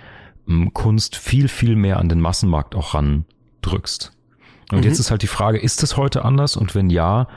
ähm, 0.47 0.73
Kunst 0.73 1.17
viel, 1.17 1.49
viel 1.49 1.75
mehr 1.75 1.97
an 1.97 2.07
den 2.07 2.21
Massenmarkt 2.21 2.75
auch 2.75 2.93
randrückst. 2.93 4.13
Und 4.71 4.79
mhm. 4.79 4.83
jetzt 4.83 4.99
ist 4.99 5.11
halt 5.11 5.21
die 5.21 5.27
Frage, 5.27 5.57
ist 5.57 5.83
es 5.83 5.97
heute 5.97 6.23
anders? 6.23 6.55
Und 6.55 6.75
wenn 6.75 6.89
ja, 6.89 7.27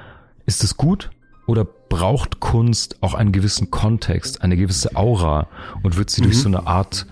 ist 0.46 0.62
es 0.62 0.76
gut? 0.76 1.11
Oder 1.51 1.64
braucht 1.64 2.38
Kunst 2.38 2.98
auch 3.01 3.14
einen 3.14 3.32
gewissen 3.32 3.72
Kontext, 3.72 4.42
eine 4.42 4.57
gewisse 4.57 4.94
Aura 4.94 5.48
und 5.82 5.96
wird 5.96 6.09
sie 6.09 6.20
mhm. 6.20 6.26
durch 6.26 6.38
so 6.38 6.46
eine 6.46 6.68
Art 6.68 7.09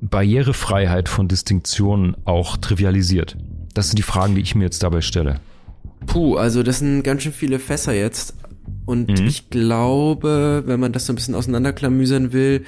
Barrierefreiheit 0.00 1.10
von 1.10 1.28
Distinktionen 1.28 2.16
auch 2.24 2.56
trivialisiert? 2.56 3.36
Das 3.74 3.88
sind 3.88 3.98
die 3.98 4.02
Fragen, 4.02 4.34
die 4.34 4.40
ich 4.40 4.54
mir 4.54 4.64
jetzt 4.64 4.82
dabei 4.82 5.02
stelle. 5.02 5.40
Puh, 6.06 6.36
also 6.36 6.62
das 6.62 6.78
sind 6.78 7.02
ganz 7.02 7.22
schön 7.22 7.34
viele 7.34 7.58
Fässer 7.58 7.92
jetzt. 7.92 8.32
Und 8.86 9.10
mhm. 9.10 9.26
ich 9.26 9.50
glaube, 9.50 10.62
wenn 10.64 10.80
man 10.80 10.92
das 10.92 11.04
so 11.04 11.12
ein 11.12 11.16
bisschen 11.16 11.34
auseinanderklamüsern 11.34 12.32
will, 12.32 12.64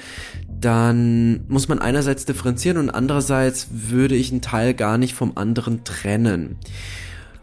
dann 0.47 1.43
muss 1.47 1.67
man 1.67 1.79
einerseits 1.79 2.25
differenzieren 2.25 2.77
und 2.77 2.91
andererseits 2.91 3.69
würde 3.71 4.13
ich 4.13 4.31
einen 4.31 4.41
Teil 4.41 4.75
gar 4.75 4.99
nicht 4.99 5.15
vom 5.15 5.31
anderen 5.37 5.83
trennen. 5.83 6.57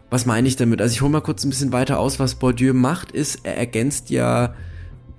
Was 0.09 0.25
meine 0.25 0.47
ich 0.47 0.55
damit? 0.55 0.81
Also 0.81 0.93
ich 0.93 1.01
hole 1.01 1.11
mal 1.11 1.21
kurz 1.21 1.43
ein 1.43 1.49
bisschen 1.49 1.73
weiter 1.73 1.99
aus, 1.99 2.19
was 2.19 2.35
Bourdieu 2.35 2.73
macht, 2.73 3.11
ist, 3.11 3.41
er 3.43 3.57
ergänzt 3.57 4.09
ja 4.09 4.55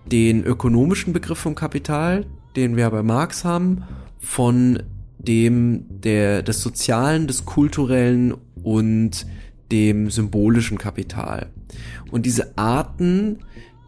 den 0.07 0.45
ökonomischen 0.45 1.13
Begriff 1.13 1.39
vom 1.39 1.55
Kapital, 1.55 2.25
den 2.57 2.77
wir 2.77 2.89
bei 2.91 3.03
Marx 3.03 3.45
haben, 3.45 3.85
von 4.19 4.83
dem 5.19 5.85
der, 5.91 6.43
des 6.43 6.63
sozialen, 6.63 7.27
des 7.27 7.45
kulturellen 7.45 8.35
und 8.63 9.27
dem 9.71 10.11
symbolischen 10.11 10.79
Kapital. 10.79 11.51
Und 12.11 12.25
diese 12.25 12.57
Arten, 12.57 13.41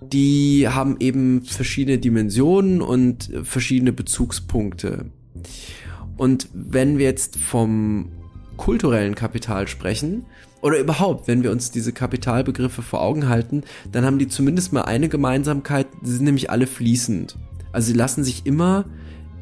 die 0.03 0.68
haben 0.68 0.96
eben 1.01 1.42
verschiedene 1.42 1.98
Dimensionen 1.98 2.82
und 2.82 3.30
verschiedene 3.44 3.92
Bezugspunkte. 3.92 5.07
Und 6.18 6.48
wenn 6.53 6.98
wir 6.98 7.07
jetzt 7.07 7.38
vom 7.38 8.12
kulturellen 8.59 9.14
Kapital 9.14 9.68
sprechen, 9.68 10.26
oder 10.62 10.78
überhaupt, 10.78 11.28
wenn 11.28 11.42
wir 11.42 11.50
uns 11.50 11.70
diese 11.70 11.92
Kapitalbegriffe 11.92 12.82
vor 12.82 13.02
Augen 13.02 13.28
halten, 13.28 13.62
dann 13.92 14.04
haben 14.04 14.18
die 14.18 14.28
zumindest 14.28 14.72
mal 14.72 14.82
eine 14.82 15.08
Gemeinsamkeit, 15.08 15.86
sie 16.02 16.12
sind 16.12 16.24
nämlich 16.24 16.50
alle 16.50 16.66
fließend. 16.66 17.36
Also 17.72 17.92
sie 17.92 17.98
lassen 17.98 18.24
sich 18.24 18.46
immer 18.46 18.84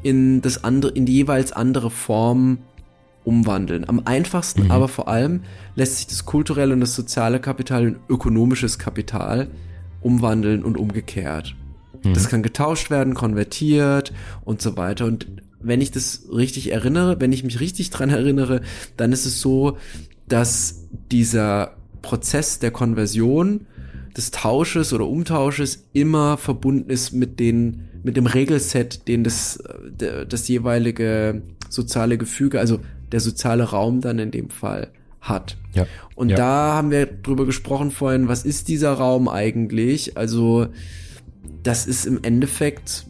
in 0.03 0.41
das 0.41 0.63
andere, 0.63 0.91
in 0.91 1.05
die 1.05 1.13
jeweils 1.13 1.51
andere 1.51 1.91
Form 1.91 2.59
umwandeln. 3.23 3.87
Am 3.87 4.01
einfachsten, 4.05 4.65
mhm. 4.65 4.71
aber 4.71 4.87
vor 4.87 5.07
allem 5.07 5.41
lässt 5.75 5.97
sich 5.97 6.07
das 6.07 6.25
kulturelle 6.25 6.73
und 6.73 6.79
das 6.79 6.95
soziale 6.95 7.39
Kapital 7.39 7.85
in 7.85 7.97
ökonomisches 8.07 8.79
Kapital 8.79 9.49
umwandeln 10.01 10.63
und 10.63 10.77
umgekehrt. 10.77 11.55
Mhm. 12.03 12.13
Das 12.13 12.29
kann 12.29 12.43
getauscht 12.43 12.89
werden, 12.89 13.13
konvertiert 13.13 14.13
und 14.45 14.61
so 14.61 14.77
weiter. 14.77 15.05
Und 15.05 15.27
wenn 15.59 15.81
ich 15.81 15.91
das 15.91 16.23
richtig 16.31 16.71
erinnere, 16.71 17.19
wenn 17.19 17.33
ich 17.33 17.43
mich 17.43 17.59
richtig 17.59 17.89
dran 17.89 18.09
erinnere, 18.09 18.61
dann 18.95 19.11
ist 19.11 19.25
es 19.25 19.41
so, 19.41 19.77
dass 20.29 20.87
dieser 21.11 21.75
Prozess 22.01 22.59
der 22.59 22.71
Konversion, 22.71 23.67
des 24.15 24.31
Tausches 24.31 24.91
oder 24.91 25.07
Umtausches 25.07 25.87
immer 25.93 26.37
verbunden 26.37 26.89
ist 26.89 27.13
mit 27.13 27.39
den, 27.39 27.89
mit 28.03 28.17
dem 28.17 28.25
Regelset, 28.25 29.07
den 29.07 29.23
das, 29.23 29.63
das 29.97 30.47
jeweilige 30.47 31.41
soziale 31.69 32.17
Gefüge, 32.17 32.59
also 32.59 32.79
der 33.11 33.19
soziale 33.19 33.63
Raum 33.63 34.01
dann 34.01 34.19
in 34.19 34.31
dem 34.31 34.49
Fall 34.49 34.91
hat. 35.21 35.57
Ja. 35.73 35.85
Und 36.15 36.29
ja. 36.29 36.35
da 36.35 36.73
haben 36.73 36.91
wir 36.91 37.05
drüber 37.05 37.45
gesprochen 37.45 37.91
vorhin, 37.91 38.27
was 38.27 38.45
ist 38.45 38.67
dieser 38.67 38.93
Raum 38.93 39.27
eigentlich? 39.27 40.17
Also, 40.17 40.67
das 41.63 41.87
ist 41.87 42.05
im 42.05 42.23
Endeffekt, 42.23 43.05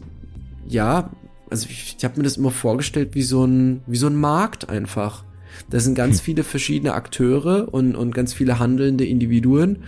ja, 0.68 1.10
also 1.50 1.66
ich, 1.68 1.96
ich 1.98 2.04
habe 2.04 2.18
mir 2.18 2.24
das 2.24 2.36
immer 2.36 2.50
vorgestellt 2.50 3.14
wie 3.14 3.22
so 3.22 3.44
ein, 3.44 3.82
wie 3.86 3.96
so 3.96 4.06
ein 4.06 4.16
Markt 4.16 4.68
einfach. 4.68 5.24
Da 5.70 5.80
sind 5.80 5.94
ganz 5.94 6.18
hm. 6.18 6.24
viele 6.24 6.44
verschiedene 6.44 6.94
Akteure 6.94 7.72
und, 7.72 7.94
und 7.96 8.14
ganz 8.14 8.32
viele 8.32 8.58
handelnde 8.58 9.04
Individuen. 9.04 9.78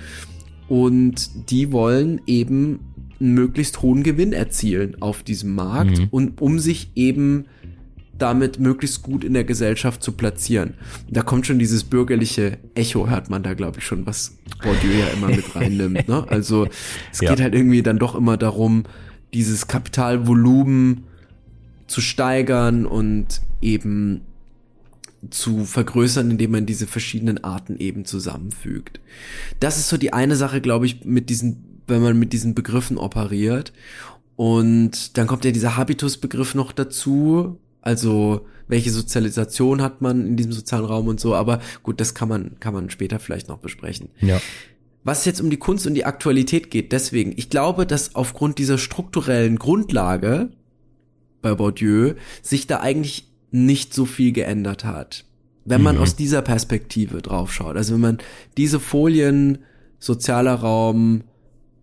Und 0.69 1.51
die 1.51 1.73
wollen 1.73 2.21
eben 2.27 2.81
einen 3.21 3.35
möglichst 3.35 3.83
hohen 3.83 4.03
Gewinn 4.03 4.33
erzielen 4.33 4.97
auf 5.01 5.23
diesem 5.23 5.55
Markt 5.55 5.99
mhm. 5.99 6.09
und 6.11 6.41
um 6.41 6.59
sich 6.59 6.91
eben 6.95 7.45
damit 8.19 8.61
möglichst 8.61 9.03
gut 9.03 9.25
in 9.25 9.35
der 9.35 9.45
Gesellschaft 9.45 10.03
zu 10.03 10.13
platzieren. 10.13 10.75
Da 11.11 11.23
kommt 11.23 11.47
schon 11.47 11.59
dieses 11.59 11.85
bürgerliche 11.85 12.59
Echo, 12.75 13.09
hört 13.09 13.31
man 13.31 13.43
da, 13.43 13.55
glaube 13.55 13.79
ich, 13.79 13.85
schon, 13.85 14.07
was 14.07 14.39
Bourdieu 14.63 14.93
ja 14.93 15.09
immer 15.09 15.29
mit 15.29 15.57
reinnimmt. 15.57 16.09
Ne? 16.09 16.25
Also 16.29 16.69
es 17.11 17.21
ja. 17.21 17.31
geht 17.31 17.41
halt 17.41 17.55
irgendwie 17.55 17.83
dann 17.83 17.99
doch 17.99 18.15
immer 18.15 18.37
darum, 18.37 18.85
dieses 19.35 19.67
Kapitalvolumen 19.67 21.05
zu 21.87 22.01
steigern 22.01 22.87
und 22.87 23.41
eben 23.61 24.23
zu 25.31 25.65
vergrößern, 25.65 26.31
indem 26.31 26.51
man 26.51 26.67
diese 26.67 26.87
verschiedenen 26.87 27.45
Arten 27.45 27.77
eben 27.77 28.05
zusammenfügt. 28.05 29.01
Das 29.61 29.79
ist 29.79 29.89
so 29.89 29.97
die 29.97 30.13
eine 30.13 30.37
Sache, 30.37 30.61
glaube 30.61 30.87
ich, 30.87 31.05
mit 31.05 31.31
diesen, 31.31 31.81
wenn 31.87 32.03
man 32.03 32.19
mit 32.19 32.33
diesen 32.33 32.55
Begriffen 32.55 32.99
operiert. 32.99 33.73
Und 34.37 35.17
dann 35.17 35.27
kommt 35.27 35.45
ja 35.45 35.53
dieser 35.53 35.77
Habitus-Begriff 35.77 36.55
noch 36.55 36.73
dazu. 36.73 37.61
Also, 37.81 38.47
welche 38.67 38.91
Sozialisation 38.91 39.83
hat 39.83 40.01
man 40.03 40.27
in 40.27 40.37
diesem 40.37 40.53
sozialen 40.53 40.85
Raum 40.85 41.09
und 41.09 41.21
so. 41.21 41.35
Aber 41.35 41.61
gut, 41.83 42.01
das 42.01 42.15
kann 42.15 42.29
man, 42.29 42.59
kann 42.59 42.75
man 42.75 42.91
später 42.91 43.19
vielleicht 43.21 43.49
noch 43.49 43.59
besprechen. 43.59 44.09
Ja. 44.21 44.41
Was 45.05 45.25
jetzt 45.25 45.41
um 45.41 45.51
die 45.51 45.57
Kunst 45.57 45.87
und 45.87 45.95
die 45.95 46.05
Aktualität 46.05 46.71
geht, 46.71 46.93
deswegen, 46.93 47.33
ich 47.37 47.51
glaube, 47.51 47.87
dass 47.87 48.15
aufgrund 48.15 48.59
dieser 48.59 48.79
strukturellen 48.79 49.59
Grundlage 49.59 50.51
bei 51.43 51.55
Bourdieu 51.55 52.15
sich 52.41 52.69
da 52.69 52.81
eigentlich 52.81 53.32
nicht 53.53 53.95
so 53.95 54.05
viel 54.05 54.33
geändert 54.33 54.85
hat. 54.85 55.25
Wenn 55.65 55.83
man 55.83 55.97
mhm. 55.97 56.03
aus 56.03 56.17
dieser 56.17 56.43
Perspektive 56.43 57.23
draufschaut. 57.23 57.77
Also 57.77 57.95
wenn 57.95 58.01
man 58.01 58.19
diese 58.57 58.81
Folien, 58.81 59.59
sozialer 60.01 60.55
Raum 60.55 61.23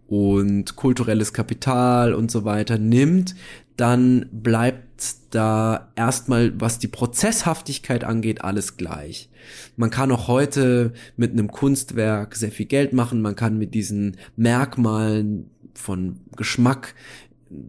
und 0.07 0.75
kulturelles 0.75 1.31
Kapital 1.31 2.13
und 2.13 2.29
so 2.29 2.43
weiter 2.43 2.77
nimmt, 2.77 3.35
dann 3.77 4.25
bleibt 4.33 5.15
da 5.29 5.91
erstmal, 5.95 6.59
was 6.59 6.79
die 6.79 6.89
Prozesshaftigkeit 6.89 8.03
angeht, 8.03 8.43
alles 8.43 8.75
gleich. 8.75 9.29
Man 9.77 9.89
kann 9.89 10.11
auch 10.11 10.27
heute 10.27 10.91
mit 11.15 11.31
einem 11.31 11.49
Kunstwerk 11.49 12.35
sehr 12.35 12.51
viel 12.51 12.65
Geld 12.65 12.91
machen, 12.91 13.21
man 13.21 13.37
kann 13.37 13.57
mit 13.57 13.73
diesen 13.73 14.17
Merkmalen 14.35 15.49
von 15.73 16.19
Geschmack 16.35 16.93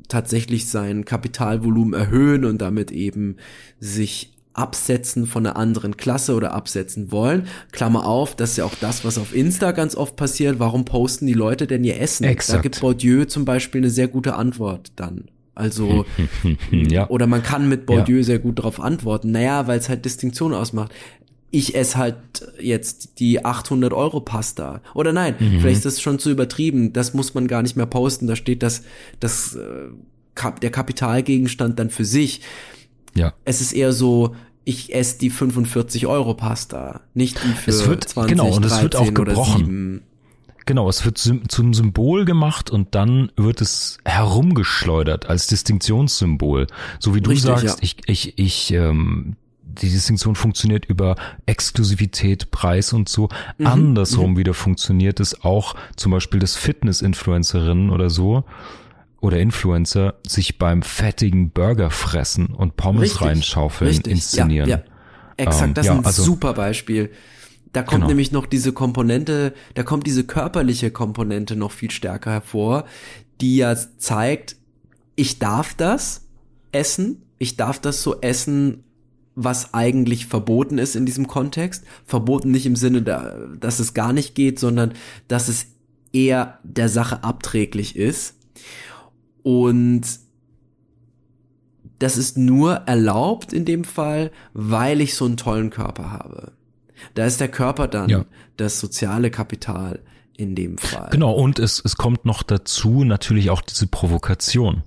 tatsächlich 0.08 0.68
sein 0.68 1.04
Kapitalvolumen 1.04 1.98
erhöhen 1.98 2.44
und 2.44 2.58
damit 2.60 2.90
eben 2.90 3.36
sich 3.78 4.32
absetzen 4.52 5.26
von 5.26 5.46
einer 5.46 5.56
anderen 5.56 5.96
Klasse 5.96 6.34
oder 6.34 6.52
absetzen 6.52 7.12
wollen. 7.12 7.46
Klammer 7.72 8.06
auf, 8.06 8.34
das 8.34 8.52
ist 8.52 8.56
ja 8.58 8.64
auch 8.64 8.74
das, 8.80 9.04
was 9.04 9.16
auf 9.16 9.34
Insta 9.34 9.72
ganz 9.72 9.94
oft 9.94 10.16
passiert. 10.16 10.58
Warum 10.58 10.84
posten 10.84 11.26
die 11.26 11.34
Leute 11.34 11.66
denn 11.66 11.84
ihr 11.84 12.00
Essen? 12.00 12.24
Exakt. 12.24 12.58
Da 12.58 12.62
gibt 12.62 12.80
Bourdieu 12.80 13.24
zum 13.24 13.44
Beispiel 13.44 13.80
eine 13.80 13.90
sehr 13.90 14.08
gute 14.08 14.34
Antwort 14.34 14.92
dann. 14.96 15.26
Also, 15.54 16.04
ja. 16.70 17.08
oder 17.10 17.26
man 17.26 17.42
kann 17.42 17.68
mit 17.68 17.86
Bourdieu 17.86 18.18
ja. 18.18 18.22
sehr 18.22 18.38
gut 18.38 18.58
darauf 18.58 18.80
antworten. 18.80 19.30
Naja, 19.30 19.66
weil 19.66 19.78
es 19.78 19.88
halt 19.88 20.04
Distinktion 20.04 20.54
ausmacht. 20.54 20.92
Ich 21.50 21.74
esse 21.74 21.98
halt 21.98 22.16
jetzt 22.60 23.18
die 23.18 23.44
800 23.44 23.92
Euro 23.92 24.20
Pasta. 24.20 24.82
Oder 24.94 25.12
nein, 25.12 25.34
mhm. 25.38 25.60
vielleicht 25.60 25.78
ist 25.78 25.86
das 25.86 26.00
schon 26.00 26.18
zu 26.18 26.30
übertrieben. 26.30 26.92
Das 26.92 27.12
muss 27.14 27.34
man 27.34 27.48
gar 27.48 27.62
nicht 27.62 27.76
mehr 27.76 27.86
posten. 27.86 28.26
Da 28.26 28.36
steht 28.36 28.62
das, 28.62 28.82
das, 29.18 29.56
äh, 29.56 29.88
der 30.62 30.70
Kapitalgegenstand 30.70 31.78
dann 31.78 31.90
für 31.90 32.04
sich. 32.04 32.40
Ja. 33.14 33.34
Es 33.44 33.60
ist 33.60 33.72
eher 33.72 33.92
so, 33.92 34.36
ich 34.64 34.94
esse 34.94 35.18
die 35.18 35.30
45 35.30 36.06
Euro 36.06 36.34
Pasta, 36.34 37.00
nicht 37.14 37.42
die 37.42 37.48
für 37.54 37.70
es 37.70 37.88
wird, 37.88 38.08
20, 38.08 38.36
genau, 38.36 38.54
und 38.54 38.62
13 38.62 38.76
es 38.76 38.82
wird 38.82 38.96
auch 38.96 39.14
gebrochen. 39.14 39.58
7. 39.58 40.02
Genau, 40.66 40.88
es 40.88 41.04
wird 41.04 41.18
zum 41.18 41.74
Symbol 41.74 42.24
gemacht 42.24 42.70
und 42.70 42.94
dann 42.94 43.32
wird 43.36 43.60
es 43.60 43.98
herumgeschleudert 44.04 45.26
als 45.26 45.48
Distinktionssymbol. 45.48 46.68
So 47.00 47.14
wie 47.14 47.20
du 47.20 47.30
Richtig, 47.30 47.46
sagst, 47.46 47.64
ja. 47.64 47.76
ich, 47.80 47.96
ich, 48.06 48.38
ich, 48.38 48.72
ähm, 48.72 49.34
die 49.70 49.88
Distinktion 49.90 50.34
funktioniert 50.34 50.84
über 50.86 51.16
Exklusivität, 51.46 52.50
Preis 52.50 52.92
und 52.92 53.08
so. 53.08 53.28
Mhm, 53.58 53.66
Andersrum 53.66 54.36
wieder 54.36 54.54
funktioniert 54.54 55.20
es 55.20 55.44
auch 55.44 55.74
zum 55.96 56.12
Beispiel 56.12 56.40
das 56.40 56.56
Fitness-Influencerinnen 56.56 57.90
oder 57.90 58.10
so 58.10 58.44
oder 59.20 59.38
Influencer 59.38 60.14
sich 60.26 60.58
beim 60.58 60.82
fettigen 60.82 61.50
Burger 61.50 61.90
fressen 61.90 62.46
und 62.46 62.76
Pommes 62.76 63.02
Richtig, 63.02 63.20
reinschaufeln, 63.22 63.88
richtig. 63.88 64.12
inszenieren. 64.12 64.68
Ja, 64.68 64.76
ja. 64.78 64.82
Exakt, 65.36 65.68
Ähm, 65.68 65.74
das 65.74 65.86
ja, 65.86 65.92
ist 65.94 65.98
ein 65.98 66.04
also- 66.06 66.22
super 66.22 66.54
Beispiel. 66.54 67.10
Da 67.72 67.82
kommt 67.82 67.98
Genau. 67.98 68.08
nämlich 68.08 68.32
noch 68.32 68.46
diese 68.46 68.72
Komponente, 68.72 69.54
da 69.74 69.84
kommt 69.84 70.06
diese 70.06 70.24
körperliche 70.24 70.90
Komponente 70.90 71.54
noch 71.54 71.70
viel 71.70 71.90
stärker 71.92 72.32
hervor, 72.32 72.84
die 73.40 73.56
ja 73.58 73.76
zeigt, 73.98 74.56
ich 75.14 75.38
darf 75.38 75.74
das 75.74 76.26
essen, 76.72 77.22
ich 77.38 77.56
darf 77.56 77.78
das 77.78 78.02
so 78.02 78.20
essen, 78.22 78.82
was 79.44 79.74
eigentlich 79.74 80.26
verboten 80.26 80.78
ist 80.78 80.96
in 80.96 81.06
diesem 81.06 81.26
Kontext. 81.26 81.84
Verboten 82.04 82.50
nicht 82.50 82.66
im 82.66 82.76
Sinne, 82.76 83.02
da, 83.02 83.36
dass 83.58 83.78
es 83.78 83.94
gar 83.94 84.12
nicht 84.12 84.34
geht, 84.34 84.58
sondern 84.58 84.92
dass 85.28 85.48
es 85.48 85.66
eher 86.12 86.58
der 86.62 86.88
Sache 86.88 87.24
abträglich 87.24 87.96
ist. 87.96 88.34
Und 89.42 90.02
das 91.98 92.16
ist 92.16 92.38
nur 92.38 92.74
erlaubt 92.86 93.52
in 93.52 93.64
dem 93.64 93.84
Fall, 93.84 94.30
weil 94.52 95.00
ich 95.00 95.14
so 95.14 95.26
einen 95.26 95.36
tollen 95.36 95.70
Körper 95.70 96.10
habe. 96.10 96.52
Da 97.14 97.24
ist 97.26 97.40
der 97.40 97.48
Körper 97.48 97.88
dann 97.88 98.08
Ja. 98.08 98.24
das 98.56 98.80
soziale 98.80 99.30
Kapital 99.30 100.00
in 100.36 100.54
dem 100.54 100.78
Fall. 100.78 101.08
Genau, 101.10 101.32
und 101.32 101.58
es, 101.58 101.82
es 101.84 101.96
kommt 101.96 102.24
noch 102.24 102.42
dazu 102.42 103.04
natürlich 103.04 103.50
auch 103.50 103.60
diese 103.62 103.86
Provokation. 103.86 104.82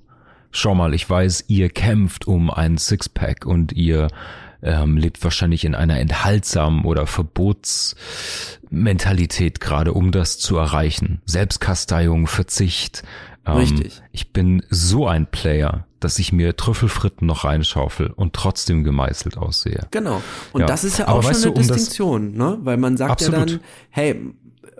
Schau 0.52 0.76
mal, 0.76 0.94
ich 0.94 1.10
weiß, 1.10 1.46
ihr 1.48 1.70
kämpft 1.70 2.28
um 2.28 2.52
ein 2.52 2.78
Sixpack 2.78 3.46
und 3.46 3.72
ihr 3.74 4.08
ähm, 4.64 4.98
lebt 4.98 5.24
wahrscheinlich 5.24 5.66
in 5.66 5.76
einer 5.76 6.00
enthaltsamen 6.00 6.86
oder 6.86 7.06
Verbotsmentalität 7.06 9.60
gerade, 9.60 9.94
um 9.94 10.12
das 10.12 10.40
zu 10.40 10.58
erreichen. 10.58 11.22
Selbstkasteiung, 11.26 12.28
Verzicht. 12.28 13.04
Ähm, 13.46 13.58
Richtig. 13.58 14.02
Ich 14.12 14.32
bin 14.32 14.64
so 14.70 15.08
ein 15.08 15.28
Player, 15.28 15.86
dass 16.00 16.20
ich 16.20 16.32
mir 16.32 16.56
Trüffelfritten 16.56 17.28
noch 17.28 17.44
reinschaufel 17.44 18.08
und 18.08 18.34
trotzdem 18.34 18.84
gemeißelt 18.84 19.38
aussehe. 19.38 19.88
Genau. 19.92 20.22
Und 20.54 20.62
Ja. 20.62 20.68
das 20.68 20.84
ist 20.84 20.98
ja 20.98 21.08
Aber 21.08 21.20
auch 21.20 21.24
schon 21.24 21.32
weißt 21.32 21.46
eine 21.46 21.54
du, 21.54 21.60
um 21.60 21.68
Distinktion, 21.68 22.34
ne? 22.36 22.58
Weil 22.62 22.78
man 22.78 22.98
sagt 22.98 23.22
ja 23.22 23.28
Absolut. 23.28 23.52
dann, 23.52 23.60
hey, 23.90 24.22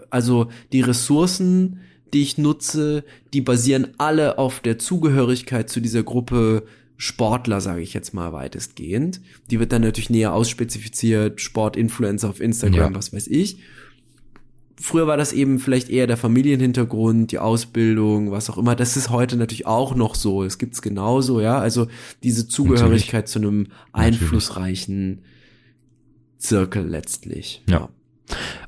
also 0.10 0.48
die 0.72 0.82
Ressourcen, 0.82 1.82
die 2.14 2.22
ich 2.22 2.38
nutze, 2.38 3.04
die 3.34 3.42
basieren 3.42 3.88
alle 3.98 4.38
auf 4.38 4.60
der 4.60 4.80
Zugehörigkeit 4.80 5.70
zu 5.70 5.82
dieser 5.82 6.04
Gruppe 6.04 6.64
Sportler, 6.98 7.60
sage 7.62 7.82
ich 7.82 7.94
jetzt 7.94 8.14
mal 8.14 8.34
weitestgehend. 8.34 9.22
Die 9.52 9.60
wird 9.60 9.72
dann 9.72 9.82
natürlich 9.82 10.10
näher 10.10 10.34
ausspezifiziert, 10.34 11.42
Sportinfluencer 11.42 12.30
auf 12.30 12.40
Instagram, 12.40 12.94
Ja. 12.94 12.96
was 12.98 13.12
weiß 13.14 13.28
ich. 13.28 13.58
Früher 14.80 15.08
war 15.08 15.16
das 15.18 15.32
eben 15.34 15.60
vielleicht 15.60 15.90
eher 15.90 16.08
der 16.08 16.18
Familienhintergrund, 16.18 17.32
die 17.32 17.40
Ausbildung, 17.40 18.32
was 18.32 18.50
auch 18.50 18.58
immer. 18.58 18.76
Das 18.76 18.98
ist 18.98 19.10
heute 19.10 19.38
natürlich 19.38 19.66
auch 19.66 19.96
noch 19.96 20.16
so. 20.16 20.44
Es 20.44 20.58
gibt's 20.58 20.82
genauso, 20.82 21.40
ja. 21.40 21.58
Also 21.60 21.88
diese 22.24 22.48
Zugehörigkeit 22.48 23.28
zu 23.30 23.40
einem 23.40 23.68
einflussreichen 23.94 25.22
Zirkel 26.38 26.88
letztlich. 26.88 27.64
Ja. 27.70 27.90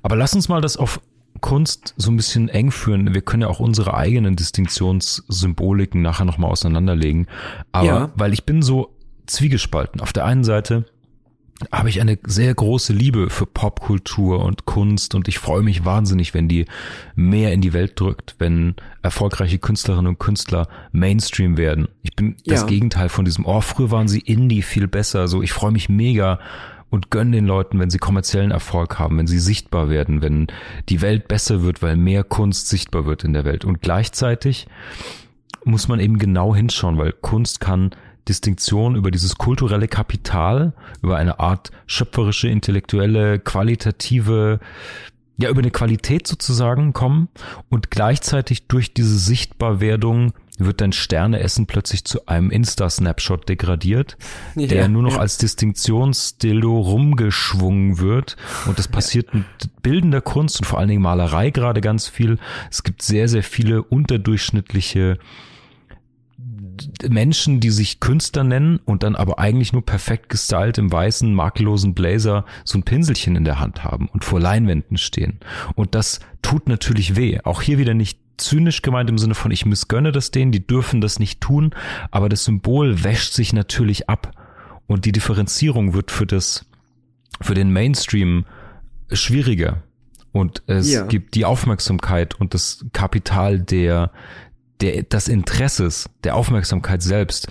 Aber 0.02 0.16
lass 0.16 0.34
uns 0.34 0.48
mal 0.48 0.62
das 0.62 0.78
auf 0.78 1.02
Kunst 1.46 1.94
so 1.96 2.10
ein 2.10 2.18
bisschen 2.18 2.50
eng 2.50 2.72
führen. 2.72 3.14
Wir 3.14 3.22
können 3.22 3.44
ja 3.44 3.50
auch 3.50 3.60
unsere 3.60 3.94
eigenen 3.94 4.36
Distinktionssymboliken 4.36 6.02
nachher 6.02 6.26
nochmal 6.26 6.50
auseinanderlegen. 6.50 7.28
Aber 7.72 7.86
Ja. 7.88 8.12
weil 8.16 8.34
ich 8.34 8.46
bin 8.46 8.64
so 8.64 8.96
zwiegespalten. 9.28 10.02
Auf 10.02 10.12
der 10.12 10.26
einen 10.26 10.44
Seite 10.44 10.86
habe 11.72 11.90
ich 11.90 12.02
eine 12.02 12.18
sehr 12.26 12.54
große 12.54 12.94
Liebe 12.94 13.30
für 13.30 13.46
Popkultur 13.46 14.44
und 14.44 14.66
Kunst 14.66 15.14
und 15.14 15.28
ich 15.28 15.38
freue 15.38 15.62
mich 15.62 15.86
wahnsinnig, 15.86 16.34
wenn 16.34 16.48
die 16.50 16.66
mehr 17.16 17.54
in 17.54 17.62
die 17.62 17.74
Welt 17.74 17.98
drückt, 18.00 18.36
wenn 18.40 18.76
erfolgreiche 19.04 19.60
Künstlerinnen 19.60 20.08
und 20.08 20.20
Künstler 20.20 20.68
Mainstream 20.92 21.58
werden. 21.58 21.88
Ich 22.02 22.16
bin 22.16 22.38
das 22.48 22.62
Ja. 22.62 22.68
Gegenteil 22.68 23.08
von 23.10 23.24
diesem, 23.24 23.46
oh, 23.46 23.62
früher 23.62 23.92
waren 23.92 24.08
sie 24.08 24.20
Indie 24.20 24.64
viel 24.64 24.88
besser, 24.88 25.28
so 25.28 25.44
ich 25.44 25.54
freue 25.54 25.72
mich 25.72 25.90
mega 25.90 26.40
und 26.96 27.12
gönn 27.12 27.34
den 27.34 27.46
Leuten, 27.46 27.78
wenn 27.78 27.90
sie 27.90 27.98
kommerziellen 27.98 28.52
Erfolg 28.52 28.98
haben, 28.98 29.18
wenn 29.18 29.28
sie 29.28 29.40
sichtbar 29.40 29.90
werden, 29.90 30.22
wenn 30.22 30.48
die 30.88 31.02
Welt 31.02 31.28
besser 31.28 31.62
wird, 31.62 31.82
weil 31.82 31.98
mehr 31.98 32.24
Kunst 32.24 32.70
sichtbar 32.70 33.06
wird 33.06 33.26
in 33.26 33.34
der 33.34 33.44
Welt. 33.44 33.66
Und 33.66 33.82
gleichzeitig 33.82 34.68
muss 35.66 35.90
man 35.90 36.00
eben 36.00 36.18
genau 36.18 36.56
hinschauen, 36.56 36.98
weil 36.98 37.12
Kunst 37.12 37.60
kann 37.60 37.92
Distinktion 38.30 38.96
über 38.96 39.12
dieses 39.12 39.36
kulturelle 39.36 39.90
Kapital, 39.90 40.72
über 41.02 41.18
eine 41.18 41.40
Art 41.42 41.72
schöpferische, 41.86 42.48
intellektuelle, 42.48 43.40
qualitative, 43.40 44.62
ja, 45.38 45.50
über 45.50 45.60
eine 45.60 45.72
Qualität 45.72 46.28
sozusagen 46.28 46.94
kommen 46.94 47.28
und 47.70 47.92
gleichzeitig 47.92 48.68
durch 48.68 48.94
diese 48.94 49.18
Sichtbarwerdung 49.18 50.32
wird 50.60 50.82
dein 50.82 50.92
Sterneessen 50.92 51.66
plötzlich 51.66 52.06
zu 52.06 52.28
einem 52.28 52.52
Insta-Snapshot 52.52 53.48
degradiert, 53.50 54.18
Ja, 54.56 54.68
der 54.68 54.88
nur 54.88 55.04
noch 55.04 55.16
ja. 55.16 55.20
als 55.20 55.38
Distinktionsdildo 55.38 56.80
rumgeschwungen 56.80 58.00
wird. 58.00 58.38
Und 58.66 58.80
das 58.80 58.88
passiert 58.88 59.34
mit 59.34 59.46
bildender 59.82 60.22
Kunst 60.22 60.60
und 60.60 60.66
vor 60.66 60.80
allen 60.80 60.90
Dingen 60.90 61.02
Malerei 61.02 61.50
gerade 61.50 61.82
ganz 61.82 62.08
viel. 62.08 62.38
Es 62.72 62.84
gibt 62.84 63.02
sehr, 63.02 63.28
sehr 63.28 63.44
viele 63.44 63.84
unterdurchschnittliche 63.84 65.20
Menschen, 67.08 67.60
die 67.60 67.70
sich 67.70 68.00
Künstler 68.00 68.44
nennen 68.44 68.80
und 68.86 69.04
dann 69.04 69.16
aber 69.16 69.40
eigentlich 69.40 69.74
nur 69.74 69.86
perfekt 69.86 70.30
gestylt 70.30 70.78
im 70.78 70.92
weißen, 70.92 71.34
makellosen 71.34 71.94
Blazer 71.94 72.46
so 72.64 72.78
ein 72.78 72.84
Pinselchen 72.84 73.36
in 73.36 73.46
der 73.46 73.60
Hand 73.60 73.84
haben 73.84 74.10
und 74.10 74.26
vor 74.26 74.40
Leinwänden 74.40 74.98
stehen. 74.98 75.40
Und 75.76 75.96
das 75.96 76.20
tut 76.42 76.68
natürlich 76.68 77.16
weh. 77.16 77.40
Auch 77.44 77.62
hier 77.62 77.78
wieder 77.78 77.94
nicht 77.94 78.20
zynisch 78.38 78.82
gemeint 78.82 79.10
im 79.10 79.18
Sinne 79.18 79.36
von, 79.36 79.52
ich 79.52 79.66
missgönne 79.66 80.12
das 80.12 80.32
denen, 80.32 80.52
die 80.52 80.66
dürfen 80.66 81.02
das 81.02 81.20
nicht 81.20 81.42
tun, 81.42 81.72
aber 82.12 82.30
das 82.30 82.46
Symbol 82.46 83.04
wäscht 83.04 83.34
sich 83.34 83.54
natürlich 83.54 84.10
ab. 84.10 84.32
Und 84.88 85.06
die 85.06 85.12
Differenzierung 85.12 85.94
wird 85.94 86.12
für 86.12 86.26
das, 86.28 86.66
für 87.42 87.54
den 87.56 87.72
Mainstream 87.74 88.46
schwieriger. 89.12 89.84
Und 90.32 90.64
es 90.68 90.92
Ja. 90.92 91.06
gibt 91.06 91.36
die 91.36 91.46
Aufmerksamkeit 91.46 92.36
und 92.36 92.54
das 92.54 92.86
Kapital 92.94 93.60
der, 93.60 94.12
der, 94.82 95.04
des 95.04 95.28
Interesses, 95.28 96.10
der 96.24 96.36
Aufmerksamkeit 96.36 97.02
selbst 97.02 97.48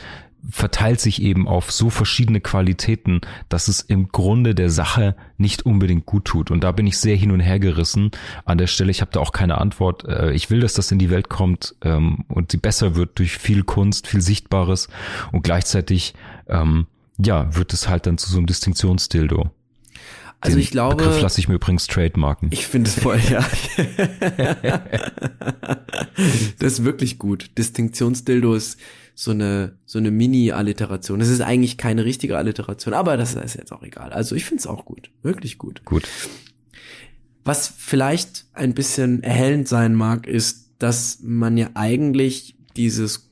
verteilt 0.51 1.01
sich 1.01 1.22
eben 1.22 1.49
auf 1.49 1.72
so 1.72 1.90
verschiedene 1.90 2.40
Qualitäten, 2.40 3.20
dass 3.49 3.68
es 3.68 3.80
im 3.80 4.09
Grunde 4.09 4.55
der 4.55 4.70
Sache 4.70 5.16
nicht 5.38 5.64
unbedingt 5.64 6.07
gut 6.07 6.26
tut. 6.26 6.51
Und 6.51 6.62
da 6.62 6.72
bin 6.72 6.86
ich 6.86 6.99
sehr 6.99 7.16
hin 7.16 7.30
und 7.30 7.40
her 7.40 7.59
gerissen. 7.59 8.11
An 8.45 8.59
der 8.59 8.66
Stelle, 8.66 8.90
ich 8.90 9.01
habe 9.01 9.11
da 9.12 9.20
auch 9.20 9.32
keine 9.32 9.59
Antwort. 9.59 10.05
Äh, 10.07 10.32
Ich 10.34 10.51
will, 10.51 10.61
dass 10.61 10.74
das 10.74 10.90
in 10.92 10.99
die 10.99 11.11
Welt 11.11 11.28
kommt 11.28 11.74
ähm, 11.82 12.24
und 12.28 12.53
sie 12.53 12.59
besser 12.59 12.95
wird 12.95 13.18
durch 13.18 13.38
viel 13.38 13.62
Kunst, 13.62 14.07
viel 14.07 14.20
Sichtbares 14.20 14.88
und 15.32 15.42
gleichzeitig 15.42 16.14
ähm, 16.49 16.86
ja, 17.18 17.55
wird 17.57 17.72
es 17.72 17.88
halt 17.88 18.07
dann 18.07 18.18
zu 18.18 18.28
so 18.30 18.38
einem 18.38 18.47
Distinktionsdildo. 18.47 19.51
Also 20.40 20.57
Den 20.57 20.62
ich 20.62 20.70
glaube, 20.72 20.97
Begriff 20.97 21.22
lasse 21.22 21.40
ich 21.40 21.49
mir 21.49 21.55
übrigens 21.55 21.86
trademarken. 21.86 22.49
ich 22.53 22.66
finde 22.66 22.90
es 22.90 23.01
voll, 23.01 23.18
ja. 23.30 23.42
das 26.59 26.72
ist 26.74 26.84
wirklich 26.84 27.18
gut. 27.18 27.51
Distinktionsdildo 27.57 28.55
ist 28.55 28.78
so 29.15 29.31
eine, 29.31 29.79
so 29.87 29.99
eine 29.99 30.11
Mini-Alliteration. 30.11 31.21
Es 31.21 31.29
ist 31.29 31.41
eigentlich 31.41 31.79
keine 31.79 32.05
richtige 32.05 32.37
Alliteration, 32.37 32.95
aber 32.95 33.17
das 33.17 33.35
ist 33.35 33.55
jetzt 33.55 33.73
auch 33.73 33.83
egal. 33.83 34.12
Also 34.12 34.35
ich 34.35 34.45
finde 34.45 34.61
es 34.61 34.67
auch 34.67 34.85
gut. 34.85 35.11
Wirklich 35.23 35.59
gut. 35.59 35.85
Gut. 35.85 36.09
Was 37.45 37.73
vielleicht 37.77 38.47
ein 38.55 38.75
bisschen 38.75 39.23
erhellend 39.23 39.69
sein 39.69 39.95
mag, 39.95 40.27
ist, 40.27 40.71
dass 40.79 41.19
man 41.23 41.57
ja 41.57 41.71
eigentlich 41.75 42.57
dieses, 42.77 43.31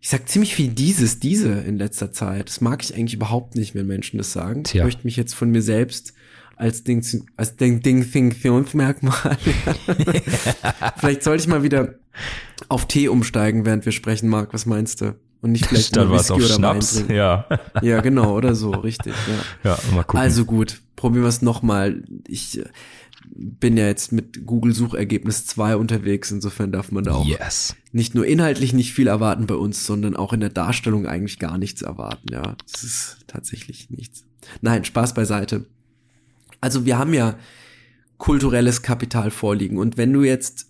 ich 0.00 0.10
sag 0.10 0.28
ziemlich 0.28 0.54
viel 0.54 0.68
dieses, 0.68 1.18
diese 1.18 1.52
in 1.52 1.78
letzter 1.78 2.12
Zeit. 2.12 2.48
Das 2.48 2.60
mag 2.60 2.82
ich 2.82 2.94
eigentlich 2.94 3.14
überhaupt 3.14 3.54
nicht, 3.54 3.74
wenn 3.74 3.86
Menschen 3.86 4.18
das 4.18 4.32
sagen. 4.32 4.64
Tja. 4.64 4.82
Ich 4.82 4.84
möchte 4.84 5.04
mich 5.04 5.16
jetzt 5.16 5.34
von 5.34 5.50
mir 5.50 5.62
selbst 5.62 6.12
als 6.56 6.84
Ding, 6.84 7.02
als 7.36 7.56
Ding, 7.56 7.80
Ding, 7.80 8.04
Funktionsmerkmal. 8.04 9.38
vielleicht 10.98 11.22
sollte 11.22 11.42
ich 11.42 11.48
mal 11.48 11.62
wieder 11.62 11.99
auf 12.68 12.86
Tee 12.86 13.08
umsteigen, 13.08 13.64
während 13.64 13.84
wir 13.84 13.92
sprechen, 13.92 14.28
Marc. 14.28 14.52
Was 14.52 14.66
meinst 14.66 15.00
du? 15.00 15.16
Und 15.42 15.52
nicht 15.52 15.66
vielleicht 15.66 15.88
Statt 15.88 16.10
was 16.10 16.30
auf 16.30 16.38
oder 16.38 16.48
Schnaps. 16.48 17.04
Ja. 17.08 17.46
Ja, 17.80 18.00
genau, 18.00 18.36
oder 18.36 18.54
so, 18.54 18.70
richtig, 18.70 19.14
ja. 19.64 19.70
ja, 19.70 19.78
mal 19.94 20.04
gucken. 20.04 20.20
Also 20.20 20.44
gut, 20.44 20.82
probieren 20.96 21.24
wir 21.24 21.28
es 21.28 21.40
nochmal. 21.40 22.02
Ich 22.28 22.58
äh, 22.58 22.64
bin 23.34 23.76
ja 23.76 23.86
jetzt 23.86 24.12
mit 24.12 24.46
Google 24.46 24.74
Suchergebnis 24.74 25.46
2 25.46 25.76
unterwegs, 25.76 26.30
insofern 26.30 26.72
darf 26.72 26.92
man 26.92 27.04
da 27.04 27.12
auch 27.12 27.26
yes. 27.26 27.74
nicht 27.92 28.14
nur 28.14 28.26
inhaltlich 28.26 28.74
nicht 28.74 28.92
viel 28.92 29.06
erwarten 29.06 29.46
bei 29.46 29.54
uns, 29.54 29.86
sondern 29.86 30.14
auch 30.14 30.34
in 30.34 30.40
der 30.40 30.50
Darstellung 30.50 31.06
eigentlich 31.06 31.38
gar 31.38 31.56
nichts 31.56 31.80
erwarten. 31.80 32.28
Ja, 32.30 32.56
das 32.70 32.82
ist 32.82 33.18
tatsächlich 33.26 33.88
nichts. 33.88 34.24
Nein, 34.60 34.84
Spaß 34.84 35.14
beiseite. 35.14 35.64
Also 36.60 36.84
wir 36.84 36.98
haben 36.98 37.14
ja 37.14 37.38
kulturelles 38.18 38.82
Kapital 38.82 39.30
vorliegen 39.30 39.78
und 39.78 39.96
wenn 39.96 40.12
du 40.12 40.22
jetzt 40.22 40.66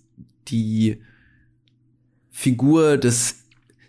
die 0.47 1.01
Figur 2.31 2.97
des 2.97 3.35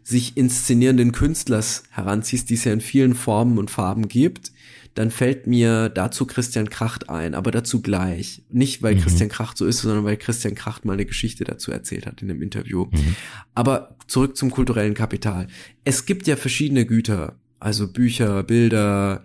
sich 0.05 0.37
inszenierenden 0.37 1.13
Künstlers 1.13 1.85
heranziehst, 1.91 2.51
die 2.51 2.55
es 2.55 2.65
ja 2.65 2.73
in 2.73 2.81
vielen 2.81 3.15
Formen 3.15 3.57
und 3.57 3.71
Farben 3.71 4.09
gibt, 4.09 4.53
dann 4.95 5.11
fällt 5.11 5.47
mir 5.47 5.89
dazu 5.89 6.27
Christian 6.27 6.69
Kracht 6.69 7.09
ein, 7.09 7.35
aber 7.35 7.51
dazu 7.51 7.81
gleich. 7.81 8.43
Nicht, 8.51 8.83
weil 8.83 8.97
Mhm. 8.97 9.01
Christian 9.01 9.29
Kracht 9.31 9.57
so 9.57 9.65
ist, 9.65 9.79
sondern 9.79 10.05
weil 10.05 10.17
Christian 10.19 10.55
Kracht 10.55 10.85
mal 10.85 10.95
eine 10.95 11.07
Geschichte 11.07 11.45
dazu 11.45 11.71
erzählt 11.71 12.05
hat 12.05 12.21
in 12.21 12.31
einem 12.31 12.43
Interview. 12.43 12.87
Mhm. 12.91 13.17
Aber 13.55 13.97
zurück 14.07 14.37
zum 14.37 14.51
kulturellen 14.51 14.95
Kapital. 14.95 15.47
Es 15.85 16.05
gibt 16.05 16.27
ja 16.27 16.37
verschiedene 16.37 16.85
Güter, 16.85 17.37
also 17.59 17.91
Bücher, 17.91 18.43
Bilder, 18.43 19.23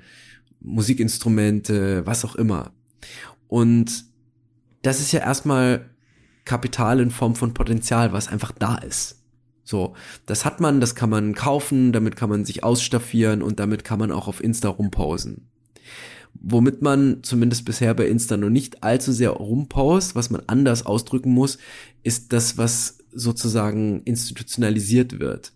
Musikinstrumente, 0.61 2.05
was 2.05 2.23
auch 2.23 2.35
immer. 2.35 2.71
Und 3.47 4.05
das 4.83 5.01
ist 5.01 5.11
ja 5.11 5.19
erstmal 5.19 5.89
Kapital 6.47 6.99
in 6.99 7.11
Form 7.11 7.35
von 7.35 7.53
Potenzial, 7.53 8.11
was 8.13 8.27
einfach 8.27 8.51
da 8.51 8.75
ist. 8.75 9.21
So, 9.63 9.95
das 10.25 10.45
hat 10.45 10.59
man, 10.61 10.79
das 10.79 10.95
kann 10.95 11.09
man 11.09 11.35
kaufen, 11.35 11.91
damit 11.91 12.15
kann 12.15 12.29
man 12.29 12.45
sich 12.45 12.63
ausstaffieren 12.63 13.41
und 13.43 13.59
damit 13.59 13.83
kann 13.83 13.99
man 13.99 14.11
auch 14.11 14.27
auf 14.27 14.41
Insta 14.43 14.69
rumposen. 14.69 15.49
Womit 16.39 16.81
man 16.81 17.23
zumindest 17.23 17.65
bisher 17.65 17.93
bei 17.93 18.07
Insta 18.07 18.37
noch 18.37 18.49
nicht 18.49 18.83
allzu 18.83 19.11
sehr 19.11 19.31
rumpost, 19.31 20.15
was 20.15 20.29
man 20.29 20.41
anders 20.47 20.85
ausdrücken 20.85 21.31
muss, 21.31 21.57
ist 22.03 22.31
das, 22.31 22.57
was 22.57 22.99
sozusagen 23.11 24.01
institutionalisiert 24.03 25.19
wird. 25.19 25.51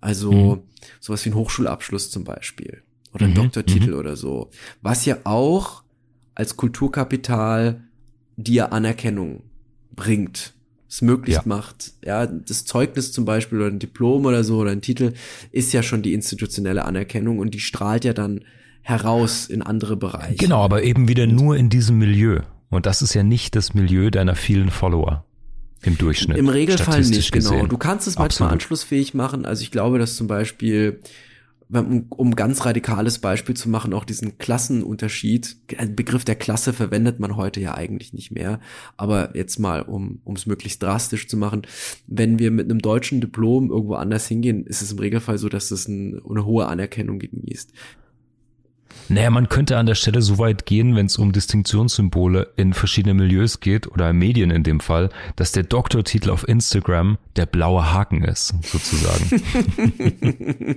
Also 0.00 0.32
Mhm. 0.32 0.62
sowas 1.00 1.24
wie 1.24 1.30
ein 1.30 1.34
Hochschulabschluss 1.34 2.10
zum 2.10 2.24
Beispiel 2.24 2.82
oder 3.12 3.26
ein 3.26 3.32
Mhm, 3.32 3.34
Doktortitel 3.34 3.90
mhm. 3.90 3.98
oder 3.98 4.16
so. 4.16 4.50
Was 4.80 5.04
ja 5.04 5.18
auch 5.24 5.82
als 6.34 6.56
Kulturkapital 6.56 7.82
dir 8.36 8.72
Anerkennung 8.72 9.42
bringt, 9.94 10.54
es 10.88 11.02
möglich 11.02 11.36
Ja. 11.36 11.42
macht. 11.44 11.92
Ja, 12.04 12.26
das 12.26 12.64
Zeugnis 12.64 13.12
zum 13.12 13.24
Beispiel 13.24 13.58
oder 13.58 13.68
ein 13.68 13.78
Diplom 13.78 14.26
oder 14.26 14.44
so 14.44 14.58
oder 14.58 14.70
ein 14.70 14.80
Titel 14.82 15.12
ist 15.52 15.72
ja 15.72 15.82
schon 15.82 16.02
die 16.02 16.14
institutionelle 16.14 16.84
Anerkennung 16.84 17.38
und 17.38 17.54
die 17.54 17.60
strahlt 17.60 18.04
ja 18.04 18.12
dann 18.12 18.40
heraus 18.82 19.46
in 19.46 19.62
andere 19.62 19.96
Bereiche. 19.96 20.36
Genau, 20.36 20.62
aber 20.62 20.82
eben 20.82 21.06
wieder 21.08 21.26
nur 21.26 21.56
in 21.56 21.68
diesem 21.68 21.98
Milieu. 21.98 22.40
Und 22.70 22.86
das 22.86 23.02
ist 23.02 23.14
ja 23.14 23.22
nicht 23.22 23.56
das 23.56 23.74
Milieu 23.74 24.10
deiner 24.10 24.34
vielen 24.34 24.70
Follower 24.70 25.24
im 25.82 25.96
Durchschnitt. 25.98 26.36
Im 26.36 26.48
Regelfall 26.48 27.00
nicht, 27.00 27.32
genau. 27.32 27.50
gesehen. 27.50 27.68
Du 27.68 27.78
kannst 27.78 28.06
es 28.06 28.14
manchmal 28.16 28.26
Absolut. 28.48 28.52
anschlussfähig 28.52 29.14
machen. 29.14 29.44
Also 29.44 29.62
ich 29.62 29.70
glaube, 29.70 29.98
dass 29.98 30.16
zum 30.16 30.26
Beispiel, 30.26 31.00
um, 31.72 32.34
ganz 32.34 32.64
radikales 32.64 33.18
Beispiel 33.18 33.56
zu 33.56 33.68
machen, 33.68 33.94
auch 33.94 34.04
diesen 34.04 34.38
Klassenunterschied, 34.38 35.56
ein 35.78 35.94
Begriff 35.94 36.24
der 36.24 36.34
Klasse 36.34 36.72
verwendet 36.72 37.20
man 37.20 37.36
heute 37.36 37.60
ja 37.60 37.74
eigentlich 37.74 38.12
nicht 38.12 38.32
mehr. 38.32 38.60
Aber 38.96 39.36
jetzt 39.36 39.58
mal, 39.58 39.82
um 39.82 40.20
um 40.24 40.36
es 40.36 40.46
möglichst 40.46 40.82
drastisch 40.82 41.28
zu 41.28 41.36
machen, 41.36 41.62
wenn 42.06 42.38
wir 42.38 42.50
mit 42.50 42.70
einem 42.70 42.80
deutschen 42.80 43.20
Diplom 43.20 43.70
irgendwo 43.70 43.94
anders 43.94 44.26
hingehen, 44.26 44.66
ist 44.66 44.82
es 44.82 44.92
im 44.92 44.98
Regelfall 44.98 45.38
so, 45.38 45.48
dass 45.48 45.70
es 45.70 45.88
ein, 45.88 46.20
eine 46.28 46.44
hohe 46.44 46.66
Anerkennung 46.66 47.18
genießt. 47.18 47.72
Naja, 49.08 49.30
man 49.30 49.48
könnte 49.48 49.76
an 49.76 49.86
der 49.86 49.96
Stelle 49.96 50.22
so 50.22 50.38
weit 50.38 50.66
gehen, 50.66 50.94
wenn 50.94 51.06
es 51.06 51.16
um 51.18 51.32
Distinktionssymbole 51.32 52.48
in 52.56 52.74
verschiedenen 52.74 53.16
Milieus 53.16 53.58
geht 53.60 53.88
oder 53.90 54.12
Medien 54.12 54.50
in 54.50 54.62
dem 54.62 54.78
Fall, 54.80 55.08
dass 55.36 55.50
der 55.52 55.64
Doktortitel 55.64 56.30
auf 56.30 56.46
Instagram 56.48 57.18
der 57.36 57.46
blaue 57.46 57.92
Haken 57.92 58.22
ist, 58.22 58.54
sozusagen. 58.62 59.42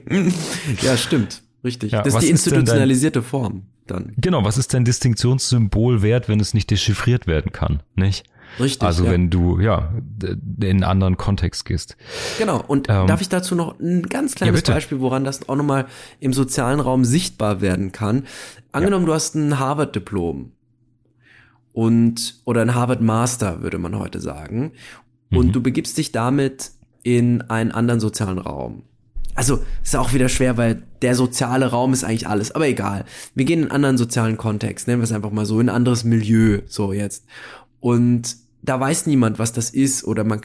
Ja, 0.82 0.98
stimmt. 0.98 1.42
Richtig. 1.64 1.92
Ja, 1.94 2.02
das 2.02 2.16
ist 2.16 2.22
die 2.22 2.26
denn 2.28 2.36
dein- 2.36 2.54
institutionalisierte 2.56 3.22
Form 3.22 3.64
dann. 3.88 4.14
genau, 4.18 4.44
was 4.44 4.58
ist 4.58 4.74
dein 4.74 4.86
Distinktionssymbol 4.86 6.02
wert, 6.02 6.28
wenn 6.30 6.40
es 6.40 6.54
nicht 6.54 6.72
dechiffriert 6.72 7.28
werden 7.28 7.52
kann, 7.52 7.82
nicht? 7.96 8.26
Richtig. 8.60 8.84
Also 8.84 9.06
ja. 9.06 9.12
wenn 9.12 9.30
du, 9.30 9.60
ja, 9.60 9.92
in 10.24 10.64
einen 10.64 10.84
anderen 10.84 11.18
Kontext 11.18 11.66
gehst. 11.66 11.98
Genau, 12.38 12.64
und 12.68 12.88
Ähm, 12.90 13.08
darf 13.08 13.22
ich 13.22 13.30
dazu 13.30 13.56
noch 13.56 13.80
ein 13.80 14.04
ganz 14.04 14.36
kleines 14.36 14.62
bitte. 14.62 14.74
Beispiel, 14.74 15.00
woran 15.00 15.24
das 15.24 15.48
auch 15.50 15.56
nochmal 15.56 15.86
im 16.20 16.34
sozialen 16.34 16.80
Raum 16.80 17.04
sichtbar 17.06 17.62
werden 17.62 17.92
kann. 17.92 18.24
Angenommen, 18.72 19.06
du 19.06 19.14
hast 19.14 19.36
ein 19.36 19.60
Harvard-Diplom 19.60 20.52
und 21.74 22.36
oder 22.46 22.62
ein 22.62 22.76
Harvard-Master, 22.76 23.62
würde 23.62 23.78
man 23.78 23.98
heute 23.98 24.20
sagen, 24.20 24.74
und 25.32 25.48
Mhm. 25.48 25.52
du 25.52 25.62
begibst 25.62 25.98
dich 25.98 26.12
damit 26.12 26.72
in 27.02 27.42
einen 27.42 27.72
anderen 27.72 28.00
sozialen 28.00 28.38
Raum. 28.38 28.84
Also 29.36 29.64
ist 29.84 29.96
auch 29.96 30.14
wieder 30.14 30.30
schwer, 30.30 30.58
weil 30.58 30.84
der 31.02 31.16
soziale 31.16 31.66
Raum 31.66 31.92
ist 31.92 32.04
eigentlich 32.04 32.28
alles, 32.28 32.52
aber 32.52 32.68
egal. 32.68 33.04
Wir 33.34 33.46
gehen 33.46 33.60
in 33.60 33.66
einen 33.66 33.72
anderen 33.72 33.98
sozialen 33.98 34.38
Kontext, 34.38 34.88
nennen 34.88 35.02
wir 35.02 35.06
es 35.06 35.12
einfach 35.12 35.32
mal 35.32 35.48
so, 35.48 35.60
in 35.60 35.70
ein 35.70 35.76
anderes 35.76 36.04
Milieu, 36.04 36.60
so 36.68 36.94
jetzt. 36.94 37.26
Und 37.80 38.36
da 38.66 38.80
weiß 38.80 39.08
niemand, 39.08 39.40
was 39.40 39.52
das 39.52 39.70
ist, 39.72 40.06
oder 40.06 40.24
man, 40.24 40.40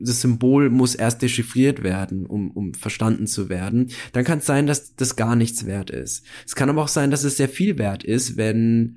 das 0.00 0.20
Symbol 0.20 0.70
muss 0.70 0.96
erst 0.96 1.22
dechiffriert 1.22 1.84
werden, 1.84 2.26
um, 2.26 2.50
um 2.50 2.74
verstanden 2.74 3.26
zu 3.28 3.48
werden. 3.48 3.90
Dann 4.12 4.24
kann 4.24 4.38
es 4.40 4.46
sein, 4.46 4.66
dass 4.66 4.96
das 4.96 5.14
gar 5.14 5.36
nichts 5.36 5.64
wert 5.66 5.88
ist. 5.90 6.24
Es 6.44 6.56
kann 6.56 6.68
aber 6.68 6.82
auch 6.82 6.88
sein, 6.88 7.12
dass 7.12 7.22
es 7.22 7.36
sehr 7.36 7.48
viel 7.48 7.78
wert 7.78 8.02
ist, 8.02 8.36
wenn, 8.36 8.96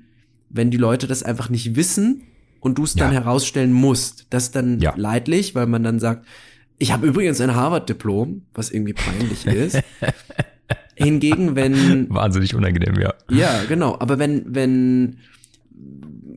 wenn 0.50 0.70
die 0.72 0.76
Leute 0.76 1.06
das 1.06 1.22
einfach 1.22 1.48
nicht 1.50 1.76
wissen 1.76 2.22
und 2.58 2.78
du 2.78 2.82
es 2.82 2.94
dann 2.96 3.12
Ja. 3.12 3.20
herausstellen 3.20 3.72
musst. 3.72 4.26
Das 4.30 4.44
ist 4.44 4.56
dann 4.56 4.80
Ja. 4.80 4.92
leidlich, 4.96 5.54
weil 5.54 5.66
man 5.68 5.84
dann 5.84 6.00
sagt, 6.00 6.26
ich 6.78 6.92
habe 6.92 7.06
übrigens 7.06 7.40
ein 7.40 7.54
Harvard-Diplom, 7.54 8.42
was 8.54 8.72
irgendwie 8.72 8.94
peinlich 8.94 9.46
ist. 9.46 9.80
Hingegen, 10.96 11.54
wenn 11.54 12.08
Wahnsinnig 12.10 12.54
unangenehm, 12.56 13.00
ja. 13.00 13.14
ja, 13.30 13.62
genau. 13.68 13.96
Aber 14.00 14.18
wenn, 14.18 14.54
wenn, 14.54 15.18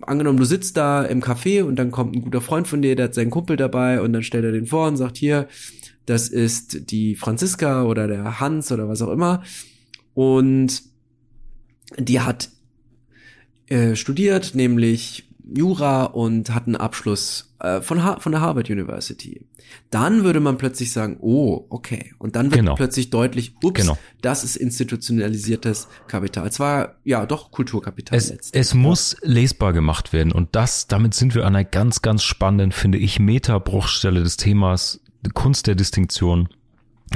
angenommen, 0.07 0.39
du 0.39 0.45
sitzt 0.45 0.77
da 0.77 1.03
im 1.03 1.21
Café 1.21 1.63
und 1.63 1.75
dann 1.77 1.91
kommt 1.91 2.15
ein 2.15 2.21
guter 2.21 2.41
Freund 2.41 2.67
von 2.67 2.81
dir, 2.81 2.95
der 2.95 3.05
hat 3.05 3.13
seinen 3.13 3.29
Kumpel 3.29 3.57
dabei 3.57 4.01
und 4.01 4.13
dann 4.13 4.23
stellt 4.23 4.45
er 4.45 4.51
den 4.51 4.65
vor 4.65 4.87
und 4.87 4.97
sagt, 4.97 5.17
hier, 5.17 5.47
das 6.05 6.29
ist 6.29 6.89
die 6.91 7.15
Franziska 7.15 7.83
oder 7.83 8.07
der 8.07 8.39
Hans 8.39 8.71
oder 8.71 8.87
was 8.87 9.01
auch 9.01 9.11
immer. 9.11 9.43
Und 10.13 10.83
die 11.97 12.21
hat 12.21 12.49
äh, 13.67 13.95
studiert, 13.95 14.55
nämlich 14.55 15.29
Jura 15.43 16.05
und 16.05 16.53
hat 16.53 16.67
einen 16.67 16.75
Abschluss 16.75 17.46
äh, 17.59 17.81
von, 17.81 18.03
ha 18.03 18.19
von 18.19 18.31
der 18.31 18.41
Harvard 18.41 18.69
University. 18.69 19.45
Dann 19.89 20.23
würde 20.23 20.39
man 20.39 20.57
plötzlich 20.57 20.91
sagen, 20.91 21.17
oh, 21.19 21.65
okay. 21.69 22.13
Und 22.19 22.35
dann 22.35 22.51
wird 22.51 22.61
Genau. 22.61 22.75
plötzlich 22.75 23.09
deutlich, 23.09 23.55
ups, 23.63 23.81
Genau. 23.81 23.97
das 24.21 24.43
ist 24.43 24.55
institutionalisiertes 24.55 25.87
Kapital. 26.07 26.51
Zwar, 26.51 26.95
ja, 27.03 27.25
doch 27.25 27.51
Kulturkapital 27.51 28.17
Es, 28.17 28.31
es 28.51 28.73
muss 28.73 29.17
lesbar 29.21 29.73
gemacht 29.73 30.13
werden 30.13 30.31
und 30.31 30.55
das, 30.55 30.87
damit 30.87 31.13
sind 31.13 31.35
wir 31.35 31.45
an 31.45 31.55
einer 31.55 31.65
ganz, 31.65 32.01
ganz 32.01 32.23
spannenden, 32.23 32.71
finde 32.71 32.97
ich, 32.97 33.19
Metabruchstelle 33.19 34.23
des 34.23 34.37
Themas 34.37 35.01
Kunst 35.33 35.67
der 35.67 35.75
Distinktion. 35.75 36.49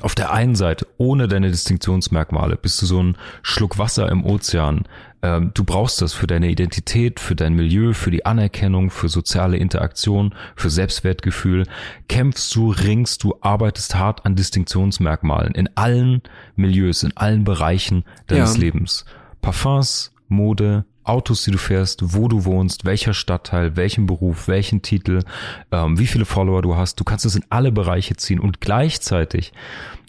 Auf 0.02 0.16
der 0.16 0.32
einen 0.32 0.56
Seite, 0.56 0.88
ohne 0.98 1.28
deine 1.28 1.52
Distinktionsmerkmale, 1.52 2.56
bist 2.56 2.82
du 2.82 2.86
so 2.86 3.04
ein 3.04 3.18
Schluck 3.42 3.78
Wasser 3.78 4.10
im 4.10 4.26
Ozean. 4.26 4.84
Ähm, 5.24 5.52
du 5.54 5.64
brauchst 5.64 6.02
das 6.02 6.14
für 6.14 6.28
deine 6.28 6.50
Identität, 6.50 7.20
für 7.20 7.36
dein 7.36 7.54
Milieu, 7.54 7.94
für 7.94 8.12
die 8.12 8.26
Anerkennung, 8.26 8.90
für 8.90 9.10
soziale 9.10 9.58
Interaktion, 9.58 10.34
für 10.56 10.70
Selbstwertgefühl. 10.70 11.66
Kämpfst 12.08 12.56
du, 12.56 12.72
ringst 12.72 13.24
du, 13.24 13.36
arbeitest 13.42 13.96
hart 13.96 14.26
an 14.26 14.36
Distinktionsmerkmalen 14.36 15.54
in 15.54 15.70
allen 15.76 16.22
Milieus, 16.56 17.04
in 17.04 17.16
allen 17.16 17.44
Bereichen 17.44 18.04
deines 18.28 18.56
Ja. 18.56 18.62
Lebens. 18.62 19.06
Parfums, 19.42 20.12
Mode, 20.28 20.86
Autos, 21.04 21.44
die 21.44 21.52
du 21.52 21.58
fährst, 21.58 22.14
wo 22.16 22.28
du 22.28 22.46
wohnst, 22.46 22.86
welcher 22.86 23.14
Stadtteil, 23.14 23.76
welchen 23.76 24.06
Beruf, 24.06 24.48
welchen 24.48 24.82
Titel, 24.82 25.24
ähm, 25.72 25.98
wie 25.98 26.08
viele 26.08 26.26
Follower 26.26 26.62
du 26.62 26.76
hast. 26.76 27.00
Du 27.00 27.04
kannst 27.04 27.26
es 27.26 27.36
in 27.36 27.44
alle 27.50 27.72
Bereiche 27.72 28.16
ziehen 28.16 28.40
und 28.40 28.62
gleichzeitig 28.62 29.52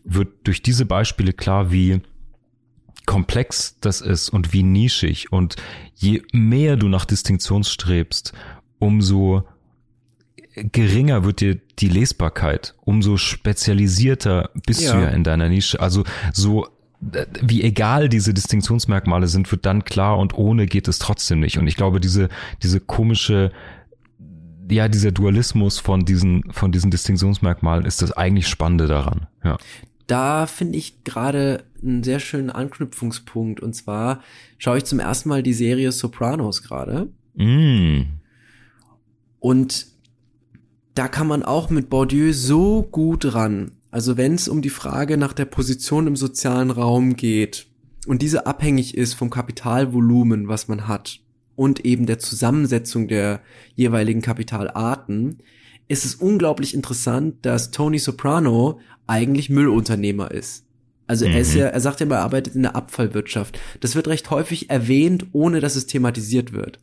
wird 0.05 0.29
durch 0.45 0.63
diese 0.63 0.85
Beispiele 0.85 1.33
klar, 1.33 1.73
wie 1.73 2.03
komplex 3.07 3.79
das 3.81 4.01
ist 4.01 4.29
und 4.29 4.53
wie 4.53 4.63
nischig 4.63 5.33
und 5.33 5.57
je 5.95 6.23
mehr 6.33 6.77
du 6.77 6.89
nach 6.89 7.05
Distinktion 7.05 7.65
strebst, 7.65 8.33
umso 8.79 9.45
geringer 10.55 11.25
wird 11.25 11.41
dir 11.41 11.59
die 11.79 11.89
Lesbarkeit, 11.89 12.75
umso 12.83 13.17
spezialisierter 13.17 14.51
bist 14.67 14.83
Ja. 14.83 14.95
du 14.97 15.03
ja 15.03 15.09
in 15.09 15.25
deiner 15.25 15.49
Nische. 15.49 15.81
Also 15.81 16.05
so 16.33 16.67
äh, 17.13 17.27
wie 17.41 17.63
egal 17.63 18.09
diese 18.09 18.35
Distinktionsmerkmale 18.35 19.29
sind, 19.29 19.51
wird 19.51 19.65
dann 19.67 19.85
klar 19.85 20.19
und 20.19 20.35
ohne 20.35 20.67
geht 20.67 20.89
es 20.89 20.99
trotzdem 20.99 21.41
nicht. 21.41 21.59
Und 21.59 21.67
ich 21.67 21.77
glaube, 21.77 22.01
diese, 22.01 22.29
diese 22.63 22.81
komische, 22.81 23.51
ja, 24.71 24.89
dieser 24.89 25.11
Dualismus 25.11 25.79
von 25.79 26.05
diesen, 26.05 26.45
von 26.53 26.71
diesen 26.71 26.91
Distinktionsmerkmalen 26.91 27.85
ist 27.87 28.03
das 28.03 28.13
eigentlich 28.13 28.47
Spannende 28.49 28.87
daran. 28.87 29.27
Ja. 29.43 29.57
Da 30.07 30.47
finde 30.47 30.79
ich 30.79 31.05
gerade 31.05 31.65
einen 31.83 32.03
sehr 32.03 32.21
schönen 32.21 32.51
Anknüpfungspunkt. 32.51 33.61
Und 33.61 33.75
zwar 33.75 34.23
schaue 34.59 34.79
ich 34.79 34.85
zum 34.85 35.01
ersten 35.01 35.29
Mal 35.29 35.43
die 35.43 35.53
Serie 35.53 35.93
Sopranos 35.93 36.63
gerade. 36.63 37.09
Mm. 37.35 38.03
Und 39.41 39.87
da 40.95 41.09
kann 41.09 41.27
man 41.27 41.43
auch 41.43 41.71
mit 41.71 41.89
Bourdieu 41.89 42.33
so 42.33 42.83
gut 42.83 43.35
ran. 43.35 43.73
Also 43.91 44.17
wenn 44.17 44.35
es 44.35 44.49
um 44.49 44.63
die 44.63 44.71
Frage 44.71 45.17
nach 45.17 45.33
der 45.33 45.45
Position 45.45 46.07
im 46.07 46.17
sozialen 46.17 46.71
Raum 46.71 47.17
geht 47.17 47.67
und 48.07 48.23
diese 48.23 48.47
abhängig 48.47 48.97
ist 48.97 49.15
vom 49.15 49.31
Kapitalvolumen, 49.31 50.49
was 50.49 50.69
man 50.69 50.89
hat 50.89 51.21
und 51.57 51.85
eben 51.85 52.07
der 52.07 52.19
Zusammensetzung 52.19 53.09
der 53.09 53.41
jeweiligen 53.75 54.23
Kapitalarten, 54.23 55.39
ist 55.89 56.05
es 56.07 56.15
unglaublich 56.15 56.75
interessant, 56.75 57.45
dass 57.45 57.71
Tony 57.71 57.99
Soprano 57.99 58.81
eigentlich 59.07 59.51
Müllunternehmer 59.51 60.31
ist. 60.31 60.65
Also 61.07 61.25
er 61.27 61.41
ist 61.41 61.55
Mhm. 61.55 61.61
ja, 61.61 61.67
er 61.67 61.81
sagt 61.81 62.01
ja, 62.01 62.07
er 62.07 62.21
arbeitet 62.21 62.55
in 62.55 62.63
der 62.63 62.77
Abfallwirtschaft. 62.77 63.59
Das 63.81 63.95
wird 63.95 64.09
recht 64.09 64.31
häufig 64.31 64.71
erwähnt, 64.71 65.27
ohne 65.33 65.61
dass 65.61 65.77
es 65.77 65.87
thematisiert 65.87 66.53
wird. 66.53 66.79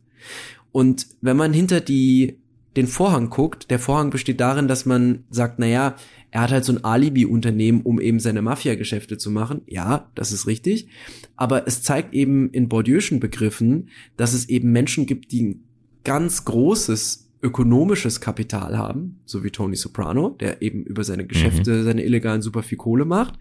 Und 0.72 1.06
wenn 1.20 1.36
man 1.36 1.52
hinter 1.52 1.80
die, 1.80 2.38
den 2.76 2.86
Vorhang 2.86 3.30
guckt, 3.30 3.70
der 3.70 3.80
Vorhang 3.80 4.10
besteht 4.10 4.40
darin, 4.40 4.68
dass 4.68 4.86
man 4.86 5.24
sagt, 5.30 5.58
na 5.58 5.66
ja, 5.66 5.96
er 6.30 6.42
hat 6.42 6.52
halt 6.52 6.64
so 6.64 6.72
ein 6.72 6.84
Alibi-Unternehmen, 6.84 7.80
um 7.80 8.00
eben 8.00 8.20
seine 8.20 8.42
Mafia-Geschäfte 8.42 9.18
zu 9.18 9.32
machen. 9.32 9.62
Ja, 9.66 10.10
das 10.14 10.30
ist 10.30 10.46
richtig. 10.46 10.86
Aber 11.34 11.66
es 11.66 11.82
zeigt 11.82 12.14
eben 12.14 12.50
in 12.50 12.68
Bourdieu'schen 12.68 13.18
Begriffen, 13.18 13.88
dass 14.16 14.32
es 14.32 14.48
eben 14.48 14.70
Menschen 14.70 15.06
gibt, 15.06 15.32
die 15.32 15.42
ein 15.42 15.64
ganz 16.04 16.44
großes 16.44 17.29
ökonomisches 17.42 18.20
Kapital 18.20 18.76
haben, 18.76 19.20
so 19.24 19.42
wie 19.42 19.50
Tony 19.50 19.76
Soprano, 19.76 20.30
der 20.40 20.60
eben 20.62 20.84
über 20.84 21.04
seine 21.04 21.26
Geschäfte, 21.26 21.82
seine 21.84 22.04
illegalen 22.04 22.42
super 22.42 22.62
viel 22.62 22.76
Kohle 22.78 23.04
macht, 23.04 23.34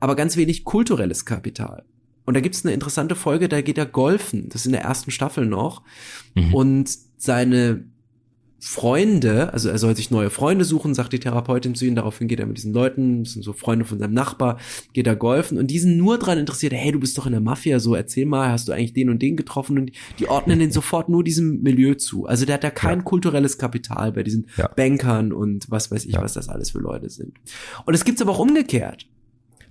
aber 0.00 0.14
ganz 0.14 0.36
wenig 0.36 0.64
kulturelles 0.64 1.24
Kapital. 1.24 1.84
Und 2.26 2.34
da 2.34 2.40
gibt's 2.40 2.64
eine 2.64 2.74
interessante 2.74 3.14
Folge, 3.14 3.48
da 3.48 3.60
geht 3.62 3.78
er 3.78 3.86
golfen, 3.86 4.48
das 4.48 4.62
ist 4.62 4.66
in 4.66 4.72
der 4.72 4.82
ersten 4.82 5.10
Staffel 5.10 5.46
noch, 5.46 5.82
Mhm. 6.34 6.54
und 6.54 6.90
seine 7.16 7.84
Freunde, 8.58 9.52
also 9.52 9.68
er 9.68 9.78
soll 9.78 9.94
sich 9.96 10.10
neue 10.10 10.30
Freunde 10.30 10.64
suchen, 10.64 10.94
sagt 10.94 11.12
die 11.12 11.18
Therapeutin 11.20 11.74
zu 11.74 11.84
ihm, 11.84 11.94
daraufhin 11.94 12.26
geht 12.26 12.40
er 12.40 12.46
mit 12.46 12.56
diesen 12.56 12.72
Leuten, 12.72 13.22
das 13.24 13.34
sind 13.34 13.42
so 13.42 13.52
Freunde 13.52 13.84
von 13.84 13.98
seinem 13.98 14.14
Nachbar, 14.14 14.58
geht 14.92 15.06
er 15.06 15.14
golfen 15.14 15.58
und 15.58 15.68
die 15.68 15.78
sind 15.78 15.96
nur 15.98 16.18
dran 16.18 16.38
interessiert, 16.38 16.72
hey, 16.72 16.90
du 16.90 16.98
bist 16.98 17.16
doch 17.18 17.26
in 17.26 17.32
der 17.32 17.40
Mafia, 17.40 17.78
so 17.80 17.94
erzähl 17.94 18.26
mal, 18.26 18.50
hast 18.50 18.68
du 18.68 18.72
eigentlich 18.72 18.92
den 18.94 19.10
und 19.10 19.20
den 19.22 19.36
getroffen 19.36 19.78
und 19.78 19.92
die 20.18 20.28
ordnen 20.28 20.58
den 20.58 20.72
sofort 20.72 21.08
nur 21.08 21.22
diesem 21.22 21.62
Milieu 21.62 21.94
zu. 21.94 22.26
Also 22.26 22.44
der 22.46 22.54
hat 22.54 22.64
da 22.64 22.70
kein 22.70 22.98
Ja. 22.98 23.04
kulturelles 23.04 23.58
Kapital 23.58 24.12
bei 24.12 24.22
diesen 24.22 24.46
Ja. 24.56 24.68
Bankern 24.68 25.32
und 25.32 25.70
was 25.70 25.90
weiß 25.90 26.04
ich, 26.06 26.14
Ja. 26.14 26.22
was 26.22 26.32
das 26.32 26.48
alles 26.48 26.70
für 26.70 26.78
Leute 26.78 27.10
sind. 27.10 27.34
Und 27.84 27.94
es 27.94 28.04
gibt's 28.04 28.22
aber 28.22 28.32
auch 28.32 28.38
umgekehrt. 28.38 29.06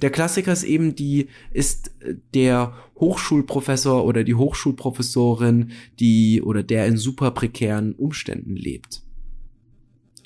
Der 0.01 0.09
Klassiker 0.09 0.53
ist 0.53 0.63
eben 0.63 0.95
die, 0.95 1.27
ist 1.51 1.91
äh, 2.01 2.15
der 2.33 2.73
Hochschulprofessor 2.99 4.05
oder 4.05 4.23
die 4.23 4.35
Hochschulprofessorin, 4.35 5.71
die 5.99 6.41
oder 6.41 6.63
der 6.63 6.87
in 6.87 6.97
super 6.97 7.31
prekären 7.31 7.93
Umständen 7.93 8.55
lebt. 8.55 9.01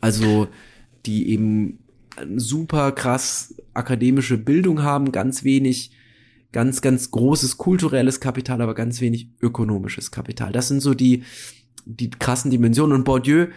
Also, 0.02 0.48
die 1.06 1.30
eben 1.30 1.80
super 2.36 2.92
krass 2.92 3.56
akademische 3.74 4.38
Bildung 4.38 4.84
haben, 4.84 5.12
ganz 5.12 5.44
wenig, 5.44 5.92
ganz, 6.52 6.82
ganz 6.82 7.12
großes 7.12 7.58
kulturelles 7.58 8.20
Kapital, 8.20 8.62
aber 8.62 8.76
ganz 8.76 9.02
wenig 9.02 9.30
ökonomisches 9.42 10.12
Kapital. 10.12 10.52
Das 10.52 10.68
sind 10.68 10.82
so 10.82 10.94
die, 10.94 11.24
die 11.86 12.10
krassen 12.10 12.52
Dimensionen. 12.52 12.96
Und 12.96 13.04
Bourdieu 13.04 13.48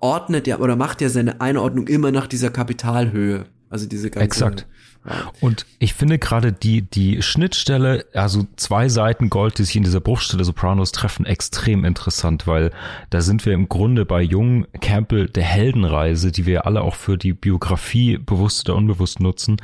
ordnet 0.00 0.46
ja 0.46 0.58
oder 0.58 0.76
macht 0.76 1.00
ja 1.00 1.08
seine 1.08 1.40
Einordnung 1.40 1.88
immer 1.88 2.12
nach 2.12 2.26
dieser 2.26 2.50
Kapitalhöhe. 2.50 3.46
Also 3.68 3.86
diese 3.86 4.10
ganze. 4.10 4.24
Exakt. 4.24 4.66
Ja. 5.08 5.30
Und 5.40 5.66
ich 5.78 5.94
finde 5.94 6.18
gerade 6.18 6.52
die, 6.52 6.82
die 6.82 7.22
Schnittstelle, 7.22 8.06
also 8.12 8.46
zwei 8.56 8.88
Seiten 8.88 9.30
Gold, 9.30 9.58
die 9.58 9.64
sich 9.64 9.76
in 9.76 9.84
dieser 9.84 10.00
Bruchstelle 10.00 10.44
Sopranos 10.44 10.92
treffen, 10.92 11.26
extrem 11.26 11.84
interessant, 11.84 12.46
weil 12.46 12.72
da 13.10 13.20
sind 13.20 13.46
wir 13.46 13.52
im 13.52 13.68
Grunde 13.68 14.04
bei 14.04 14.22
Jung 14.22 14.66
Campbell 14.80 15.28
der 15.28 15.44
Heldenreise, 15.44 16.32
die 16.32 16.46
wir 16.46 16.66
alle 16.66 16.82
auch 16.82 16.96
für 16.96 17.16
die 17.16 17.32
Biografie 17.32 18.18
bewusst 18.18 18.68
oder 18.68 18.78
unbewusst 18.78 19.20
nutzen. 19.20 19.56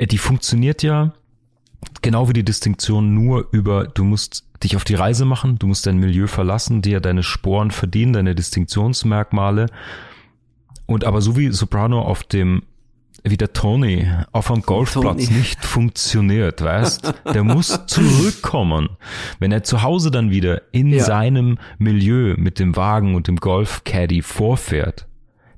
Die 0.00 0.18
funktioniert 0.18 0.82
ja 0.82 1.14
genau 2.02 2.28
wie 2.28 2.34
die 2.34 2.44
Distinktion 2.44 3.14
nur 3.14 3.48
über, 3.52 3.86
du 3.86 4.04
musst 4.04 4.44
dich 4.62 4.76
auf 4.76 4.84
die 4.84 4.94
Reise 4.94 5.24
machen, 5.24 5.58
du 5.58 5.66
musst 5.66 5.86
dein 5.86 5.98
Milieu 5.98 6.26
verlassen, 6.26 6.82
dir 6.82 7.00
deine 7.00 7.22
Sporen 7.22 7.70
verdienen, 7.70 8.12
deine 8.12 8.34
Distinktionsmerkmale. 8.34 9.66
Und 10.86 11.04
aber 11.04 11.20
so 11.20 11.36
wie 11.36 11.50
Soprano 11.50 12.02
auf 12.02 12.22
dem 12.22 12.62
wie 13.24 13.36
der 13.36 13.52
Tony 13.52 14.08
auf 14.32 14.50
einem 14.50 14.62
Golfplatz 14.62 15.26
Tony. 15.26 15.38
nicht 15.38 15.64
funktioniert, 15.64 16.60
weißt? 16.62 17.14
Der 17.32 17.44
muss 17.44 17.80
zurückkommen. 17.86 18.88
Wenn 19.38 19.52
er 19.52 19.62
zu 19.62 19.82
Hause 19.82 20.10
dann 20.10 20.30
wieder 20.30 20.62
in 20.72 20.88
Ja. 20.92 21.04
seinem 21.04 21.58
Milieu 21.78 22.34
mit 22.36 22.58
dem 22.58 22.74
Wagen 22.76 23.14
und 23.14 23.28
dem 23.28 23.36
Golfcaddy 23.36 24.22
vorfährt, 24.22 25.06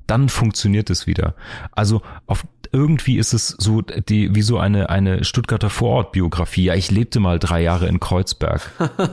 dann 0.06 0.28
funktioniert 0.28 0.90
es 0.90 1.06
wieder. 1.06 1.34
Also 1.72 2.02
auf 2.26 2.46
irgendwie 2.72 3.18
ist 3.18 3.32
es 3.34 3.48
so 3.48 3.82
die 3.82 4.34
wie 4.34 4.42
so 4.42 4.58
eine 4.58 4.90
eine 4.90 5.22
Stuttgarter 5.22 5.70
Vorortbiografie. 5.70 6.64
Ja, 6.64 6.74
ich 6.74 6.90
lebte 6.90 7.20
mal 7.20 7.38
drei 7.38 7.62
Jahre 7.62 7.86
in 7.86 8.00
Kreuzberg. 8.00 8.68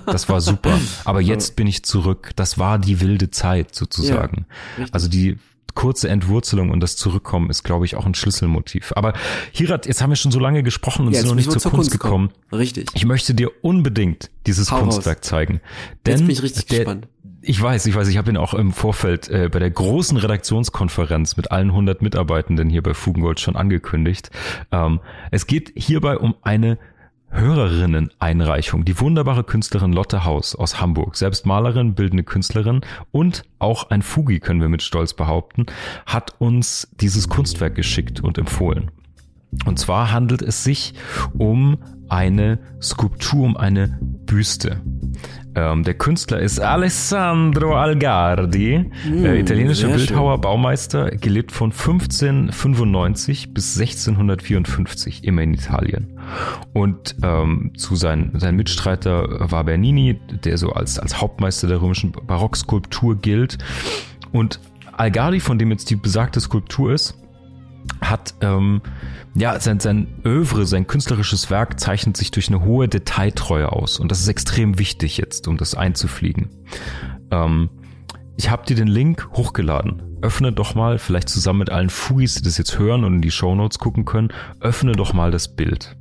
Das 0.07 0.27
war 0.29 0.41
super. 0.41 0.77
Aber 1.05 1.21
jetzt 1.21 1.55
bin 1.55 1.67
ich 1.67 1.83
zurück. 1.83 2.31
Das 2.35 2.57
war 2.57 2.79
die 2.79 3.01
wilde 3.01 3.29
Zeit 3.29 3.75
sozusagen. 3.75 4.45
richtig. 4.77 4.93
also 4.95 5.07
die 5.07 5.37
kurze 5.75 6.09
Entwurzelung 6.09 6.69
und 6.71 6.79
das 6.79 6.95
Zurückkommen 6.95 7.49
ist, 7.49 7.63
glaube 7.63 7.85
ich, 7.85 7.95
auch 7.95 8.05
ein 8.05 8.13
Schlüsselmotiv. 8.13 8.93
Aber 8.95 9.13
Hirat, 9.51 9.85
jetzt 9.85 10.01
haben 10.01 10.09
wir 10.09 10.15
schon 10.15 10.31
so 10.31 10.39
lange 10.39 10.63
gesprochen 10.63 11.07
und 11.07 11.13
Ja, 11.13 11.19
sind 11.19 11.29
noch 11.29 11.35
nicht 11.35 11.47
müssen 11.47 11.59
zur 11.59 11.71
wir 11.71 11.75
Kunst 11.77 11.91
gekommen. 11.91 12.31
Richtig. 12.51 12.89
Ich 12.93 13.05
möchte 13.05 13.33
dir 13.33 13.51
unbedingt 13.61 14.29
dieses 14.47 14.71
Hau 14.71 14.77
raus. 14.77 14.95
Kunstwerk 14.95 15.23
zeigen. 15.23 15.61
Denn 16.05 16.13
Jetzt 16.13 16.21
bin 16.21 16.29
ich 16.31 16.43
richtig 16.43 16.65
der, 16.65 16.79
gespannt. 16.79 17.07
Ich 17.43 17.59
weiß, 17.59 17.87
ich 17.87 17.95
weiß, 17.95 18.07
ich 18.07 18.17
habe 18.17 18.29
ihn 18.29 18.37
auch 18.37 18.53
im 18.53 18.71
Vorfeld 18.71 19.27
äh, 19.29 19.49
bei 19.51 19.57
der 19.57 19.71
großen 19.71 20.15
Redaktionskonferenz 20.17 21.37
mit 21.37 21.51
allen 21.51 21.69
100 21.69 22.01
Mitarbeitenden 22.03 22.69
hier 22.69 22.83
bei 22.83 22.93
Fugengold 22.93 23.39
schon 23.39 23.55
angekündigt. 23.55 24.29
Ähm, 24.71 24.99
es 25.31 25.47
geht 25.47 25.71
hierbei 25.75 26.17
um 26.17 26.35
eine 26.43 26.77
Hörerinnen-Einreichung. 27.31 28.85
Die 28.85 28.99
wunderbare 28.99 29.43
Künstlerin 29.43 29.93
Lotte 29.93 30.25
Haus 30.25 30.55
aus 30.55 30.81
Hamburg, 30.81 31.15
selbst 31.15 31.45
Malerin, 31.45 31.95
bildende 31.95 32.23
Künstlerin 32.23 32.81
und 33.11 33.43
auch 33.59 33.89
ein 33.89 34.01
Fugi, 34.01 34.39
können 34.39 34.61
wir 34.61 34.69
mit 34.69 34.83
Stolz 34.83 35.13
behaupten, 35.13 35.65
hat 36.05 36.35
uns 36.39 36.89
dieses 36.99 37.29
Kunstwerk 37.29 37.75
geschickt 37.75 38.19
und 38.21 38.37
empfohlen. 38.37 38.91
Und 39.65 39.79
zwar 39.79 40.11
handelt 40.11 40.41
es 40.41 40.63
sich 40.63 40.93
um 41.37 41.77
eine 42.09 42.59
Skulptur, 42.81 43.43
um 43.43 43.57
eine 43.57 43.99
Büste. 44.01 44.81
Ähm, 45.53 45.83
der 45.83 45.95
Künstler 45.95 46.39
ist 46.39 46.59
Alessandro 46.59 47.75
Algardi, 47.75 48.89
äh, 49.05 49.39
italienischer 49.39 49.87
sehr 49.87 49.97
Bildhauer, 49.97 50.39
Baumeister, 50.39 51.11
gelebt 51.11 51.51
von 51.51 51.71
1595 51.71 53.53
bis 53.53 53.77
1654, 53.77 55.25
immer 55.25 55.41
in 55.41 55.53
Italien. 55.53 56.19
Und 56.73 57.15
ähm, 57.21 57.71
zu 57.75 57.95
seinen, 57.95 58.39
sein 58.39 58.55
Mitstreiter 58.55 59.51
war 59.51 59.65
Bernini, 59.65 60.19
der 60.45 60.57
so 60.57 60.71
als, 60.71 60.97
als 60.99 61.19
Hauptmeister 61.19 61.67
der 61.67 61.81
römischen 61.81 62.13
Barockskulptur 62.13 63.17
gilt. 63.17 63.57
Und 64.31 64.61
Algardi, 64.93 65.41
von 65.41 65.59
dem 65.59 65.71
jetzt 65.71 65.89
die 65.89 65.97
besagte 65.97 66.39
Skulptur 66.39 66.93
ist, 66.93 67.17
hat 68.01 68.35
ähm, 68.41 68.81
ja 69.35 69.59
sein, 69.59 69.79
sein 69.79 70.07
Övre, 70.25 70.65
sein 70.65 70.87
künstlerisches 70.87 71.49
Werk 71.49 71.79
zeichnet 71.79 72.17
sich 72.17 72.31
durch 72.31 72.49
eine 72.49 72.63
hohe 72.63 72.87
Detailtreue 72.87 73.71
aus 73.71 73.99
und 73.99 74.11
das 74.11 74.19
ist 74.19 74.27
extrem 74.27 74.79
wichtig 74.79 75.17
jetzt, 75.17 75.47
um 75.47 75.57
das 75.57 75.75
einzufliegen. 75.75 76.49
Ähm, 77.31 77.69
ich 78.37 78.49
habe 78.49 78.65
dir 78.65 78.75
den 78.75 78.87
Link 78.87 79.29
hochgeladen. 79.33 80.17
Öffne 80.21 80.51
doch 80.51 80.75
mal, 80.75 80.99
vielleicht 80.99 81.29
zusammen 81.29 81.59
mit 81.59 81.69
allen 81.69 81.89
Fugis, 81.89 82.35
die 82.35 82.43
das 82.43 82.57
jetzt 82.57 82.77
hören 82.77 83.03
und 83.03 83.15
in 83.15 83.21
die 83.21 83.31
Shownotes 83.31 83.79
gucken 83.79 84.05
können, 84.05 84.29
öffne 84.59 84.93
doch 84.93 85.13
mal 85.13 85.31
das 85.31 85.55
Bild. 85.55 85.95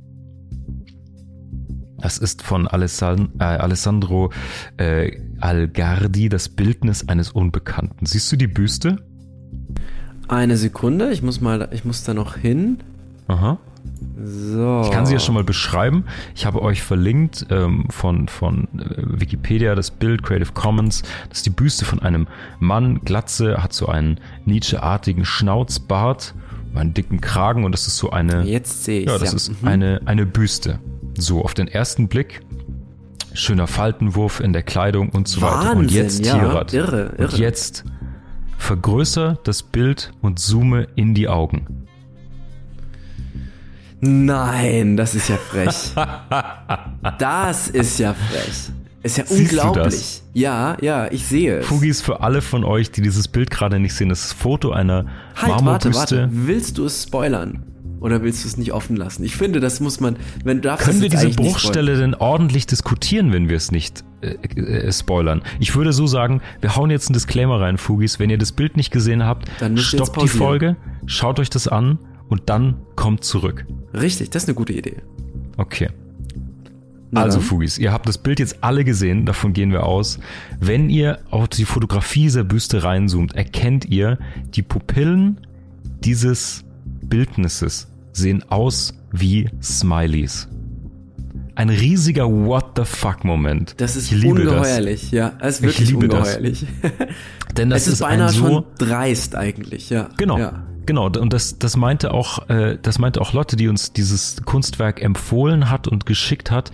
Das 1.97 2.17
ist 2.17 2.41
von 2.41 2.67
Alessan, 2.67 3.33
äh, 3.39 3.43
Alessandro 3.43 4.31
äh, 4.77 5.19
Algardi, 5.39 6.29
das 6.29 6.49
Bildnis 6.49 7.07
eines 7.07 7.31
Unbekannten. 7.31 8.05
Siehst 8.05 8.31
du 8.31 8.35
die 8.35 8.47
Büste? 8.47 8.97
Eine 10.27 10.57
Sekunde, 10.57 11.11
ich 11.11 11.21
muss 11.21 11.41
mal, 11.41 11.69
ich 11.71 11.83
muss 11.85 12.03
da 12.03 12.13
noch 12.13 12.35
hin. 12.37 12.77
Aha. 13.27 13.57
So. 14.23 14.81
Ich 14.85 14.91
kann 14.91 15.05
sie 15.05 15.13
ja 15.13 15.19
schon 15.19 15.33
mal 15.35 15.43
beschreiben. 15.43 16.05
Ich 16.35 16.45
habe 16.45 16.61
euch 16.61 16.83
verlinkt 16.83 17.47
ähm, 17.49 17.85
von, 17.89 18.27
von 18.27 18.67
äh, 18.77 19.19
Wikipedia 19.19 19.73
das 19.75 19.89
Bild 19.91 20.21
Creative 20.23 20.51
Commons. 20.53 21.01
Das 21.29 21.39
ist 21.39 21.45
die 21.45 21.49
Büste 21.51 21.85
von 21.85 21.99
einem 21.99 22.27
Mann, 22.59 23.01
Glatze, 23.03 23.61
hat 23.63 23.73
so 23.73 23.87
einen 23.87 24.19
Nietzsche-artigen 24.45 25.25
Schnauzbart, 25.25 26.35
einen 26.75 26.93
dicken 26.93 27.19
Kragen 27.19 27.63
und 27.65 27.71
das 27.73 27.87
ist 27.87 27.97
so 27.97 28.11
eine. 28.11 28.43
Jetzt 28.43 28.83
sehe 28.85 29.01
ich 29.01 29.07
Ja, 29.07 29.17
das 29.17 29.31
ja. 29.31 29.35
ist 29.35 29.61
Mhm. 29.61 29.67
eine, 29.67 30.01
eine 30.05 30.25
Büste. 30.25 30.79
So, 31.17 31.43
auf 31.43 31.53
den 31.53 31.67
ersten 31.67 32.07
Blick. 32.07 32.41
Schöner 33.33 33.67
Faltenwurf 33.67 34.39
in 34.41 34.51
der 34.53 34.61
Kleidung 34.63 35.09
und 35.09 35.27
so 35.27 35.41
weiter. 35.41 35.71
Und 35.71 35.85
Wahnsinn, 35.85 35.97
jetzt, 36.03 36.25
ja, 36.25 36.37
Tierat. 36.37 36.73
irre, 36.73 37.09
Und 37.11 37.19
irre. 37.19 37.37
jetzt 37.37 37.85
vergrößer 38.61 39.39
das 39.43 39.63
Bild 39.63 40.13
und 40.21 40.39
zoome 40.39 40.87
in 40.95 41.13
die 41.13 41.27
Augen. 41.27 41.87
Nein, 43.99 44.97
das 44.97 45.13
ist 45.15 45.29
ja 45.29 45.37
frech. 45.37 45.93
das 47.19 47.67
ist 47.67 47.99
ja 47.99 48.13
frech. 48.13 48.71
Ist 49.03 49.17
ja 49.17 49.25
Siehst 49.25 49.53
du 49.53 49.57
unglaublich. 49.61 49.85
das? 49.85 50.23
Ja, 50.33 50.77
ja, 50.79 51.11
ich 51.11 51.25
sehe 51.25 51.57
es. 51.57 51.65
Fugis 51.65 52.01
für 52.01 52.21
alle 52.21 52.41
von 52.41 52.63
euch, 52.63 52.91
die 52.91 53.01
dieses 53.01 53.27
Bild 53.27 53.49
gerade 53.49 53.79
nicht 53.79 53.93
sehen, 53.95 54.09
das 54.09 54.25
ist 54.25 54.33
Foto 54.33 54.71
einer 54.71 55.05
Halt, 55.35 55.51
warte, 55.51 55.63
Marmorbüste. 55.63 55.95
warte. 55.95 56.29
Willst 56.31 56.77
du 56.77 56.85
es 56.85 57.03
spoilern? 57.03 57.63
Oder 57.99 58.23
willst 58.23 58.43
du 58.43 58.47
es 58.47 58.57
nicht 58.57 58.73
offen 58.73 58.95
lassen? 58.95 59.23
Ich 59.23 59.35
finde, 59.35 59.59
das 59.59 59.79
muss 59.79 59.99
man, 59.99 60.15
wenn 60.43 60.57
du 60.57 60.69
darfst 60.69 60.87
Können 60.87 61.01
wir 61.01 61.09
diese 61.09 61.29
Bruchstelle 61.29 61.97
denn 61.97 62.15
ordentlich 62.15 62.65
diskutieren, 62.65 63.31
wenn 63.31 63.49
wir 63.49 63.57
es 63.57 63.71
nicht 63.71 64.03
äh, 64.21 64.59
äh, 64.59 64.91
spoilern? 64.91 65.41
Ich 65.59 65.75
würde 65.75 65.93
so 65.93 66.07
sagen, 66.07 66.41
wir 66.61 66.75
hauen 66.75 66.89
jetzt 66.89 67.07
einen 67.07 67.13
Disclaimer 67.13 67.59
rein, 67.59 67.77
Fugis. 67.77 68.19
Wenn 68.19 68.29
ihr 68.29 68.37
das 68.37 68.51
Bild 68.51 68.77
nicht 68.77 68.91
gesehen 68.91 69.25
habt, 69.25 69.49
stoppt 69.75 70.21
die. 70.21 70.27
Folge, 70.27 70.75
schaut 71.05 71.39
euch 71.39 71.49
das 71.49 71.67
an 71.67 71.99
und 72.29 72.49
dann 72.49 72.77
kommt 72.95 73.23
zurück. 73.23 73.65
Richtig, 73.93 74.29
das 74.29 74.43
ist 74.43 74.49
eine 74.49 74.55
gute 74.55 74.73
Idee. 74.73 74.97
Okay. 75.57 75.89
Na 77.11 77.23
also 77.23 77.39
dann. 77.39 77.47
Fugis, 77.47 77.77
ihr 77.77 77.91
habt 77.91 78.07
das 78.07 78.17
Bild 78.17 78.39
jetzt 78.39 78.63
alle 78.63 78.85
gesehen, 78.85 79.25
davon 79.25 79.53
gehen 79.53 79.71
wir 79.71 79.83
aus. 79.83 80.19
Wenn 80.59 80.89
ihr 80.89 81.19
auf 81.29 81.49
die 81.49 81.65
Fotografie 81.65 82.23
dieser 82.23 82.45
Büste 82.45 82.83
reinzoomt, 82.83 83.35
erkennt 83.35 83.85
ihr, 83.85 84.17
die 84.55 84.61
Pupillen 84.61 85.41
dieses 85.99 86.63
Bildnisses 87.03 87.87
sehen 88.13 88.43
aus 88.49 88.93
wie 89.11 89.49
Smileys. 89.61 90.47
Ein 91.61 91.69
riesiger 91.69 92.27
What 92.27 92.71
the 92.75 92.85
fuck 92.85 93.23
Moment. 93.23 93.75
Das 93.77 93.95
ist 93.95 94.11
ich 94.11 94.19
liebe 94.19 94.49
ungeheuerlich, 94.49 95.11
ja. 95.11 95.33
Das 95.39 95.59
ist 95.59 95.59
Ich 95.59 95.61
wirklich 95.67 95.89
liebe 95.91 96.07
das. 96.07 96.19
ungeheuerlich. 96.29 96.65
Das. 96.81 96.91
Denn 97.55 97.69
das 97.69 97.81
es 97.83 97.87
ist, 97.87 97.93
ist, 97.93 98.01
ein 98.01 98.17
beinahe 98.17 98.29
so 98.29 98.47
schon 98.47 98.65
dreist 98.79 99.35
eigentlich, 99.35 99.91
ja. 99.91 100.09
Genau. 100.17 100.39
Ja. 100.39 100.63
Genau, 100.87 101.05
und 101.05 101.31
das, 101.31 101.59
das 101.59 101.77
meinte 101.77 102.15
auch, 102.15 102.49
äh, 102.49 102.79
das 102.81 102.97
meinte 102.97 103.21
auch 103.21 103.33
Lotte, 103.33 103.57
die 103.57 103.67
uns 103.67 103.93
dieses 103.93 104.41
Kunstwerk 104.43 105.03
empfohlen 105.03 105.69
hat 105.69 105.87
und 105.87 106.07
geschickt 106.07 106.49
hat, 106.49 106.71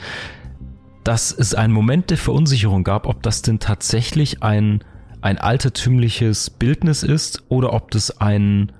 dass 1.04 1.34
es 1.34 1.54
einen 1.54 1.74
Moment 1.74 2.10
der 2.10 2.18
Verunsicherung 2.18 2.86
gab, 2.86 3.08
ob 3.08 3.22
das 3.24 3.42
denn 3.42 3.60
tatsächlich 3.60 4.42
ein, 4.42 4.86
ein 5.20 5.38
altertümliches 5.38 6.50
Bildnis 6.50 7.04
ist 7.04 7.44
oder 7.50 7.74
ob 7.74 7.92
das 7.92 8.22
ein 8.22 8.72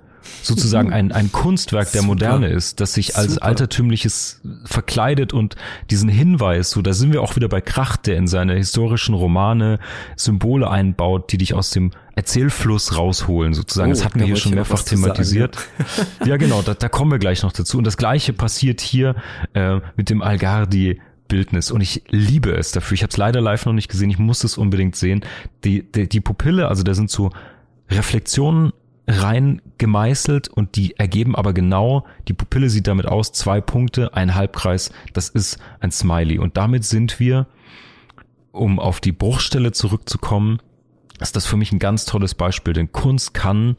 sozusagen 0.42 0.92
ein, 0.92 1.12
ein 1.12 1.32
Kunstwerk 1.32 1.92
der 1.92 2.02
Super. 2.02 2.14
Moderne 2.14 2.48
ist, 2.48 2.80
das 2.80 2.94
sich 2.94 3.16
als 3.16 3.34
Super. 3.34 3.46
altertümliches 3.46 4.40
verkleidet 4.64 5.32
und 5.32 5.56
diesen 5.90 6.08
Hinweis, 6.08 6.70
so 6.70 6.82
da 6.82 6.92
sind 6.92 7.12
wir 7.12 7.22
auch 7.22 7.36
wieder 7.36 7.48
bei 7.48 7.60
Kracht, 7.60 8.06
der 8.06 8.16
in 8.16 8.26
seine 8.26 8.54
historischen 8.54 9.14
Romane 9.14 9.78
Symbole 10.16 10.70
einbaut, 10.70 11.32
die 11.32 11.38
dich 11.38 11.54
aus 11.54 11.70
dem 11.70 11.90
Erzählfluss 12.14 12.96
rausholen, 12.96 13.54
sozusagen. 13.54 13.90
Oh, 13.90 13.94
das 13.94 14.04
hatten 14.04 14.18
wir 14.18 14.26
hier 14.26 14.36
schon 14.36 14.54
mehrfach 14.54 14.82
zu 14.82 14.96
sagen, 14.96 15.02
thematisiert. 15.02 15.56
ja, 16.24 16.36
genau, 16.36 16.62
da, 16.62 16.74
da 16.74 16.88
kommen 16.88 17.12
wir 17.12 17.18
gleich 17.18 17.42
noch 17.42 17.52
dazu. 17.52 17.78
Und 17.78 17.84
das 17.84 17.96
gleiche 17.96 18.32
passiert 18.32 18.80
hier 18.80 19.14
äh, 19.54 19.80
mit 19.96 20.10
dem 20.10 20.22
Algardi. 20.22 21.00
Bildnis 21.28 21.70
und 21.70 21.82
ich 21.82 22.04
liebe 22.08 22.52
es 22.52 22.72
dafür. 22.72 22.94
Ich 22.94 23.02
habe 23.02 23.10
es 23.10 23.16
leider 23.18 23.42
live 23.42 23.66
noch 23.66 23.74
nicht 23.74 23.88
gesehen. 23.88 24.08
Ich 24.08 24.18
muss 24.18 24.44
es 24.44 24.56
unbedingt 24.56 24.96
sehen. 24.96 25.24
Die, 25.62 25.82
die, 25.82 26.08
die 26.08 26.20
Pupille, 26.20 26.68
also 26.68 26.82
da 26.82 26.94
sind 26.94 27.10
so 27.10 27.30
Reflexionen 27.90 28.72
rein 29.08 29.62
gemeißelt 29.78 30.48
und 30.48 30.76
die 30.76 30.96
ergeben 30.98 31.34
aber 31.34 31.54
genau, 31.54 32.04
die 32.28 32.34
Pupille 32.34 32.68
sieht 32.68 32.86
damit 32.86 33.06
aus, 33.06 33.32
zwei 33.32 33.60
Punkte, 33.62 34.14
ein 34.14 34.34
Halbkreis, 34.34 34.92
das 35.14 35.30
ist 35.30 35.58
ein 35.80 35.90
Smiley. 35.90 36.38
Und 36.38 36.58
damit 36.58 36.84
sind 36.84 37.18
wir, 37.18 37.46
um 38.52 38.78
auf 38.78 39.00
die 39.00 39.12
Bruchstelle 39.12 39.72
zurückzukommen, 39.72 40.58
ist 41.20 41.36
das 41.36 41.46
für 41.46 41.56
mich 41.56 41.72
ein 41.72 41.78
ganz 41.78 42.04
tolles 42.04 42.34
Beispiel, 42.34 42.74
denn 42.74 42.92
Kunst 42.92 43.32
kann 43.32 43.76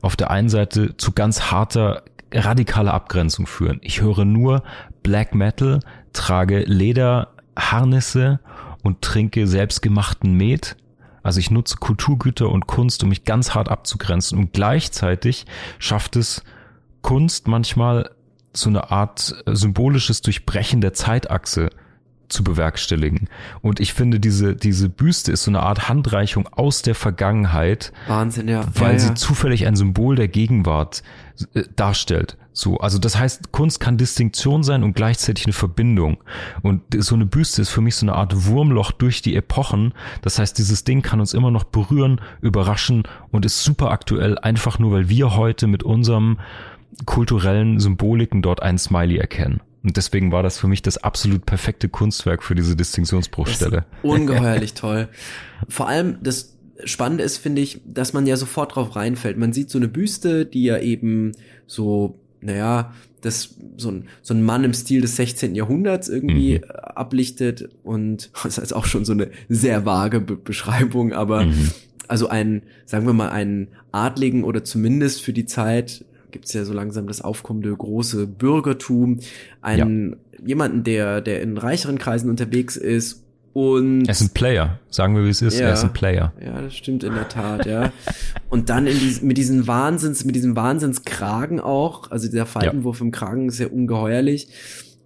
auf 0.00 0.16
der 0.16 0.30
einen 0.30 0.48
Seite 0.48 0.96
zu 0.96 1.12
ganz 1.12 1.50
harter, 1.50 2.02
radikaler 2.32 2.94
Abgrenzung 2.94 3.46
führen. 3.46 3.80
Ich 3.82 4.00
höre 4.00 4.24
nur 4.24 4.62
Black 5.02 5.34
Metal, 5.34 5.80
trage 6.14 6.60
Lederharnisse 6.60 8.40
und 8.82 9.02
trinke 9.02 9.46
selbstgemachten 9.46 10.32
Met. 10.32 10.76
Also 11.22 11.40
ich 11.40 11.50
nutze 11.50 11.76
Kulturgüter 11.76 12.48
und 12.48 12.66
Kunst, 12.66 13.02
um 13.02 13.08
mich 13.08 13.24
ganz 13.24 13.54
hart 13.54 13.68
abzugrenzen. 13.68 14.38
Und 14.38 14.52
gleichzeitig 14.52 15.46
schafft 15.78 16.16
es 16.16 16.42
Kunst 17.02 17.48
manchmal 17.48 18.10
so 18.52 18.68
eine 18.68 18.90
Art 18.90 19.34
symbolisches 19.46 20.22
Durchbrechen 20.22 20.80
der 20.80 20.92
Zeitachse 20.92 21.70
zu 22.30 22.44
bewerkstelligen. 22.44 23.28
Und 23.60 23.80
ich 23.80 23.92
finde, 23.92 24.20
diese, 24.20 24.56
diese 24.56 24.88
Büste 24.88 25.32
ist 25.32 25.44
so 25.44 25.50
eine 25.50 25.62
Art 25.62 25.88
Handreichung 25.88 26.48
aus 26.48 26.82
der 26.82 26.94
Vergangenheit, 26.94 27.92
Wahnsinn, 28.06 28.48
ja. 28.48 28.64
weil 28.74 28.94
ja, 28.94 28.98
sie 28.98 29.08
ja. 29.08 29.14
zufällig 29.14 29.66
ein 29.66 29.76
Symbol 29.76 30.16
der 30.16 30.28
Gegenwart 30.28 31.02
äh, 31.54 31.64
darstellt. 31.76 32.36
So, 32.52 32.78
also 32.78 32.98
das 32.98 33.18
heißt, 33.18 33.52
Kunst 33.52 33.80
kann 33.80 33.96
Distinktion 33.96 34.62
sein 34.62 34.82
und 34.82 34.94
gleichzeitig 34.94 35.46
eine 35.46 35.52
Verbindung. 35.52 36.18
Und 36.62 36.82
so 36.98 37.14
eine 37.14 37.26
Büste 37.26 37.62
ist 37.62 37.70
für 37.70 37.80
mich 37.80 37.96
so 37.96 38.04
eine 38.04 38.14
Art 38.14 38.46
Wurmloch 38.46 38.92
durch 38.92 39.22
die 39.22 39.36
Epochen. 39.36 39.94
Das 40.22 40.38
heißt, 40.38 40.58
dieses 40.58 40.84
Ding 40.84 41.02
kann 41.02 41.20
uns 41.20 41.32
immer 41.32 41.50
noch 41.50 41.64
berühren, 41.64 42.20
überraschen 42.40 43.04
und 43.30 43.46
ist 43.46 43.62
super 43.62 43.90
aktuell, 43.90 44.38
einfach 44.38 44.78
nur 44.78 44.92
weil 44.92 45.08
wir 45.08 45.36
heute 45.36 45.68
mit 45.68 45.84
unserem 45.84 46.38
kulturellen 47.06 47.78
Symboliken 47.78 48.42
dort 48.42 48.62
einen 48.62 48.78
Smiley 48.78 49.16
erkennen. 49.16 49.60
Und 49.82 49.96
deswegen 49.96 50.30
war 50.30 50.42
das 50.42 50.58
für 50.58 50.68
mich 50.68 50.82
das 50.82 50.98
absolut 50.98 51.46
perfekte 51.46 51.88
Kunstwerk 51.88 52.42
für 52.42 52.54
diese 52.54 52.76
Distinktionsbruchstelle. 52.76 53.84
Ungeheuerlich 54.02 54.74
toll. 54.74 55.08
Vor 55.68 55.88
allem 55.88 56.18
das 56.22 56.56
Spannende 56.84 57.24
ist, 57.24 57.38
finde 57.38 57.62
ich, 57.62 57.80
dass 57.86 58.12
man 58.12 58.26
ja 58.26 58.36
sofort 58.36 58.74
drauf 58.74 58.96
reinfällt. 58.96 59.36
Man 59.38 59.52
sieht 59.52 59.70
so 59.70 59.78
eine 59.78 59.88
Büste, 59.88 60.46
die 60.46 60.64
ja 60.64 60.78
eben 60.78 61.32
so, 61.66 62.18
naja, 62.40 62.92
das 63.22 63.54
so 63.76 63.90
ein, 63.90 64.04
so 64.22 64.32
ein 64.34 64.42
Mann 64.42 64.64
im 64.64 64.72
Stil 64.72 65.02
des 65.02 65.16
16. 65.16 65.54
Jahrhunderts 65.54 66.08
irgendwie 66.08 66.58
Mhm. 66.58 66.70
ablichtet 66.70 67.68
und 67.82 68.30
das 68.42 68.58
ist 68.58 68.72
auch 68.72 68.86
schon 68.86 69.04
so 69.04 69.12
eine 69.12 69.30
sehr 69.48 69.84
vage 69.84 70.20
Be 70.20 70.36
Beschreibung, 70.36 71.12
aber 71.12 71.44
Mhm. 71.44 71.70
also 72.08 72.28
ein, 72.28 72.62
sagen 72.86 73.06
wir 73.06 73.12
mal, 73.12 73.28
einen 73.30 73.68
Adligen 73.92 74.42
oder 74.44 74.64
zumindest 74.64 75.22
für 75.22 75.32
die 75.34 75.44
Zeit 75.46 76.04
gibt's 76.30 76.52
ja 76.52 76.64
so 76.64 76.72
langsam 76.72 77.06
das 77.06 77.20
aufkommende 77.20 77.74
große 77.74 78.26
Bürgertum, 78.26 79.20
einen 79.60 80.16
jemanden, 80.44 80.84
der, 80.84 81.20
der 81.20 81.42
in 81.42 81.58
reicheren 81.58 81.98
Kreisen 81.98 82.30
unterwegs 82.30 82.76
ist 82.76 83.24
und 83.52 84.04
Er 84.06 84.12
ist 84.12 84.20
ein 84.20 84.30
Player, 84.30 84.78
sagen 84.90 85.16
wir 85.16 85.24
wie 85.24 85.30
es 85.30 85.42
ist, 85.42 85.58
Ja. 85.58 85.66
er 85.66 85.72
ist 85.74 85.82
ein 85.82 85.92
Player. 85.92 86.32
ja, 86.40 86.60
das 86.62 86.74
stimmt 86.74 87.02
in 87.02 87.14
der 87.14 87.28
Tat, 87.28 87.66
ja. 87.66 87.92
Und 88.48 88.70
dann 88.70 88.86
in 88.86 88.96
dies, 88.98 89.22
mit 89.22 89.36
diesen 89.38 89.66
Wahnsinns, 89.66 90.24
mit 90.24 90.36
diesem 90.36 90.54
Wahnsinnskragen 90.56 91.58
auch, 91.60 92.10
also 92.12 92.30
der 92.30 92.46
Faltenwurf 92.46 93.00
im 93.00 93.10
Kragen 93.10 93.48
ist 93.48 93.58
ja 93.58 93.66
ungeheuerlich. 93.66 94.48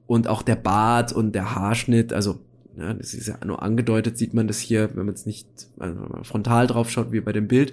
Und 0.06 0.28
auch 0.28 0.42
der 0.42 0.56
Bart 0.56 1.12
und 1.14 1.34
der 1.34 1.54
Haarschnitt, 1.54 2.12
also, 2.12 2.38
ja, 2.78 2.92
das 2.92 3.14
ist 3.14 3.28
ja 3.28 3.38
nur 3.46 3.62
angedeutet, 3.62 4.18
sieht 4.18 4.34
man 4.34 4.46
das 4.46 4.58
hier, 4.58 4.90
wenn 4.94 5.06
man 5.06 5.14
es 5.14 5.24
nicht 5.24 5.46
also 5.78 5.96
frontal 6.22 6.66
drauf 6.66 6.90
schaut, 6.90 7.12
wie 7.12 7.20
bei 7.20 7.32
dem 7.32 7.48
Bild. 7.48 7.72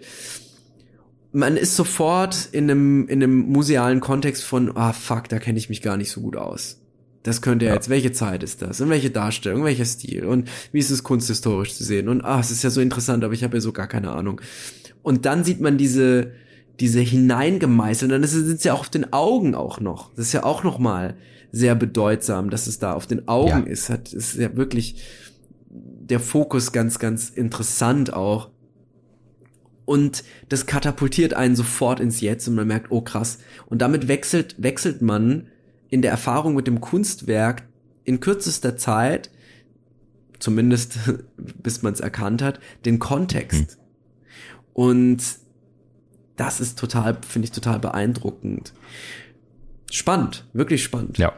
Man 1.34 1.56
ist 1.56 1.76
sofort 1.76 2.50
in 2.52 2.70
einem, 2.70 3.08
in 3.08 3.24
einem 3.24 3.40
musealen 3.40 4.02
Kontext 4.02 4.44
von, 4.44 4.76
ah 4.76 4.94
fuck, 4.94 5.30
da 5.30 5.40
kenne 5.40 5.58
ich 5.58 5.70
mich 5.70 5.82
gar 5.82 5.98
nicht 5.98 6.12
so 6.12 6.22
gut 6.22 6.36
aus. 6.36 6.82
Das 7.24 7.42
könnte 7.42 7.66
ja 7.66 7.74
jetzt, 7.74 7.90
welche 7.90 8.12
Zeit 8.12 8.42
ist 8.44 8.62
das? 8.62 8.82
Und 8.82 8.90
welche 8.90 9.12
Darstellung, 9.12 9.64
welcher 9.64 9.86
Stil? 9.86 10.26
Und 10.26 10.50
wie 10.72 10.80
ist 10.80 10.90
es 10.90 11.04
kunsthistorisch 11.04 11.76
zu 11.76 11.84
sehen? 11.84 12.10
Und 12.10 12.22
ah, 12.26 12.40
es 12.40 12.52
ist 12.52 12.64
ja 12.64 12.70
so 12.70 12.82
interessant, 12.82 13.24
aber 13.24 13.34
ich 13.34 13.44
habe 13.44 13.58
ja 13.58 13.62
so 13.62 13.72
gar 13.72 13.88
keine 13.88 14.12
Ahnung. 14.12 14.42
Und 15.04 15.26
dann 15.26 15.44
sieht 15.44 15.62
man 15.62 15.78
diese, 15.78 16.32
diese 16.80 17.00
hineingemeißelt, 17.00 18.12
und 18.12 18.22
dann 18.22 18.30
sind 18.30 18.58
es 18.58 18.64
ja 18.64 18.74
auch 18.74 18.82
auf 18.82 18.90
den 18.90 19.14
Augen 19.14 19.54
auch 19.56 19.80
noch. 19.80 20.12
Das 20.16 20.28
ist 20.28 20.34
ja 20.34 20.44
auch 20.44 20.64
noch 20.64 20.80
mal 20.80 21.16
sehr 21.52 21.76
bedeutsam, 21.76 22.50
dass 22.50 22.66
es 22.66 22.80
da 22.80 22.94
auf 22.94 23.06
den 23.08 23.28
Augen 23.28 23.66
Ja. 23.68 23.72
ist. 23.72 23.90
Hat, 23.90 24.14
ist 24.14 24.36
ja 24.36 24.56
wirklich 24.56 25.04
der 25.70 26.20
Fokus 26.20 26.72
ganz, 26.72 26.98
ganz 26.98 27.30
interessant 27.30 28.14
auch. 28.14 28.50
Und 29.92 30.24
das 30.48 30.68
katapultiert 30.68 31.34
einen 31.34 31.58
sofort 31.58 32.00
ins 32.00 32.22
Jetzt 32.22 32.48
und 32.48 32.56
man 32.56 32.66
merkt, 32.66 32.92
oh 32.92 33.02
krass. 33.02 33.40
Und 33.66 33.82
damit 33.82 34.08
wechselt, 34.08 34.56
wechselt 34.58 35.02
man 35.02 35.48
in 35.90 36.02
der 36.02 36.12
Erfahrung 36.12 36.56
mit 36.56 36.66
dem 36.66 36.80
Kunstwerk 36.80 37.64
in 38.06 38.22
kürzester 38.22 38.78
Zeit, 38.78 39.32
zumindest 40.40 40.98
bis 41.38 41.82
man 41.82 41.92
es 41.92 42.00
erkannt 42.00 42.42
hat, 42.42 42.62
den 42.86 43.00
Kontext. 43.00 43.80
Und 44.72 45.22
das 46.38 46.62
ist 46.62 46.80
total, 46.80 47.18
finde 47.28 47.48
ich 47.48 47.52
total 47.52 47.80
beeindruckend. 47.80 48.72
Spannend, 49.92 50.46
wirklich 50.54 50.86
spannend. 50.86 51.18
Ja, 51.18 51.34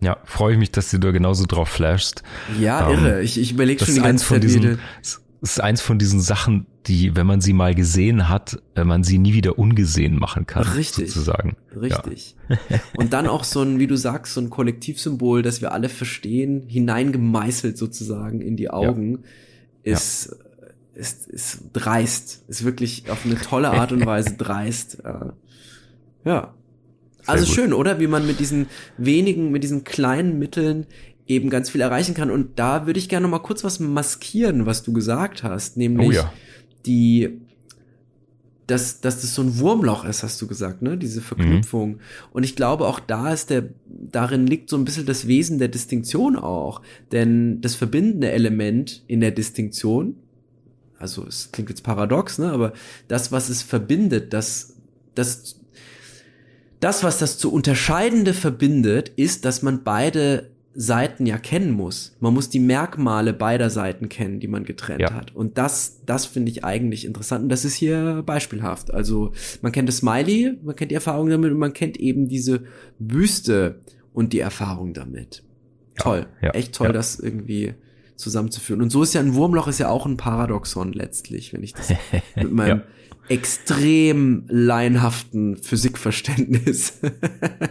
Ja, 0.00 0.16
freue 0.24 0.54
ich 0.54 0.58
mich, 0.58 0.70
dass 0.70 0.90
du 0.90 0.96
da 0.96 1.10
genauso 1.10 1.44
drauf 1.44 1.68
flashst. 1.68 2.22
Ja, 2.58 2.90
ähm, 2.90 3.04
irre. 3.04 3.22
Ich, 3.22 3.38
ich 3.38 3.52
überlege 3.52 3.84
schon 3.84 3.96
die 3.96 4.00
ganze 4.00 4.24
Zeit 4.24 4.42
diesen, 4.42 4.78
Es 5.02 5.20
ist 5.42 5.60
eins 5.60 5.82
von 5.82 5.98
diesen 5.98 6.22
Sachen, 6.22 6.66
die, 6.86 7.16
wenn 7.16 7.26
man 7.26 7.40
sie 7.40 7.52
mal 7.52 7.74
gesehen 7.74 8.28
hat, 8.28 8.62
äh, 8.74 8.84
man 8.84 9.02
sie 9.02 9.18
nie 9.18 9.34
wieder 9.34 9.58
ungesehen 9.58 10.18
machen 10.18 10.46
kann. 10.46 10.62
Richtig. 10.62 11.08
Sozusagen. 11.12 11.56
Richtig. 11.74 12.36
Ja. 12.48 12.56
Und 12.96 13.12
dann 13.12 13.26
auch 13.26 13.44
so 13.44 13.62
ein, 13.62 13.78
wie 13.78 13.86
du 13.86 13.96
sagst, 13.96 14.34
so 14.34 14.40
ein 14.40 14.50
Kollektivsymbol, 14.50 15.42
das 15.42 15.60
wir 15.60 15.72
alle 15.72 15.88
verstehen, 15.88 16.64
hineingemeißelt 16.68 17.76
sozusagen 17.76 18.40
in 18.40 18.56
die 18.56 18.70
Augen, 18.70 19.24
ja. 19.84 19.94
ist, 19.94 20.36
ja. 20.60 20.66
ist, 20.94 21.26
ist 21.28 21.60
dreist. 21.72 22.44
Ist 22.48 22.64
wirklich 22.64 23.10
auf 23.10 23.24
eine 23.24 23.36
tolle 23.36 23.70
Art 23.70 23.92
und 23.92 24.06
Weise 24.06 24.36
dreist. 24.36 24.98
Äh, 25.04 25.30
ja. 26.24 26.54
also 27.26 27.46
schön, 27.46 27.72
oder? 27.72 27.98
Wie 27.98 28.06
man 28.06 28.26
mit 28.26 28.38
diesen 28.38 28.66
wenigen, 28.96 29.50
mit 29.50 29.64
diesen 29.64 29.82
kleinen 29.82 30.38
Mitteln 30.38 30.86
eben 31.26 31.50
ganz 31.50 31.70
viel 31.70 31.80
erreichen 31.80 32.14
kann. 32.14 32.30
Und 32.30 32.58
da 32.58 32.86
würde 32.86 33.00
ich 33.00 33.08
gerne 33.08 33.24
noch 33.24 33.30
mal 33.30 33.42
kurz 33.42 33.64
was 33.64 33.80
maskieren, 33.80 34.66
was 34.66 34.84
du 34.84 34.92
gesagt 34.92 35.42
hast, 35.42 35.76
nämlich 35.76 36.08
oh 36.08 36.12
ja. 36.12 36.32
Die 36.86 37.40
dass, 38.66 39.00
dass 39.00 39.20
das 39.20 39.34
so 39.34 39.42
ein 39.42 39.58
Wurmloch 39.58 40.04
ist, 40.04 40.22
hast 40.22 40.42
du 40.42 40.46
gesagt, 40.48 40.82
ne? 40.82 40.96
Diese 40.96 41.20
Verknüpfung. 41.20 41.90
Mhm. 41.90 42.00
Und 42.32 42.42
ich 42.42 42.56
glaube, 42.56 42.86
auch 42.86 42.98
da 42.98 43.32
ist 43.32 43.50
der, 43.50 43.68
darin 43.86 44.46
liegt 44.46 44.70
so 44.70 44.76
ein 44.76 44.84
bisschen 44.84 45.06
das 45.06 45.28
Wesen 45.28 45.58
der 45.58 45.68
Distinktion 45.68 46.36
auch. 46.36 46.82
Denn 47.12 47.60
das 47.60 47.76
verbindende 47.76 48.32
Element 48.32 49.04
in 49.06 49.20
der 49.20 49.30
Distinktion, 49.30 50.16
also 50.98 51.24
es 51.26 51.52
klingt 51.52 51.68
jetzt 51.68 51.84
paradox, 51.84 52.38
ne? 52.38 52.50
Aber 52.50 52.72
das, 53.06 53.30
was 53.30 53.50
es 53.50 53.62
verbindet, 53.62 54.32
das, 54.32 54.74
das, 55.14 55.60
das, 56.80 57.04
was 57.04 57.18
das 57.18 57.38
zu 57.38 57.52
Unterscheidende 57.52 58.34
verbindet, 58.34 59.12
ist, 59.14 59.44
dass 59.44 59.62
man 59.62 59.84
beide 59.84 60.50
Seiten 60.78 61.24
ja 61.24 61.38
kennen 61.38 61.70
muss. 61.70 62.14
Man 62.20 62.34
muss 62.34 62.50
die 62.50 62.60
Merkmale 62.60 63.32
beider 63.32 63.70
Seiten 63.70 64.10
kennen, 64.10 64.40
die 64.40 64.46
man 64.46 64.64
getrennt 64.64 65.00
ja. 65.00 65.14
hat. 65.14 65.34
Und 65.34 65.56
das, 65.56 66.02
das 66.04 66.26
finde 66.26 66.50
ich 66.50 66.64
eigentlich 66.64 67.06
interessant. 67.06 67.44
Und 67.44 67.48
das 67.48 67.64
ist 67.64 67.74
hier 67.74 68.22
beispielhaft. 68.26 68.92
Also 68.92 69.32
man 69.62 69.72
kennt 69.72 69.88
das 69.88 69.98
Smiley, 69.98 70.58
man 70.62 70.76
kennt 70.76 70.90
die 70.90 70.94
Erfahrung 70.94 71.30
damit 71.30 71.50
und 71.50 71.58
man 71.58 71.72
kennt 71.72 71.96
eben 71.96 72.28
diese 72.28 72.64
Büste 72.98 73.80
und 74.12 74.34
die 74.34 74.40
Erfahrung 74.40 74.92
damit. 74.92 75.42
Ja, 75.96 76.02
toll. 76.02 76.26
Ja, 76.42 76.50
Echt 76.50 76.74
toll, 76.74 76.92
das 76.92 77.18
irgendwie 77.18 77.74
zusammenzuführen. 78.16 78.82
Und 78.82 78.90
so 78.90 79.02
ist 79.02 79.14
ja 79.14 79.20
ein 79.20 79.34
Wurmloch 79.34 79.68
ist 79.68 79.78
ja 79.78 79.88
auch 79.88 80.04
ein 80.04 80.16
Paradoxon 80.16 80.92
letztlich, 80.92 81.52
wenn 81.52 81.62
ich 81.62 81.72
das 81.72 81.92
mit 82.36 82.52
meinem 82.52 82.82
extrem 83.28 84.44
laienhaften 84.48 85.56
Physikverständnis 85.56 87.00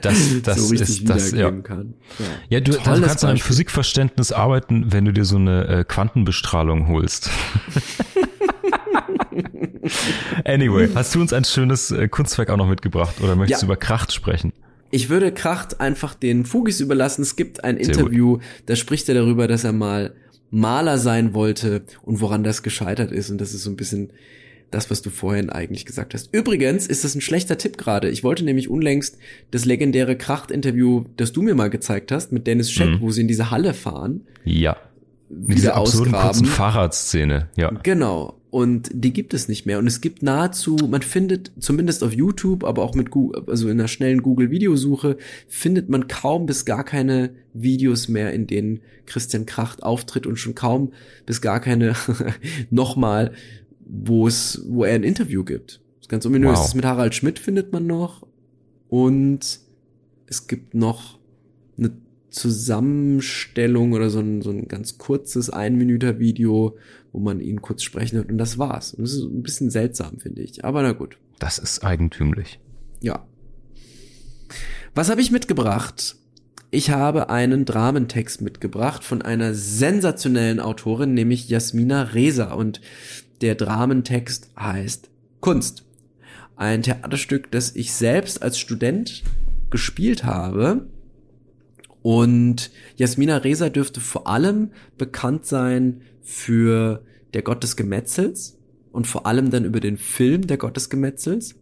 das, 0.02 0.40
das 0.44 0.58
so 0.58 0.68
richtig 0.68 1.02
ist 1.02 1.10
das, 1.10 1.32
ja. 1.32 1.52
kann. 1.52 1.94
Ja, 2.20 2.26
ja 2.50 2.60
du, 2.60 2.74
du 2.74 2.80
kannst 2.80 3.24
an 3.24 3.38
Physikverständnis 3.38 4.32
arbeiten, 4.32 4.92
wenn 4.92 5.06
du 5.06 5.14
dir 5.14 5.26
so 5.26 5.38
eine 5.38 5.68
äh, 5.68 5.84
Quantenbestrahlung 5.84 6.88
holst. 6.88 7.30
anyway, 10.46 10.90
hast 10.94 11.16
du 11.16 11.22
uns 11.22 11.34
ein 11.34 11.46
schönes 11.46 11.92
äh, 11.92 12.08
Kunstwerk 12.08 12.50
auch 12.50 12.58
noch 12.58 12.68
mitgebracht 12.68 13.16
oder 13.22 13.36
möchtest 13.36 13.62
ja. 13.62 13.68
du 13.68 13.72
über 13.72 13.78
Kracht 13.78 14.12
sprechen? 14.12 14.54
Ich 14.92 15.10
würde 15.10 15.32
Kracht 15.32 15.82
einfach 15.82 16.14
den 16.14 16.46
Fugis 16.46 16.80
überlassen. 16.80 17.22
Es 17.22 17.36
gibt 17.36 17.64
ein 17.64 17.78
Interview, 17.78 18.40
da 18.66 18.76
spricht 18.76 19.10
er 19.10 19.16
darüber, 19.16 19.48
dass 19.48 19.64
er 19.64 19.74
mal 19.74 20.14
Maler 20.52 20.98
sein 20.98 21.34
wollte 21.34 21.84
und 22.04 22.22
woran 22.22 22.44
das 22.44 22.64
gescheitert 22.64 23.12
ist. 23.12 23.30
Und 23.30 23.40
das 23.40 23.54
ist 23.54 23.64
so 23.64 23.70
ein 23.70 23.76
bisschen 23.76 24.12
das, 24.72 24.90
was 24.90 25.02
du 25.02 25.10
vorhin 25.10 25.50
eigentlich 25.50 25.86
gesagt 25.86 26.14
hast. 26.14 26.34
Übrigens 26.34 26.88
ist 26.88 27.04
das 27.04 27.16
ein 27.16 27.22
schlechter 27.22 27.58
Tipp 27.58 27.78
gerade. 27.78 28.10
Ich 28.10 28.24
wollte 28.24 28.44
nämlich 28.44 28.70
unlängst 28.70 29.18
das 29.52 29.66
legendäre 29.66 30.18
Kracht-Interview, 30.18 31.06
das 31.18 31.32
du 31.32 31.42
mir 31.42 31.56
mal 31.56 31.70
gezeigt 31.70 32.12
hast, 32.12 32.32
mit 32.32 32.48
Dennis 32.48 32.72
Scheck, 32.72 32.90
mhm. 32.90 33.02
wo 33.02 33.12
sie 33.12 33.22
in 33.22 33.28
diese 33.28 33.52
Halle 33.52 33.74
fahren. 33.74 34.22
Ja. 34.44 34.78
Mit 35.30 35.58
dieser 35.58 35.76
absurden 35.76 36.14
kurzen 36.14 36.46
Fahrradszene, 36.46 37.50
ja. 37.56 37.72
Genau. 37.84 38.40
Und 38.52 38.90
die 38.94 39.12
gibt 39.12 39.34
es 39.34 39.50
nicht 39.50 39.66
mehr. 39.66 39.80
Und 39.80 39.88
es 39.88 40.00
gibt 40.00 40.24
nahezu, 40.24 40.78
man 40.90 41.02
findet 41.02 41.52
zumindest 41.60 42.04
auf 42.06 42.14
YouTube, 42.14 42.64
aber 42.64 42.84
auch 42.84 42.96
mit 42.96 43.12
Google, 43.12 43.44
also 43.48 43.68
in 43.68 43.78
einer 43.78 43.90
schnellen 43.90 44.22
Google-Videosuche, 44.22 45.18
findet 45.50 45.90
man 45.90 46.08
kaum 46.08 46.46
bis 46.46 46.64
gar 46.64 46.86
keine 46.86 47.32
Videos 47.54 48.08
mehr, 48.08 48.32
in 48.32 48.48
denen 48.48 48.80
Christian 49.08 49.46
Kracht 49.46 49.84
auftritt 49.84 50.26
und 50.26 50.38
schon 50.38 50.56
kaum 50.56 50.94
bis 51.26 51.42
gar 51.42 51.60
keine 51.60 51.96
nochmal 52.70 53.34
wo 53.86 54.28
es, 54.28 54.62
wo 54.68 54.84
er 54.84 54.96
ein 54.96 55.04
Interview 55.04 55.44
gibt. 55.44 55.82
Das 55.98 56.02
ist 56.02 56.10
ganz 56.10 56.26
ominös. 56.26 56.58
Wow. 56.58 56.66
Das 56.66 56.76
mit 56.76 56.86
Harald 56.86 57.16
Schmidt 57.16 57.40
findet 57.40 57.72
man 57.72 57.88
noch. 57.88 58.28
Und 58.90 59.60
es 60.28 60.48
gibt 60.48 60.74
noch 60.74 61.20
eine 61.78 61.92
Zusammenstellung 62.30 63.94
oder 63.94 64.10
so 64.10 64.20
ein, 64.20 64.42
so 64.42 64.50
ein 64.50 64.68
ganz 64.68 64.98
kurzes 64.98 65.50
Einminüter-Video, 65.50 66.78
wo 67.12 67.20
man 67.20 67.40
ihn 67.40 67.62
kurz 67.62 67.84
sprechen 67.84 68.18
hört 68.18 68.30
und 68.30 68.38
das 68.38 68.58
war's. 68.58 68.94
Und 68.94 69.04
das 69.04 69.14
ist 69.14 69.24
ein 69.24 69.44
bisschen 69.44 69.70
seltsam, 69.70 70.20
finde 70.20 70.42
ich. 70.42 70.66
Aber 70.66 70.82
na 70.82 70.92
gut. 70.92 71.18
Das 71.40 71.60
ist 71.60 71.84
eigentümlich. 71.84 72.60
Ja. 73.02 73.26
Was 74.94 75.10
habe 75.10 75.22
ich 75.22 75.32
mitgebracht? 75.32 76.18
Ich 76.72 76.90
habe 76.90 77.30
einen 77.30 77.66
Dramentext 77.66 78.42
mitgebracht 78.42 79.04
von 79.04 79.22
einer 79.22 79.54
sensationellen 79.54 80.60
Autorin, 80.60 81.14
nämlich 81.14 81.48
Jasmina 81.48 82.04
Reza. 82.04 82.54
Und 82.54 82.82
der 83.42 83.56
Dramentext 83.56 84.50
heißt 84.58 85.10
Kunst. 85.40 85.86
Ein 86.56 86.84
Theaterstück, 86.84 87.52
das 87.52 87.76
ich 87.76 87.94
selbst 87.94 88.42
als 88.42 88.58
Student 88.58 89.24
gespielt 89.70 90.24
habe. 90.24 90.88
Und 92.02 92.72
Jasmina 92.98 93.38
Reza 93.38 93.70
dürfte 93.70 94.00
vor 94.00 94.28
allem 94.28 94.72
bekannt 94.98 95.46
sein 95.46 96.02
für 96.22 97.04
Der 97.34 97.42
Gott 97.42 97.64
des 97.64 97.76
Gemetzels 97.76 98.58
und 98.92 99.08
vor 99.08 99.26
allem 99.26 99.50
dann 99.50 99.66
über 99.66 99.80
den 99.80 99.98
Film 99.98 100.48
Der 100.48 100.58
Gott 100.58 100.78
des 100.78 100.90
Gemetzels. 100.90 101.56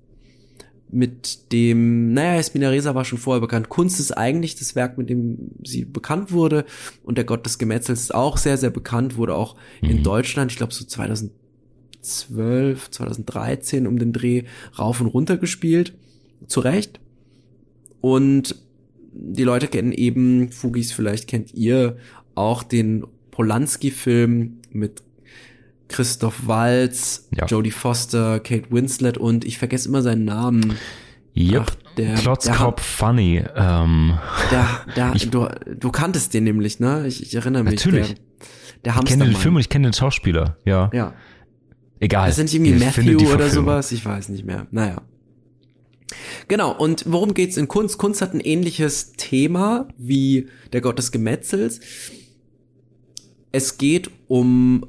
Mit 0.92 1.52
dem, 1.52 2.14
naja, 2.14 2.36
Jasmina 2.36 2.70
Reza 2.70 2.94
war 2.94 3.04
schon 3.04 3.18
vorher 3.18 3.42
bekannt. 3.42 3.70
Kunst 3.70 4.00
ist 4.00 4.12
eigentlich 4.12 4.56
das 4.56 4.76
Werk, 4.76 5.00
mit 5.00 5.10
dem 5.10 5.52
sie 5.64 5.86
bekannt 5.86 6.32
wurde. 6.32 6.66
Und 7.04 7.18
Der 7.18 7.26
Gott 7.26 7.46
des 7.46 7.58
Gemetzels 7.58 8.02
ist 8.02 8.14
auch 8.14 8.38
sehr, 8.38 8.58
sehr 8.58 8.70
bekannt, 8.70 9.18
wurde 9.18 9.34
auch 9.34 9.56
mhm. 9.82 9.90
in 9.90 10.04
Deutschland, 10.04 10.52
ich 10.52 10.58
glaube 10.58 10.74
so 10.74 10.86
2000 10.86 11.32
2012, 12.04 12.92
2013 12.92 13.88
um 13.88 13.98
den 13.98 14.14
Dreh 14.14 14.44
rauf 14.78 15.02
und 15.02 15.08
runter 15.08 15.38
gespielt. 15.38 15.94
Zu 16.48 16.60
Recht. 16.60 17.00
Und 18.02 18.56
die 19.14 19.44
Leute 19.44 19.68
kennen 19.68 19.92
eben, 19.92 20.52
Fugis, 20.52 20.92
vielleicht 20.92 21.28
kennt 21.28 21.54
ihr 21.54 21.98
auch 22.36 22.64
den 22.64 23.06
Polanski-Film 23.32 24.60
mit 24.72 25.04
Christoph 25.88 26.48
Waltz, 26.48 27.28
ja. 27.36 27.46
Jodie 27.46 27.72
Foster, 27.72 28.40
Kate 28.40 28.72
Winslet 28.72 29.18
und 29.18 29.46
ich 29.46 29.58
vergesse 29.58 29.90
immer 29.90 30.02
seinen 30.02 30.26
Namen. 30.26 30.76
Yep. 31.36 31.64
Ach, 31.66 31.76
der, 31.98 32.16
Klotzkopf 32.16 32.76
der, 32.76 33.08
Funny. 33.08 33.44
Ähm, 33.56 34.18
der, 34.52 34.68
der, 34.96 35.14
du, 35.14 35.48
du 35.80 35.92
kanntest 35.92 36.34
den 36.34 36.44
nämlich, 36.44 36.80
ne? 36.80 37.06
Ich, 37.08 37.22
ich 37.22 37.36
erinnere 37.36 37.64
mich. 37.64 37.76
Natürlich. 37.76 38.16
Der, 38.84 38.94
der 38.94 39.02
ich 39.04 39.06
kenne 39.06 39.26
den 39.26 39.36
Film 39.36 39.56
und 39.56 39.62
ich 39.62 39.70
kenne 39.70 39.88
den 39.88 39.94
Schauspieler, 39.94 40.58
ja. 40.66 40.90
Ja. 40.94 41.14
Egal. 42.04 42.30
Ist 42.30 42.38
nicht 42.38 42.54
irgendwie 42.54 42.74
Matthew 42.74 43.34
oder 43.34 43.50
sowas? 43.50 43.94
Ich 43.94 44.04
weiß 44.04 44.28
nicht 44.28 44.44
mehr. 44.44 44.68
Naja. 44.72 45.04
Genau, 46.50 46.78
und 46.78 47.06
worum 47.08 47.34
geht's 47.34 47.56
in 47.56 47.70
Kunst? 47.70 47.98
Kunst 47.98 48.22
hat 48.22 48.34
ein 48.34 48.42
ähnliches 48.42 49.14
Thema 49.14 49.88
wie 49.98 50.50
der 50.74 50.82
Gott 50.82 50.98
des 50.98 51.14
Gemetzels. 51.14 51.80
Es 53.54 53.78
geht 53.78 54.12
um 54.28 54.86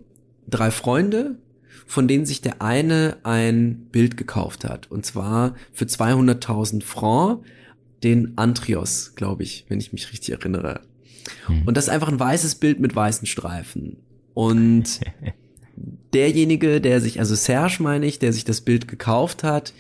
drei 0.49 0.73
Freunde, 0.73 1.39
von 1.87 2.09
denen 2.09 2.27
sich 2.27 2.41
der 2.41 2.61
eine 2.61 3.19
ein 3.23 3.87
Bild 3.93 4.17
gekauft 4.17 4.65
hat. 4.65 4.91
Und 4.91 5.07
zwar 5.07 5.55
für 5.73 5.85
200.000 5.85 6.83
Franc 6.83 7.45
den 8.03 8.37
Antrios, 8.37 9.13
glaube 9.15 9.45
ich, 9.45 9.67
wenn 9.69 9.79
ich 9.79 9.93
mich 9.93 10.11
richtig 10.11 10.31
erinnere. 10.31 10.81
Hm. 11.47 11.63
Und 11.65 11.77
das 11.77 11.85
ist 11.85 11.91
einfach 11.91 12.09
ein 12.09 12.19
weißes 12.19 12.57
Bild 12.57 12.81
mit 12.81 12.97
weißen 12.97 13.29
Streifen. 13.29 13.99
Und 14.35 14.99
derjenige, 16.15 16.81
der 16.81 17.01
sich, 17.01 17.19
also 17.19 17.35
Serge 17.35 17.83
meine 17.83 18.07
ich, 18.07 18.19
der 18.19 18.33
sich 18.33 18.45
das 18.45 18.61
Bild 18.61 18.89
gekauft 18.89 19.43
hat, 19.43 19.75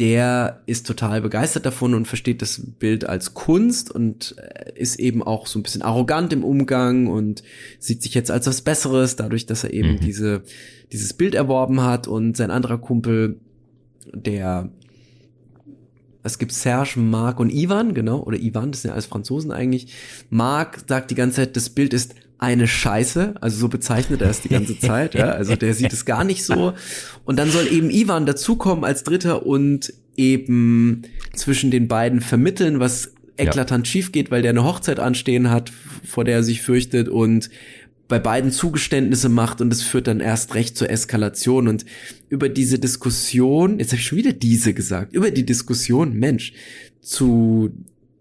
der 0.00 0.62
ist 0.64 0.86
total 0.86 1.20
begeistert 1.20 1.66
davon 1.66 1.92
und 1.92 2.08
versteht 2.08 2.40
das 2.40 2.62
Bild 2.78 3.06
als 3.06 3.34
Kunst 3.34 3.90
und 3.90 4.34
äh, 4.38 4.72
ist 4.74 4.98
eben 4.98 5.22
auch 5.22 5.46
so 5.46 5.58
ein 5.58 5.62
bisschen 5.62 5.82
arrogant 5.82 6.32
im 6.32 6.42
Umgang 6.42 7.06
und 7.06 7.42
sieht 7.78 8.02
sich 8.02 8.14
jetzt 8.14 8.30
als 8.30 8.46
was 8.46 8.62
Besseres, 8.62 9.16
dadurch, 9.16 9.44
dass 9.44 9.62
er 9.62 9.74
eben 9.74 9.92
mhm. 9.92 10.00
diese, 10.00 10.42
dieses 10.90 11.12
Bild 11.12 11.34
erworben 11.34 11.82
hat 11.82 12.08
und 12.08 12.34
sein 12.34 12.50
anderer 12.50 12.78
Kumpel, 12.78 13.40
der 14.14 14.70
es 16.22 16.38
gibt 16.38 16.52
Serge, 16.52 16.98
Marc 16.98 17.38
und 17.38 17.50
Ivan, 17.50 17.94
genau, 17.94 18.22
oder 18.22 18.38
Ivan, 18.38 18.72
das 18.72 18.82
sind 18.82 18.90
ja 18.90 18.94
alles 18.94 19.06
Franzosen 19.06 19.52
eigentlich. 19.52 19.92
Marc 20.28 20.84
sagt 20.86 21.10
die 21.10 21.14
ganze 21.14 21.36
Zeit, 21.36 21.56
das 21.56 21.70
Bild 21.70 21.94
ist 21.94 22.14
eine 22.40 22.66
Scheiße, 22.66 23.34
also 23.40 23.58
so 23.58 23.68
bezeichnet 23.68 24.22
er 24.22 24.30
es 24.30 24.40
die 24.40 24.48
ganze 24.48 24.78
Zeit, 24.80 25.14
ja, 25.14 25.30
also 25.30 25.56
der 25.56 25.74
sieht 25.74 25.92
es 25.92 26.06
gar 26.06 26.24
nicht 26.24 26.44
so. 26.44 26.72
Und 27.24 27.38
dann 27.38 27.50
soll 27.50 27.68
eben 27.68 27.90
Ivan 27.90 28.24
dazukommen 28.24 28.84
als 28.84 29.04
Dritter 29.04 29.46
und 29.46 29.92
eben 30.16 31.02
zwischen 31.34 31.70
den 31.70 31.86
beiden 31.86 32.20
vermitteln, 32.20 32.80
was 32.80 33.12
eklatant 33.36 33.86
ja. 33.86 33.90
schief 33.92 34.12
geht, 34.12 34.30
weil 34.30 34.42
der 34.42 34.50
eine 34.50 34.64
Hochzeit 34.64 34.98
anstehen 34.98 35.50
hat, 35.50 35.70
vor 36.04 36.24
der 36.24 36.36
er 36.36 36.42
sich 36.42 36.62
fürchtet 36.62 37.08
und 37.08 37.50
bei 38.08 38.18
beiden 38.18 38.50
Zugeständnisse 38.50 39.28
macht 39.28 39.60
und 39.60 39.72
es 39.72 39.82
führt 39.82 40.08
dann 40.08 40.20
erst 40.20 40.54
recht 40.54 40.76
zur 40.76 40.90
Eskalation 40.90 41.68
und 41.68 41.84
über 42.28 42.48
diese 42.48 42.78
Diskussion, 42.78 43.78
jetzt 43.78 43.92
habe 43.92 44.00
ich 44.00 44.06
schon 44.06 44.18
wieder 44.18 44.32
diese 44.32 44.74
gesagt, 44.74 45.12
über 45.12 45.30
die 45.30 45.46
Diskussion, 45.46 46.14
Mensch, 46.14 46.52
zu 47.02 47.70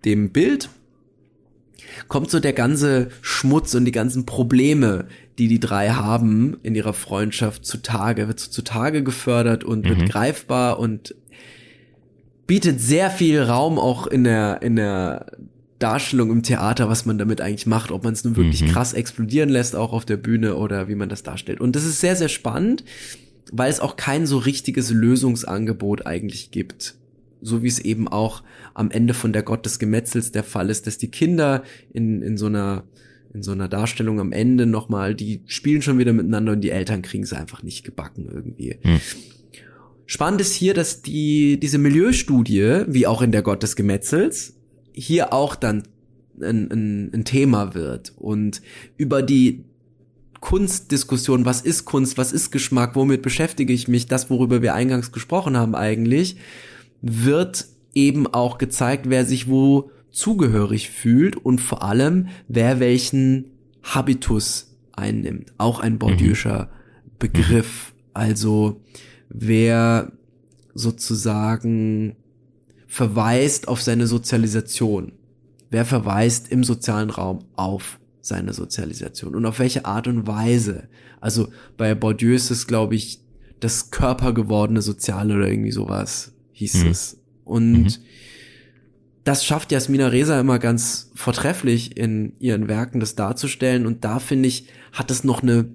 dem 0.05 0.29
Bild 0.29 0.69
kommt 2.07 2.29
so 2.29 2.39
der 2.39 2.53
ganze 2.53 3.09
Schmutz 3.21 3.73
und 3.75 3.85
die 3.85 3.91
ganzen 3.91 4.25
Probleme, 4.25 5.05
die 5.37 5.47
die 5.47 5.59
drei 5.59 5.89
haben 5.89 6.57
in 6.63 6.75
ihrer 6.75 6.93
Freundschaft 6.93 7.65
zutage, 7.65 8.27
wird 8.27 8.39
so 8.39 8.51
zutage 8.51 9.03
gefördert 9.03 9.63
und 9.63 9.85
mhm. 9.85 9.89
wird 9.89 10.09
greifbar 10.09 10.79
und 10.79 11.15
bietet 12.47 12.81
sehr 12.81 13.09
viel 13.09 13.41
Raum 13.41 13.77
auch 13.77 14.07
in 14.07 14.23
der, 14.23 14.61
in 14.61 14.75
der 14.75 15.27
Darstellung 15.79 16.29
im 16.29 16.43
Theater, 16.43 16.89
was 16.89 17.05
man 17.05 17.17
damit 17.17 17.41
eigentlich 17.41 17.65
macht, 17.65 17.91
ob 17.91 18.03
man 18.03 18.13
es 18.13 18.23
nun 18.23 18.35
wirklich 18.35 18.63
mhm. 18.63 18.67
krass 18.67 18.93
explodieren 18.93 19.49
lässt, 19.49 19.75
auch 19.75 19.93
auf 19.93 20.05
der 20.05 20.17
Bühne 20.17 20.55
oder 20.55 20.87
wie 20.87 20.95
man 20.95 21.09
das 21.09 21.23
darstellt. 21.23 21.61
Und 21.61 21.75
das 21.75 21.85
ist 21.85 22.01
sehr, 22.01 22.15
sehr 22.15 22.27
spannend, 22.27 22.83
weil 23.51 23.71
es 23.71 23.79
auch 23.79 23.95
kein 23.95 24.25
so 24.25 24.37
richtiges 24.37 24.91
Lösungsangebot 24.91 26.05
eigentlich 26.05 26.51
gibt. 26.51 26.95
So 27.41 27.63
wie 27.63 27.67
es 27.67 27.79
eben 27.79 28.07
auch 28.07 28.43
am 28.73 28.91
Ende 28.91 29.13
von 29.13 29.33
der 29.33 29.43
Gott 29.43 29.65
des 29.65 29.79
Gemetzels 29.79 30.31
der 30.31 30.43
Fall 30.43 30.69
ist, 30.69 30.87
dass 30.87 30.97
die 30.97 31.11
Kinder 31.11 31.63
in, 31.93 32.21
in 32.21 32.37
so 32.37 32.47
einer 32.47 32.83
in 33.33 33.43
so 33.43 33.51
einer 33.51 33.67
Darstellung 33.67 34.19
am 34.19 34.31
Ende 34.31 34.65
nochmal, 34.65 35.13
die 35.13 35.43
spielen 35.45 35.83
schon 35.83 35.99
wieder 35.99 36.13
miteinander 36.13 36.53
und 36.53 36.61
die 36.61 36.71
Eltern 36.71 37.03
kriegen 37.03 37.23
es 37.23 37.31
einfach 37.33 37.61
nicht 37.61 37.83
gebacken 37.83 38.27
irgendwie. 38.27 38.77
Mhm. 38.83 38.99
Spannend 40.07 40.41
ist 40.41 40.55
hier, 40.55 40.73
dass 40.73 41.03
die, 41.03 41.59
diese 41.59 41.77
Milieustudie, 41.77 42.85
wie 42.87 43.05
auch 43.05 43.21
in 43.21 43.31
der 43.31 43.43
Gott 43.43 43.61
des 43.61 43.75
Gemetzels, 43.75 44.55
hier 44.91 45.31
auch 45.33 45.55
dann 45.55 45.83
ein, 46.41 46.71
ein, 46.71 47.11
ein 47.13 47.25
Thema 47.25 47.75
wird 47.75 48.13
und 48.17 48.61
über 48.97 49.21
die 49.21 49.63
Kunstdiskussion, 50.39 51.45
was 51.45 51.61
ist 51.61 51.85
Kunst, 51.85 52.17
was 52.17 52.31
ist 52.31 52.51
Geschmack, 52.51 52.95
womit 52.95 53.21
beschäftige 53.21 53.73
ich 53.73 53.87
mich, 53.87 54.07
das, 54.07 54.29
worüber 54.29 54.61
wir 54.61 54.73
eingangs 54.73 55.11
gesprochen 55.11 55.57
haben 55.57 55.75
eigentlich, 55.75 56.37
wird 57.01 57.65
eben 57.93 58.27
auch 58.27 58.57
gezeigt, 58.57 59.09
wer 59.09 59.25
sich 59.25 59.47
wo 59.47 59.91
zugehörig 60.11 60.89
fühlt 60.89 61.35
und 61.35 61.59
vor 61.59 61.83
allem, 61.83 62.27
wer 62.47 62.79
welchen 62.79 63.51
Habitus 63.83 64.75
einnimmt. 64.91 65.53
Auch 65.57 65.79
ein 65.79 65.99
Bourdieu'scher 65.99 66.65
mhm. 66.65 66.69
Begriff. 67.19 67.93
Also, 68.13 68.81
wer 69.29 70.11
sozusagen 70.73 72.15
verweist 72.87 73.67
auf 73.67 73.81
seine 73.81 74.07
Sozialisation. 74.07 75.13
Wer 75.69 75.85
verweist 75.85 76.51
im 76.51 76.63
sozialen 76.63 77.11
Raum 77.11 77.45
auf 77.55 77.99
seine 78.21 78.53
Sozialisation 78.53 79.35
und 79.35 79.45
auf 79.45 79.59
welche 79.59 79.85
Art 79.85 80.07
und 80.07 80.25
Weise? 80.25 80.89
Also 81.21 81.49
bei 81.77 81.93
Bourdieu 81.93 82.33
ist 82.33 82.49
es, 82.49 82.65
glaube 82.65 82.95
ich, 82.95 83.21
das 83.59 83.91
körpergewordene 83.91 84.81
Soziale 84.81 85.35
oder 85.35 85.47
irgendwie 85.47 85.71
sowas 85.71 86.33
hieß 86.59 86.83
mhm. 86.83 86.89
es. 86.89 87.17
Und 87.43 87.83
mhm. 87.83 87.93
das 89.23 89.45
schafft 89.45 89.71
Jasmina 89.71 90.07
Reza 90.07 90.39
immer 90.39 90.59
ganz 90.59 91.11
vortrefflich 91.15 91.97
in 91.97 92.33
ihren 92.39 92.67
Werken, 92.67 92.99
das 92.99 93.15
darzustellen. 93.15 93.85
Und 93.85 94.03
da 94.03 94.19
finde 94.19 94.47
ich, 94.47 94.67
hat 94.91 95.09
es 95.11 95.23
noch 95.23 95.41
eine 95.41 95.69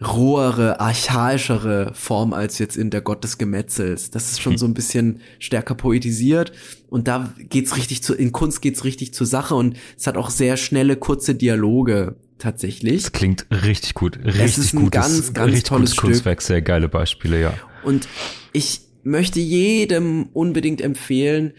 rohere, 0.00 0.78
archaischere 0.80 1.92
Form 1.94 2.32
als 2.32 2.58
jetzt 2.58 2.76
in 2.76 2.90
der 2.90 3.00
Gott 3.00 3.24
des 3.24 3.36
Gemetzels. 3.36 4.10
Das 4.10 4.30
ist 4.30 4.40
schon 4.40 4.52
hm. 4.52 4.58
so 4.58 4.66
ein 4.66 4.74
bisschen 4.74 5.20
stärker 5.40 5.74
poetisiert 5.74 6.52
und 6.88 7.08
da 7.08 7.34
geht's 7.36 7.76
richtig 7.76 8.02
zu, 8.02 8.14
in 8.14 8.30
Kunst 8.30 8.62
geht's 8.62 8.84
richtig 8.84 9.12
zur 9.12 9.26
Sache 9.26 9.56
und 9.56 9.76
es 9.96 10.06
hat 10.06 10.16
auch 10.16 10.30
sehr 10.30 10.56
schnelle, 10.56 10.96
kurze 10.96 11.34
Dialoge 11.34 12.14
tatsächlich. 12.38 13.02
Das 13.02 13.12
klingt 13.12 13.46
richtig 13.50 13.94
gut, 13.94 14.18
richtig 14.24 14.40
es 14.40 14.58
ist 14.58 14.74
ein 14.74 14.84
gutes, 14.84 15.00
ganz, 15.00 15.32
ganz 15.32 15.62
tolles 15.64 15.92
Stück. 15.94 16.04
Kunstwerk, 16.04 16.42
sehr 16.42 16.62
geile 16.62 16.88
Beispiele, 16.88 17.40
ja. 17.40 17.54
Und 17.82 18.06
ich 18.52 18.82
möchte 19.02 19.40
jedem 19.40 20.28
unbedingt 20.32 20.80
empfehlen, 20.80 21.52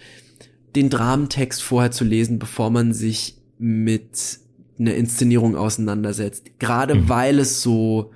den 0.75 0.89
Dramentext 0.89 1.61
vorher 1.61 1.91
zu 1.91 2.03
lesen, 2.03 2.39
bevor 2.39 2.69
man 2.69 2.93
sich 2.93 3.37
mit 3.57 4.39
einer 4.79 4.95
Inszenierung 4.95 5.55
auseinandersetzt. 5.55 6.51
Gerade 6.59 6.95
mhm. 6.95 7.09
weil 7.09 7.39
es 7.39 7.61
so 7.61 8.11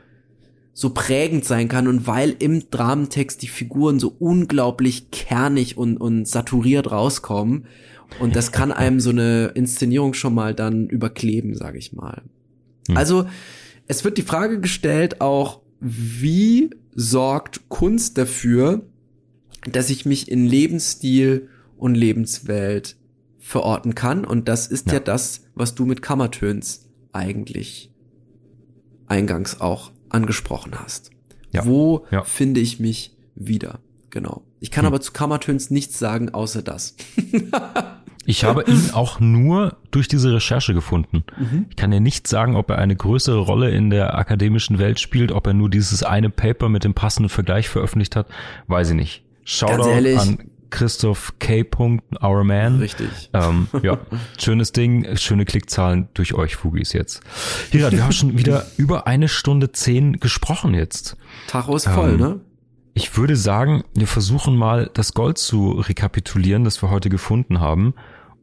so 0.75 0.89
prägend 0.89 1.45
sein 1.45 1.67
kann 1.67 1.87
und 1.87 2.07
weil 2.07 2.35
im 2.39 2.69
Dramentext 2.71 3.43
die 3.43 3.47
Figuren 3.47 3.99
so 3.99 4.15
unglaublich 4.17 5.11
kernig 5.11 5.77
und, 5.77 5.97
und 5.97 6.27
saturiert 6.27 6.91
rauskommen. 6.91 7.67
Und 8.19 8.35
das 8.35 8.51
kann 8.51 8.71
einem 8.71 8.99
so 8.99 9.11
eine 9.11 9.51
Inszenierung 9.53 10.15
schon 10.15 10.33
mal 10.33 10.55
dann 10.55 10.87
überkleben, 10.87 11.55
sage 11.55 11.77
ich 11.77 11.93
mal. 11.93 12.23
Hm. 12.87 12.97
Also 12.97 13.27
es 13.87 14.03
wird 14.03 14.17
die 14.17 14.23
Frage 14.23 14.59
gestellt 14.59 15.21
auch, 15.21 15.61
wie 15.79 16.71
sorgt 16.95 17.69
Kunst 17.69 18.17
dafür, 18.17 18.81
dass 19.71 19.89
ich 19.89 20.05
mich 20.05 20.29
in 20.29 20.45
Lebensstil 20.45 21.49
und 21.77 21.95
Lebenswelt 21.95 22.97
verorten 23.39 23.95
kann? 23.95 24.25
Und 24.25 24.47
das 24.47 24.67
ist 24.67 24.87
ja, 24.87 24.93
ja 24.93 24.99
das, 24.99 25.45
was 25.55 25.75
du 25.75 25.85
mit 25.85 26.01
Kammertöns 26.01 26.89
eigentlich 27.11 27.91
eingangs 29.07 29.61
auch 29.61 29.91
angesprochen 30.09 30.73
hast. 30.79 31.11
Ja. 31.51 31.65
Wo 31.65 32.05
ja. 32.11 32.23
finde 32.23 32.59
ich 32.59 32.79
mich 32.79 33.15
wieder? 33.35 33.79
Genau. 34.09 34.43
Ich 34.59 34.71
kann 34.71 34.85
hm. 34.85 34.87
aber 34.87 35.01
zu 35.01 35.11
Kammertöns 35.11 35.71
nichts 35.71 35.99
sagen, 35.99 36.33
außer 36.33 36.61
das. 36.61 36.95
ich 38.25 38.43
habe 38.43 38.63
ihn 38.67 38.91
auch 38.93 39.19
nur 39.19 39.77
durch 39.91 40.07
diese 40.07 40.33
Recherche 40.33 40.73
gefunden. 40.73 41.23
Mhm. 41.37 41.65
Ich 41.69 41.75
kann 41.75 41.91
dir 41.91 41.99
nicht 41.99 42.27
sagen, 42.27 42.55
ob 42.55 42.69
er 42.69 42.77
eine 42.77 42.95
größere 42.95 43.39
Rolle 43.39 43.71
in 43.71 43.89
der 43.89 44.17
akademischen 44.17 44.79
Welt 44.79 44.99
spielt, 44.99 45.31
ob 45.31 45.47
er 45.47 45.53
nur 45.53 45.69
dieses 45.69 46.03
eine 46.03 46.29
Paper 46.29 46.69
mit 46.69 46.83
dem 46.83 46.93
passenden 46.93 47.29
Vergleich 47.29 47.69
veröffentlicht 47.69 48.15
hat, 48.15 48.27
weiß 48.67 48.91
ich 48.91 48.95
nicht. 48.95 49.22
Shoutout 49.45 50.17
an 50.17 50.49
Christoph 50.73 51.33
K. 51.37 51.63
Our 52.21 52.43
Man. 52.43 52.79
Richtig. 52.79 53.29
Ähm, 53.33 53.67
ja, 53.83 53.99
schönes 54.39 54.71
Ding, 54.71 55.15
schöne 55.17 55.45
Klickzahlen 55.45 56.09
durch 56.15 56.33
euch, 56.33 56.55
Fugis 56.55 56.93
jetzt. 56.93 57.21
Hirat, 57.69 57.91
wir 57.93 58.03
haben 58.03 58.11
schon 58.11 58.37
wieder 58.39 58.65
über 58.77 59.05
eine 59.05 59.27
Stunde 59.27 59.71
zehn 59.71 60.19
gesprochen 60.19 60.73
jetzt. 60.73 61.15
Tacho 61.47 61.75
ist 61.75 61.87
voll, 61.87 62.13
ähm, 62.13 62.19
ne? 62.19 62.39
Ich 62.95 63.15
würde 63.17 63.35
sagen, 63.35 63.83
wir 63.93 64.07
versuchen 64.07 64.55
mal 64.55 64.89
das 64.93 65.13
Gold 65.13 65.37
zu 65.37 65.71
rekapitulieren, 65.71 66.63
das 66.63 66.81
wir 66.81 66.89
heute 66.89 67.09
gefunden 67.09 67.59
haben. 67.59 67.93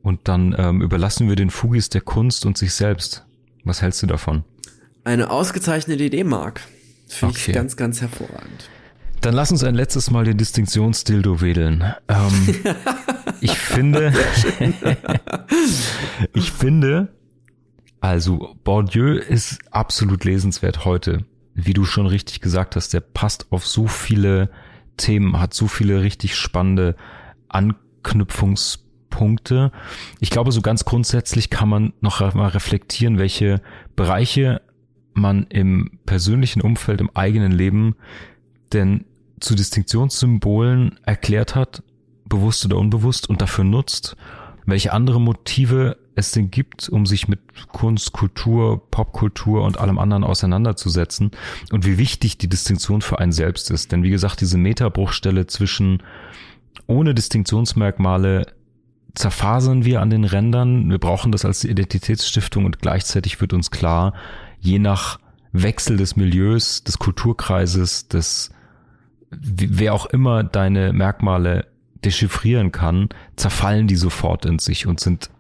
Und 0.03 0.29
dann 0.29 0.55
ähm, 0.57 0.83
überlassen 0.83 1.29
wir 1.29 1.37
den 1.37 1.51
Fugis 1.51 1.89
der 1.89 2.01
Kunst 2.01 2.47
und 2.47 2.57
sich 2.57 2.75
selbst. 2.75 3.27
Was 3.65 3.83
hältst 3.83 4.03
du 4.03 4.07
davon? 4.07 4.45
Eine 5.05 5.31
ausgezeichnete 5.31 6.03
Idee, 6.03 6.25
Marc. 6.25 6.61
Finde 7.09 7.35
okay. 7.35 7.51
ich 7.51 7.55
ganz, 7.55 7.77
ganz 7.77 8.01
hervorragend. 8.01 8.71
Dann 9.21 9.35
lass 9.35 9.53
uns 9.53 9.63
ein 9.65 9.75
letztes 9.75 10.11
Mal 10.11 10.25
den 10.25 10.39
Distinktionsdildo 10.39 11.43
wedeln. 11.43 11.85
Ähm, 12.09 12.57
ich 13.41 13.59
finde, 13.59 14.15
ich 16.35 16.53
finde, 16.53 17.09
also 18.01 18.57
Bourdieu 18.65 19.17
ist 19.17 19.59
absolut 19.71 20.25
lesenswert 20.25 20.87
heute. 20.87 21.27
Wie 21.55 21.75
du 21.75 21.85
schon 21.85 22.07
richtig 22.07 22.41
gesagt 22.41 22.77
hast, 22.77 22.95
der 22.95 23.01
passt 23.01 23.53
auf 23.53 23.67
so 23.67 23.89
viele 23.89 24.49
Themen, 24.97 25.39
hat 25.39 25.53
so 25.53 25.67
viele 25.67 26.01
richtig 26.01 26.35
spannende 26.35 26.97
Anknüpfungspunkte. 27.49 29.71
Ich 30.21 30.31
glaube, 30.31 30.53
so 30.53 30.63
ganz 30.63 30.87
grundsätzlich 30.87 31.51
kann 31.51 31.69
man 31.69 31.93
noch 32.01 32.21
mal 32.35 32.49
reflektieren, 32.49 33.19
welche 33.19 33.61
Bereiche 33.97 34.63
man 35.13 35.45
im 35.49 35.99
persönlichen 36.07 36.63
Umfeld, 36.63 37.03
im 37.03 37.11
eigenen 37.15 37.53
Leben 37.53 37.97
denn 38.73 39.05
zu 39.41 39.55
Distinktionssymbolen 39.55 40.99
erklärt 41.05 41.55
hat, 41.55 41.83
bewusst 42.27 42.65
oder 42.65 42.77
unbewusst, 42.77 43.29
und 43.29 43.41
dafür 43.41 43.65
nutzt, 43.65 44.17
welche 44.67 44.93
andere 44.93 45.21
Motive 45.21 45.97
es 46.15 46.31
denn 46.33 46.51
gibt, 46.51 46.89
um 46.89 47.07
sich 47.07 47.29
mit 47.29 47.41
Kunst, 47.69 48.13
Kultur, 48.13 48.91
Popkultur 48.91 49.63
und 49.65 49.79
allem 49.79 49.99
anderen 49.99 50.25
auseinanderzusetzen 50.25 51.31
und 51.73 51.87
wie 51.87 51.99
wichtig 51.99 52.39
die 52.39 52.49
Distinktion 52.49 53.03
für 53.03 53.19
einen 53.19 53.33
selbst 53.33 53.71
ist. 53.71 53.91
Denn 53.91 54.03
wie 54.03 54.11
gesagt, 54.11 54.41
diese 54.41 54.59
Metabruchstelle 54.59 55.47
zwischen 55.47 56.03
ohne 56.87 57.15
Distinktionsmerkmale 57.15 58.47
zerfasern 59.15 59.85
wir 59.85 60.01
an 60.01 60.11
den 60.11 60.25
Rändern. 60.25 60.89
Wir 60.91 60.99
brauchen 60.99 61.33
das 61.33 61.45
als 61.45 61.65
Identitätsstiftung 61.65 62.65
und 62.65 62.81
gleichzeitig 62.81 63.41
wird 63.41 63.53
uns 63.53 63.71
klar, 63.71 64.15
je 64.61 64.79
nach 64.79 65.19
Wechsel 65.53 65.97
des 65.97 66.17
Milieus, 66.17 66.85
des 66.85 66.99
Kulturkreises, 66.99 68.09
des 68.09 68.51
wer 69.31 69.95
auch 69.95 70.07
immer 70.07 70.45
deine 70.45 70.93
Merkmale 70.93 71.67
dechiffrieren 72.05 72.73
kann, 72.73 73.09
zerfallen 73.37 73.87
die 73.87 73.97
sofort 73.97 74.47
in 74.47 74.59
sich 74.59 74.87
und 74.87 75.01
sind 75.01 75.31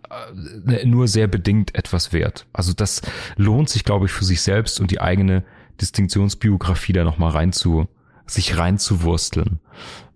äh, 0.66 0.84
nur 0.84 1.08
sehr 1.08 1.26
bedingt 1.26 1.74
etwas 1.74 2.12
wert. 2.12 2.46
Also 2.52 2.72
das 2.72 3.02
lohnt 3.36 3.68
sich, 3.68 3.84
glaube 3.84 4.06
ich, 4.06 4.12
für 4.12 4.24
sich 4.24 4.42
selbst 4.42 4.80
und 4.80 4.90
die 4.90 5.00
eigene 5.00 5.44
Distinktionsbiografie 5.80 6.92
da 6.92 7.04
nochmal 7.04 7.30
rein 7.30 7.52
zu, 7.52 7.88
sich 8.26 8.58
reinzuwursteln. 8.58 9.60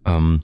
Ähm, 0.04 0.42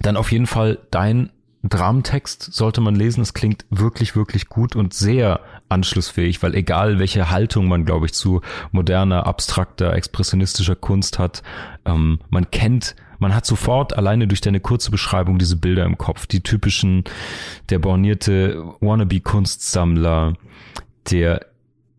dann 0.00 0.16
auf 0.16 0.32
jeden 0.32 0.46
Fall 0.46 0.78
dein 0.90 1.30
Dramentext 1.64 2.52
sollte 2.52 2.80
man 2.80 2.96
lesen. 2.96 3.22
Es 3.22 3.34
klingt 3.34 3.64
wirklich, 3.70 4.16
wirklich 4.16 4.48
gut 4.48 4.74
und 4.74 4.94
sehr 4.94 5.40
anschlussfähig, 5.72 6.42
weil 6.42 6.54
egal 6.54 6.98
welche 6.98 7.30
Haltung 7.30 7.66
man, 7.66 7.84
glaube 7.84 8.06
ich, 8.06 8.14
zu 8.14 8.40
moderner, 8.70 9.26
abstrakter, 9.26 9.94
expressionistischer 9.94 10.76
Kunst 10.76 11.18
hat, 11.18 11.42
ähm, 11.84 12.20
man 12.30 12.50
kennt 12.50 12.94
man 13.22 13.36
hat 13.36 13.46
sofort 13.46 13.96
alleine 13.96 14.26
durch 14.26 14.40
deine 14.40 14.58
kurze 14.58 14.90
Beschreibung 14.90 15.38
diese 15.38 15.54
Bilder 15.54 15.84
im 15.84 15.96
Kopf, 15.96 16.26
die 16.26 16.42
typischen, 16.42 17.04
der 17.70 17.78
bornierte 17.78 18.64
Wannabe-Kunstsammler, 18.80 20.34
der 21.08 21.46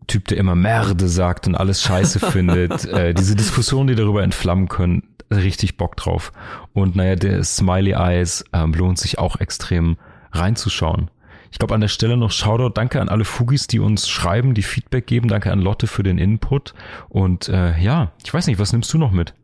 Typ, 0.06 0.28
der 0.28 0.36
immer 0.36 0.54
Merde 0.54 1.08
sagt 1.08 1.46
und 1.46 1.54
alles 1.54 1.80
scheiße 1.80 2.20
findet, 2.30 2.84
äh, 2.84 3.14
diese 3.14 3.36
Diskussionen, 3.36 3.86
die 3.86 3.94
darüber 3.94 4.22
entflammen 4.22 4.68
können, 4.68 5.14
richtig 5.30 5.78
Bock 5.78 5.96
drauf. 5.96 6.30
Und 6.74 6.94
naja, 6.94 7.16
der 7.16 7.42
Smiley 7.42 7.92
Eyes 7.92 8.44
ähm, 8.52 8.74
lohnt 8.74 8.98
sich 8.98 9.18
auch 9.18 9.40
extrem 9.40 9.96
reinzuschauen. 10.32 11.10
Ich 11.54 11.58
glaube 11.60 11.76
an 11.76 11.80
der 11.80 11.88
Stelle 11.88 12.16
noch 12.16 12.32
Shoutout, 12.32 12.70
danke 12.70 13.00
an 13.00 13.08
alle 13.08 13.24
Fugis, 13.24 13.68
die 13.68 13.78
uns 13.78 14.08
schreiben, 14.08 14.54
die 14.54 14.62
Feedback 14.64 15.06
geben, 15.06 15.28
danke 15.28 15.52
an 15.52 15.60
Lotte 15.60 15.86
für 15.86 16.02
den 16.02 16.18
Input. 16.18 16.74
Und 17.08 17.48
äh, 17.48 17.78
ja, 17.80 18.12
ich 18.24 18.34
weiß 18.34 18.48
nicht, 18.48 18.58
was 18.58 18.72
nimmst 18.72 18.92
du 18.92 18.98
noch 18.98 19.12
mit? 19.12 19.34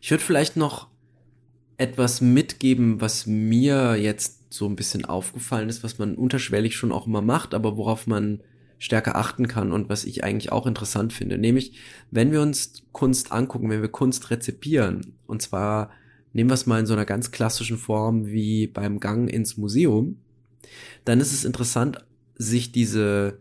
Ich 0.00 0.10
würde 0.10 0.24
vielleicht 0.24 0.56
noch 0.56 0.88
etwas 1.76 2.20
mitgeben, 2.20 3.00
was 3.00 3.28
mir 3.28 3.94
jetzt 3.94 4.52
so 4.52 4.66
ein 4.66 4.74
bisschen 4.74 5.04
aufgefallen 5.04 5.68
ist, 5.68 5.84
was 5.84 6.00
man 6.00 6.16
unterschwellig 6.16 6.74
schon 6.74 6.90
auch 6.90 7.06
immer 7.06 7.22
macht, 7.22 7.54
aber 7.54 7.76
worauf 7.76 8.08
man 8.08 8.40
stärker 8.80 9.14
achten 9.14 9.46
kann 9.46 9.70
und 9.70 9.88
was 9.88 10.02
ich 10.02 10.24
eigentlich 10.24 10.50
auch 10.50 10.66
interessant 10.66 11.12
finde. 11.12 11.38
Nämlich, 11.38 11.78
wenn 12.10 12.32
wir 12.32 12.42
uns 12.42 12.82
Kunst 12.90 13.30
angucken, 13.30 13.70
wenn 13.70 13.80
wir 13.80 13.90
Kunst 13.90 14.30
rezipieren, 14.30 15.14
und 15.28 15.40
zwar 15.40 15.90
nehmen 16.32 16.50
wir 16.50 16.54
es 16.54 16.66
mal 16.66 16.80
in 16.80 16.86
so 16.86 16.94
einer 16.94 17.04
ganz 17.06 17.30
klassischen 17.30 17.78
Form 17.78 18.26
wie 18.26 18.66
beim 18.66 18.98
Gang 18.98 19.30
ins 19.30 19.56
Museum, 19.56 20.16
dann 21.04 21.20
ist 21.20 21.32
es 21.32 21.44
interessant, 21.44 22.04
sich 22.36 22.72
diese 22.72 23.40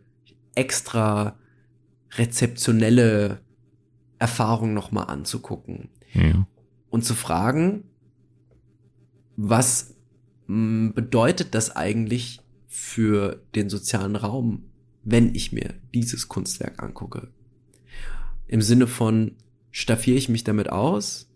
extra 0.55 1.37
rezeptionelle 2.15 3.41
Erfahrung 4.19 4.73
nochmal 4.73 5.07
anzugucken. 5.07 5.89
Ja. 6.13 6.47
Und 6.89 7.05
zu 7.05 7.13
fragen, 7.13 7.83
was 9.35 9.95
mm, 10.47 10.91
bedeutet 10.91 11.53
das 11.53 11.75
eigentlich 11.75 12.41
für 12.67 13.43
den 13.55 13.69
sozialen 13.69 14.15
Raum, 14.15 14.65
wenn 15.03 15.35
ich 15.35 15.51
mir 15.51 15.75
dieses 15.93 16.27
Kunstwerk 16.27 16.81
angucke? 16.81 17.31
Im 18.47 18.61
Sinne 18.61 18.87
von, 18.87 19.35
staffiere 19.71 20.17
ich 20.17 20.29
mich 20.29 20.43
damit 20.43 20.69
aus? 20.69 21.29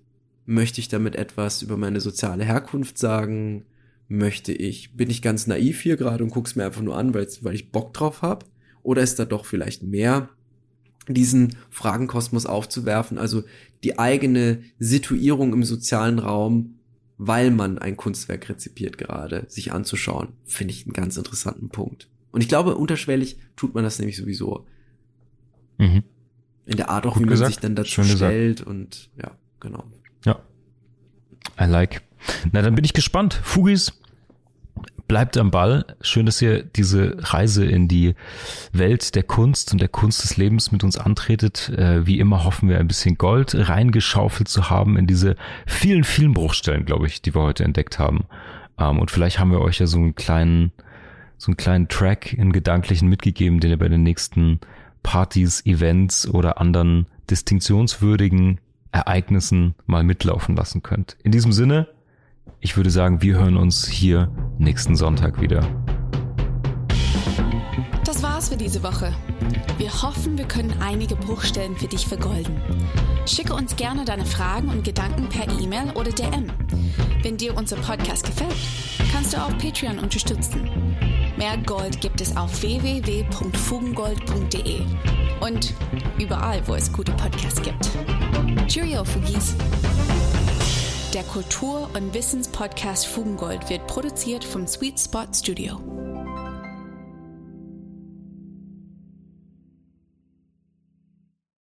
Möchte 0.46 0.82
ich 0.82 0.88
damit 0.88 1.16
etwas 1.16 1.62
über 1.62 1.78
meine 1.78 2.02
soziale 2.02 2.44
Herkunft 2.44 2.98
sagen? 2.98 3.66
Möchte 4.12 4.52
ich, 4.52 4.96
bin 4.96 5.10
ich 5.10 5.22
ganz 5.22 5.48
naiv 5.48 5.82
hier 5.82 5.96
gerade 5.96 6.24
und 6.24 6.32
guck's 6.32 6.56
mir 6.56 6.66
einfach 6.66 6.82
nur 6.82 6.98
an, 6.98 7.14
weil, 7.14 7.28
ich 7.54 7.72
Bock 7.72 7.94
drauf 7.94 8.22
habe? 8.22 8.46
Oder 8.84 9.02
ist 9.02 9.20
da 9.20 9.26
doch 9.26 9.46
vielleicht 9.46 9.84
mehr, 9.84 10.30
diesen 11.08 11.56
Fragenkosmos 11.70 12.46
aufzuwerfen, 12.46 13.18
also 13.18 13.44
die 13.84 14.00
eigene 14.00 14.64
Situierung 14.80 15.54
im 15.54 15.64
sozialen 15.64 16.20
Raum 16.20 16.76
weil 17.24 17.52
man 17.52 17.78
ein 17.78 17.98
Kunstwerk 17.98 18.50
rezipiert 18.50 18.98
gerade, 18.98 19.46
sich 19.48 19.72
anzuschauen, 19.72 20.30
finde 20.44 20.74
ich 20.74 20.86
einen 20.88 20.94
ganz 20.94 21.18
interessanten 21.18 21.70
Punkt. 21.70 22.10
Und 22.32 22.42
ich 22.42 22.48
glaube, 22.48 22.74
unterschwellig 22.74 23.38
tut 23.56 23.76
man 23.76 23.84
das 23.84 24.00
nämlich 24.00 24.18
sowieso. 24.18 24.66
Mhm. 25.78 26.02
In 26.66 26.78
der 26.78 26.90
Art 26.90 27.06
auch, 27.06 27.14
Gut 27.14 27.22
wie 27.22 27.26
man 27.26 27.34
gesagt. 27.34 27.52
sich 27.52 27.60
dann 27.60 27.76
dazu 27.76 27.92
Schön 27.92 28.06
stellt 28.06 28.58
gesagt. 28.58 28.68
und 28.68 29.12
ja, 29.22 29.38
genau. 29.60 29.84
Ja. 30.26 30.42
I 31.60 31.66
like. 31.66 32.02
Na, 32.52 32.64
dann 32.64 32.74
bin 32.74 32.86
ich 32.86 32.94
gespannt. 32.94 33.36
Fugis, 33.44 33.94
bleibt 35.12 35.36
am 35.36 35.52
Ball. 35.52 35.84
Schön, 36.00 36.26
dass 36.26 36.42
ihr 36.42 36.64
diese 36.64 37.18
Reise 37.20 37.66
in 37.66 37.90
die 37.90 38.16
Welt 38.72 39.14
der 39.14 39.24
Kunst 39.24 39.74
und 39.74 39.82
der 39.82 39.90
Kunst 39.90 40.24
des 40.24 40.38
Lebens 40.38 40.72
mit 40.72 40.86
uns 40.86 40.98
antretet. 40.98 41.68
Äh, 41.68 42.08
wie 42.08 42.18
immer 42.18 42.46
hoffen 42.46 42.70
wir 42.70 42.80
ein 42.80 42.88
bisschen 42.88 43.18
Gold 43.18 43.54
reingeschaufelt 43.54 44.48
zu 44.48 44.70
haben 44.70 44.96
in 44.96 45.08
diese 45.08 45.36
vielen, 45.66 46.06
vielen 46.06 46.34
Bruchstellen, 46.34 46.86
glaube 46.86 47.08
ich, 47.08 47.22
die 47.22 47.36
wir 47.36 47.42
heute 47.42 47.66
entdeckt 47.66 48.00
haben. 48.00 48.24
Ähm, 48.80 49.00
und 49.00 49.12
vielleicht 49.12 49.38
haben 49.38 49.52
wir 49.52 49.60
euch 49.60 49.80
ja 49.80 49.86
so 49.86 49.98
einen 49.98 50.16
kleinen, 50.16 50.72
so 51.38 51.48
einen 51.48 51.58
kleinen 51.58 51.90
Track 51.90 52.32
in 52.32 52.54
Gedanklichen 52.54 53.10
mitgegeben, 53.10 53.60
den 53.60 53.72
ihr 53.72 53.80
bei 53.80 53.90
den 53.90 54.04
nächsten 54.04 54.62
Partys, 55.04 55.66
Events 55.66 56.26
oder 56.26 56.62
anderen 56.62 57.06
distinktionswürdigen 57.30 58.62
Ereignissen 58.94 59.76
mal 59.88 60.06
mitlaufen 60.06 60.56
lassen 60.56 60.84
könnt. 60.84 61.18
In 61.22 61.34
diesem 61.34 61.52
Sinne, 61.52 61.90
ich 62.60 62.78
würde 62.78 62.90
sagen, 62.90 63.22
wir 63.22 63.36
hören 63.36 63.58
uns 63.58 63.88
hier 63.88 64.32
nächsten 64.58 64.96
Sonntag 64.96 65.42
wieder. 65.42 65.62
Das 68.06 68.24
war's 68.24 68.50
für 68.50 68.58
diese 68.58 68.84
Woche. 68.84 69.14
Wir 69.78 69.92
hoffen, 70.04 70.38
wir 70.38 70.46
können 70.46 70.74
einige 70.80 71.16
Bruchstellen 71.16 71.76
für 71.76 71.88
dich 71.88 72.06
vergolden. 72.06 72.56
Schicke 73.26 73.54
uns 73.54 73.76
gerne 73.76 74.06
deine 74.06 74.26
Fragen 74.26 74.70
und 74.70 74.84
Gedanken 74.84 75.28
per 75.30 75.48
E-Mail 75.60 75.92
oder 75.96 76.12
DM. 76.12 76.48
Wenn 77.24 77.38
dir 77.38 77.56
unser 77.56 77.78
Podcast 77.78 78.26
gefällt, 78.26 78.56
kannst 79.12 79.34
du 79.34 79.38
auch 79.38 79.56
Patreon 79.58 80.00
unterstützen. 80.00 80.70
Mehr 81.38 81.58
Gold 81.66 82.02
gibt 82.02 82.22
es 82.22 82.38
auf 82.38 82.62
www.fugengold.de 82.62 84.82
und 85.40 85.74
überall, 86.20 86.62
wo 86.68 86.76
es 86.76 86.92
gute 86.92 87.14
Podcasts 87.14 87.62
gibt. 87.62 87.90
Cheerio, 88.68 89.04
Fugis! 89.04 89.56
Der 91.14 91.24
Kultur- 91.24 91.90
und 91.94 92.14
Wissenspodcast 92.14 93.06
Fugengold 93.06 93.70
wird 93.70 93.86
produziert 93.86 94.46
vom 94.46 94.66
Sweet 94.66 94.98
Spot 94.98 95.28
Studio. 95.34 95.91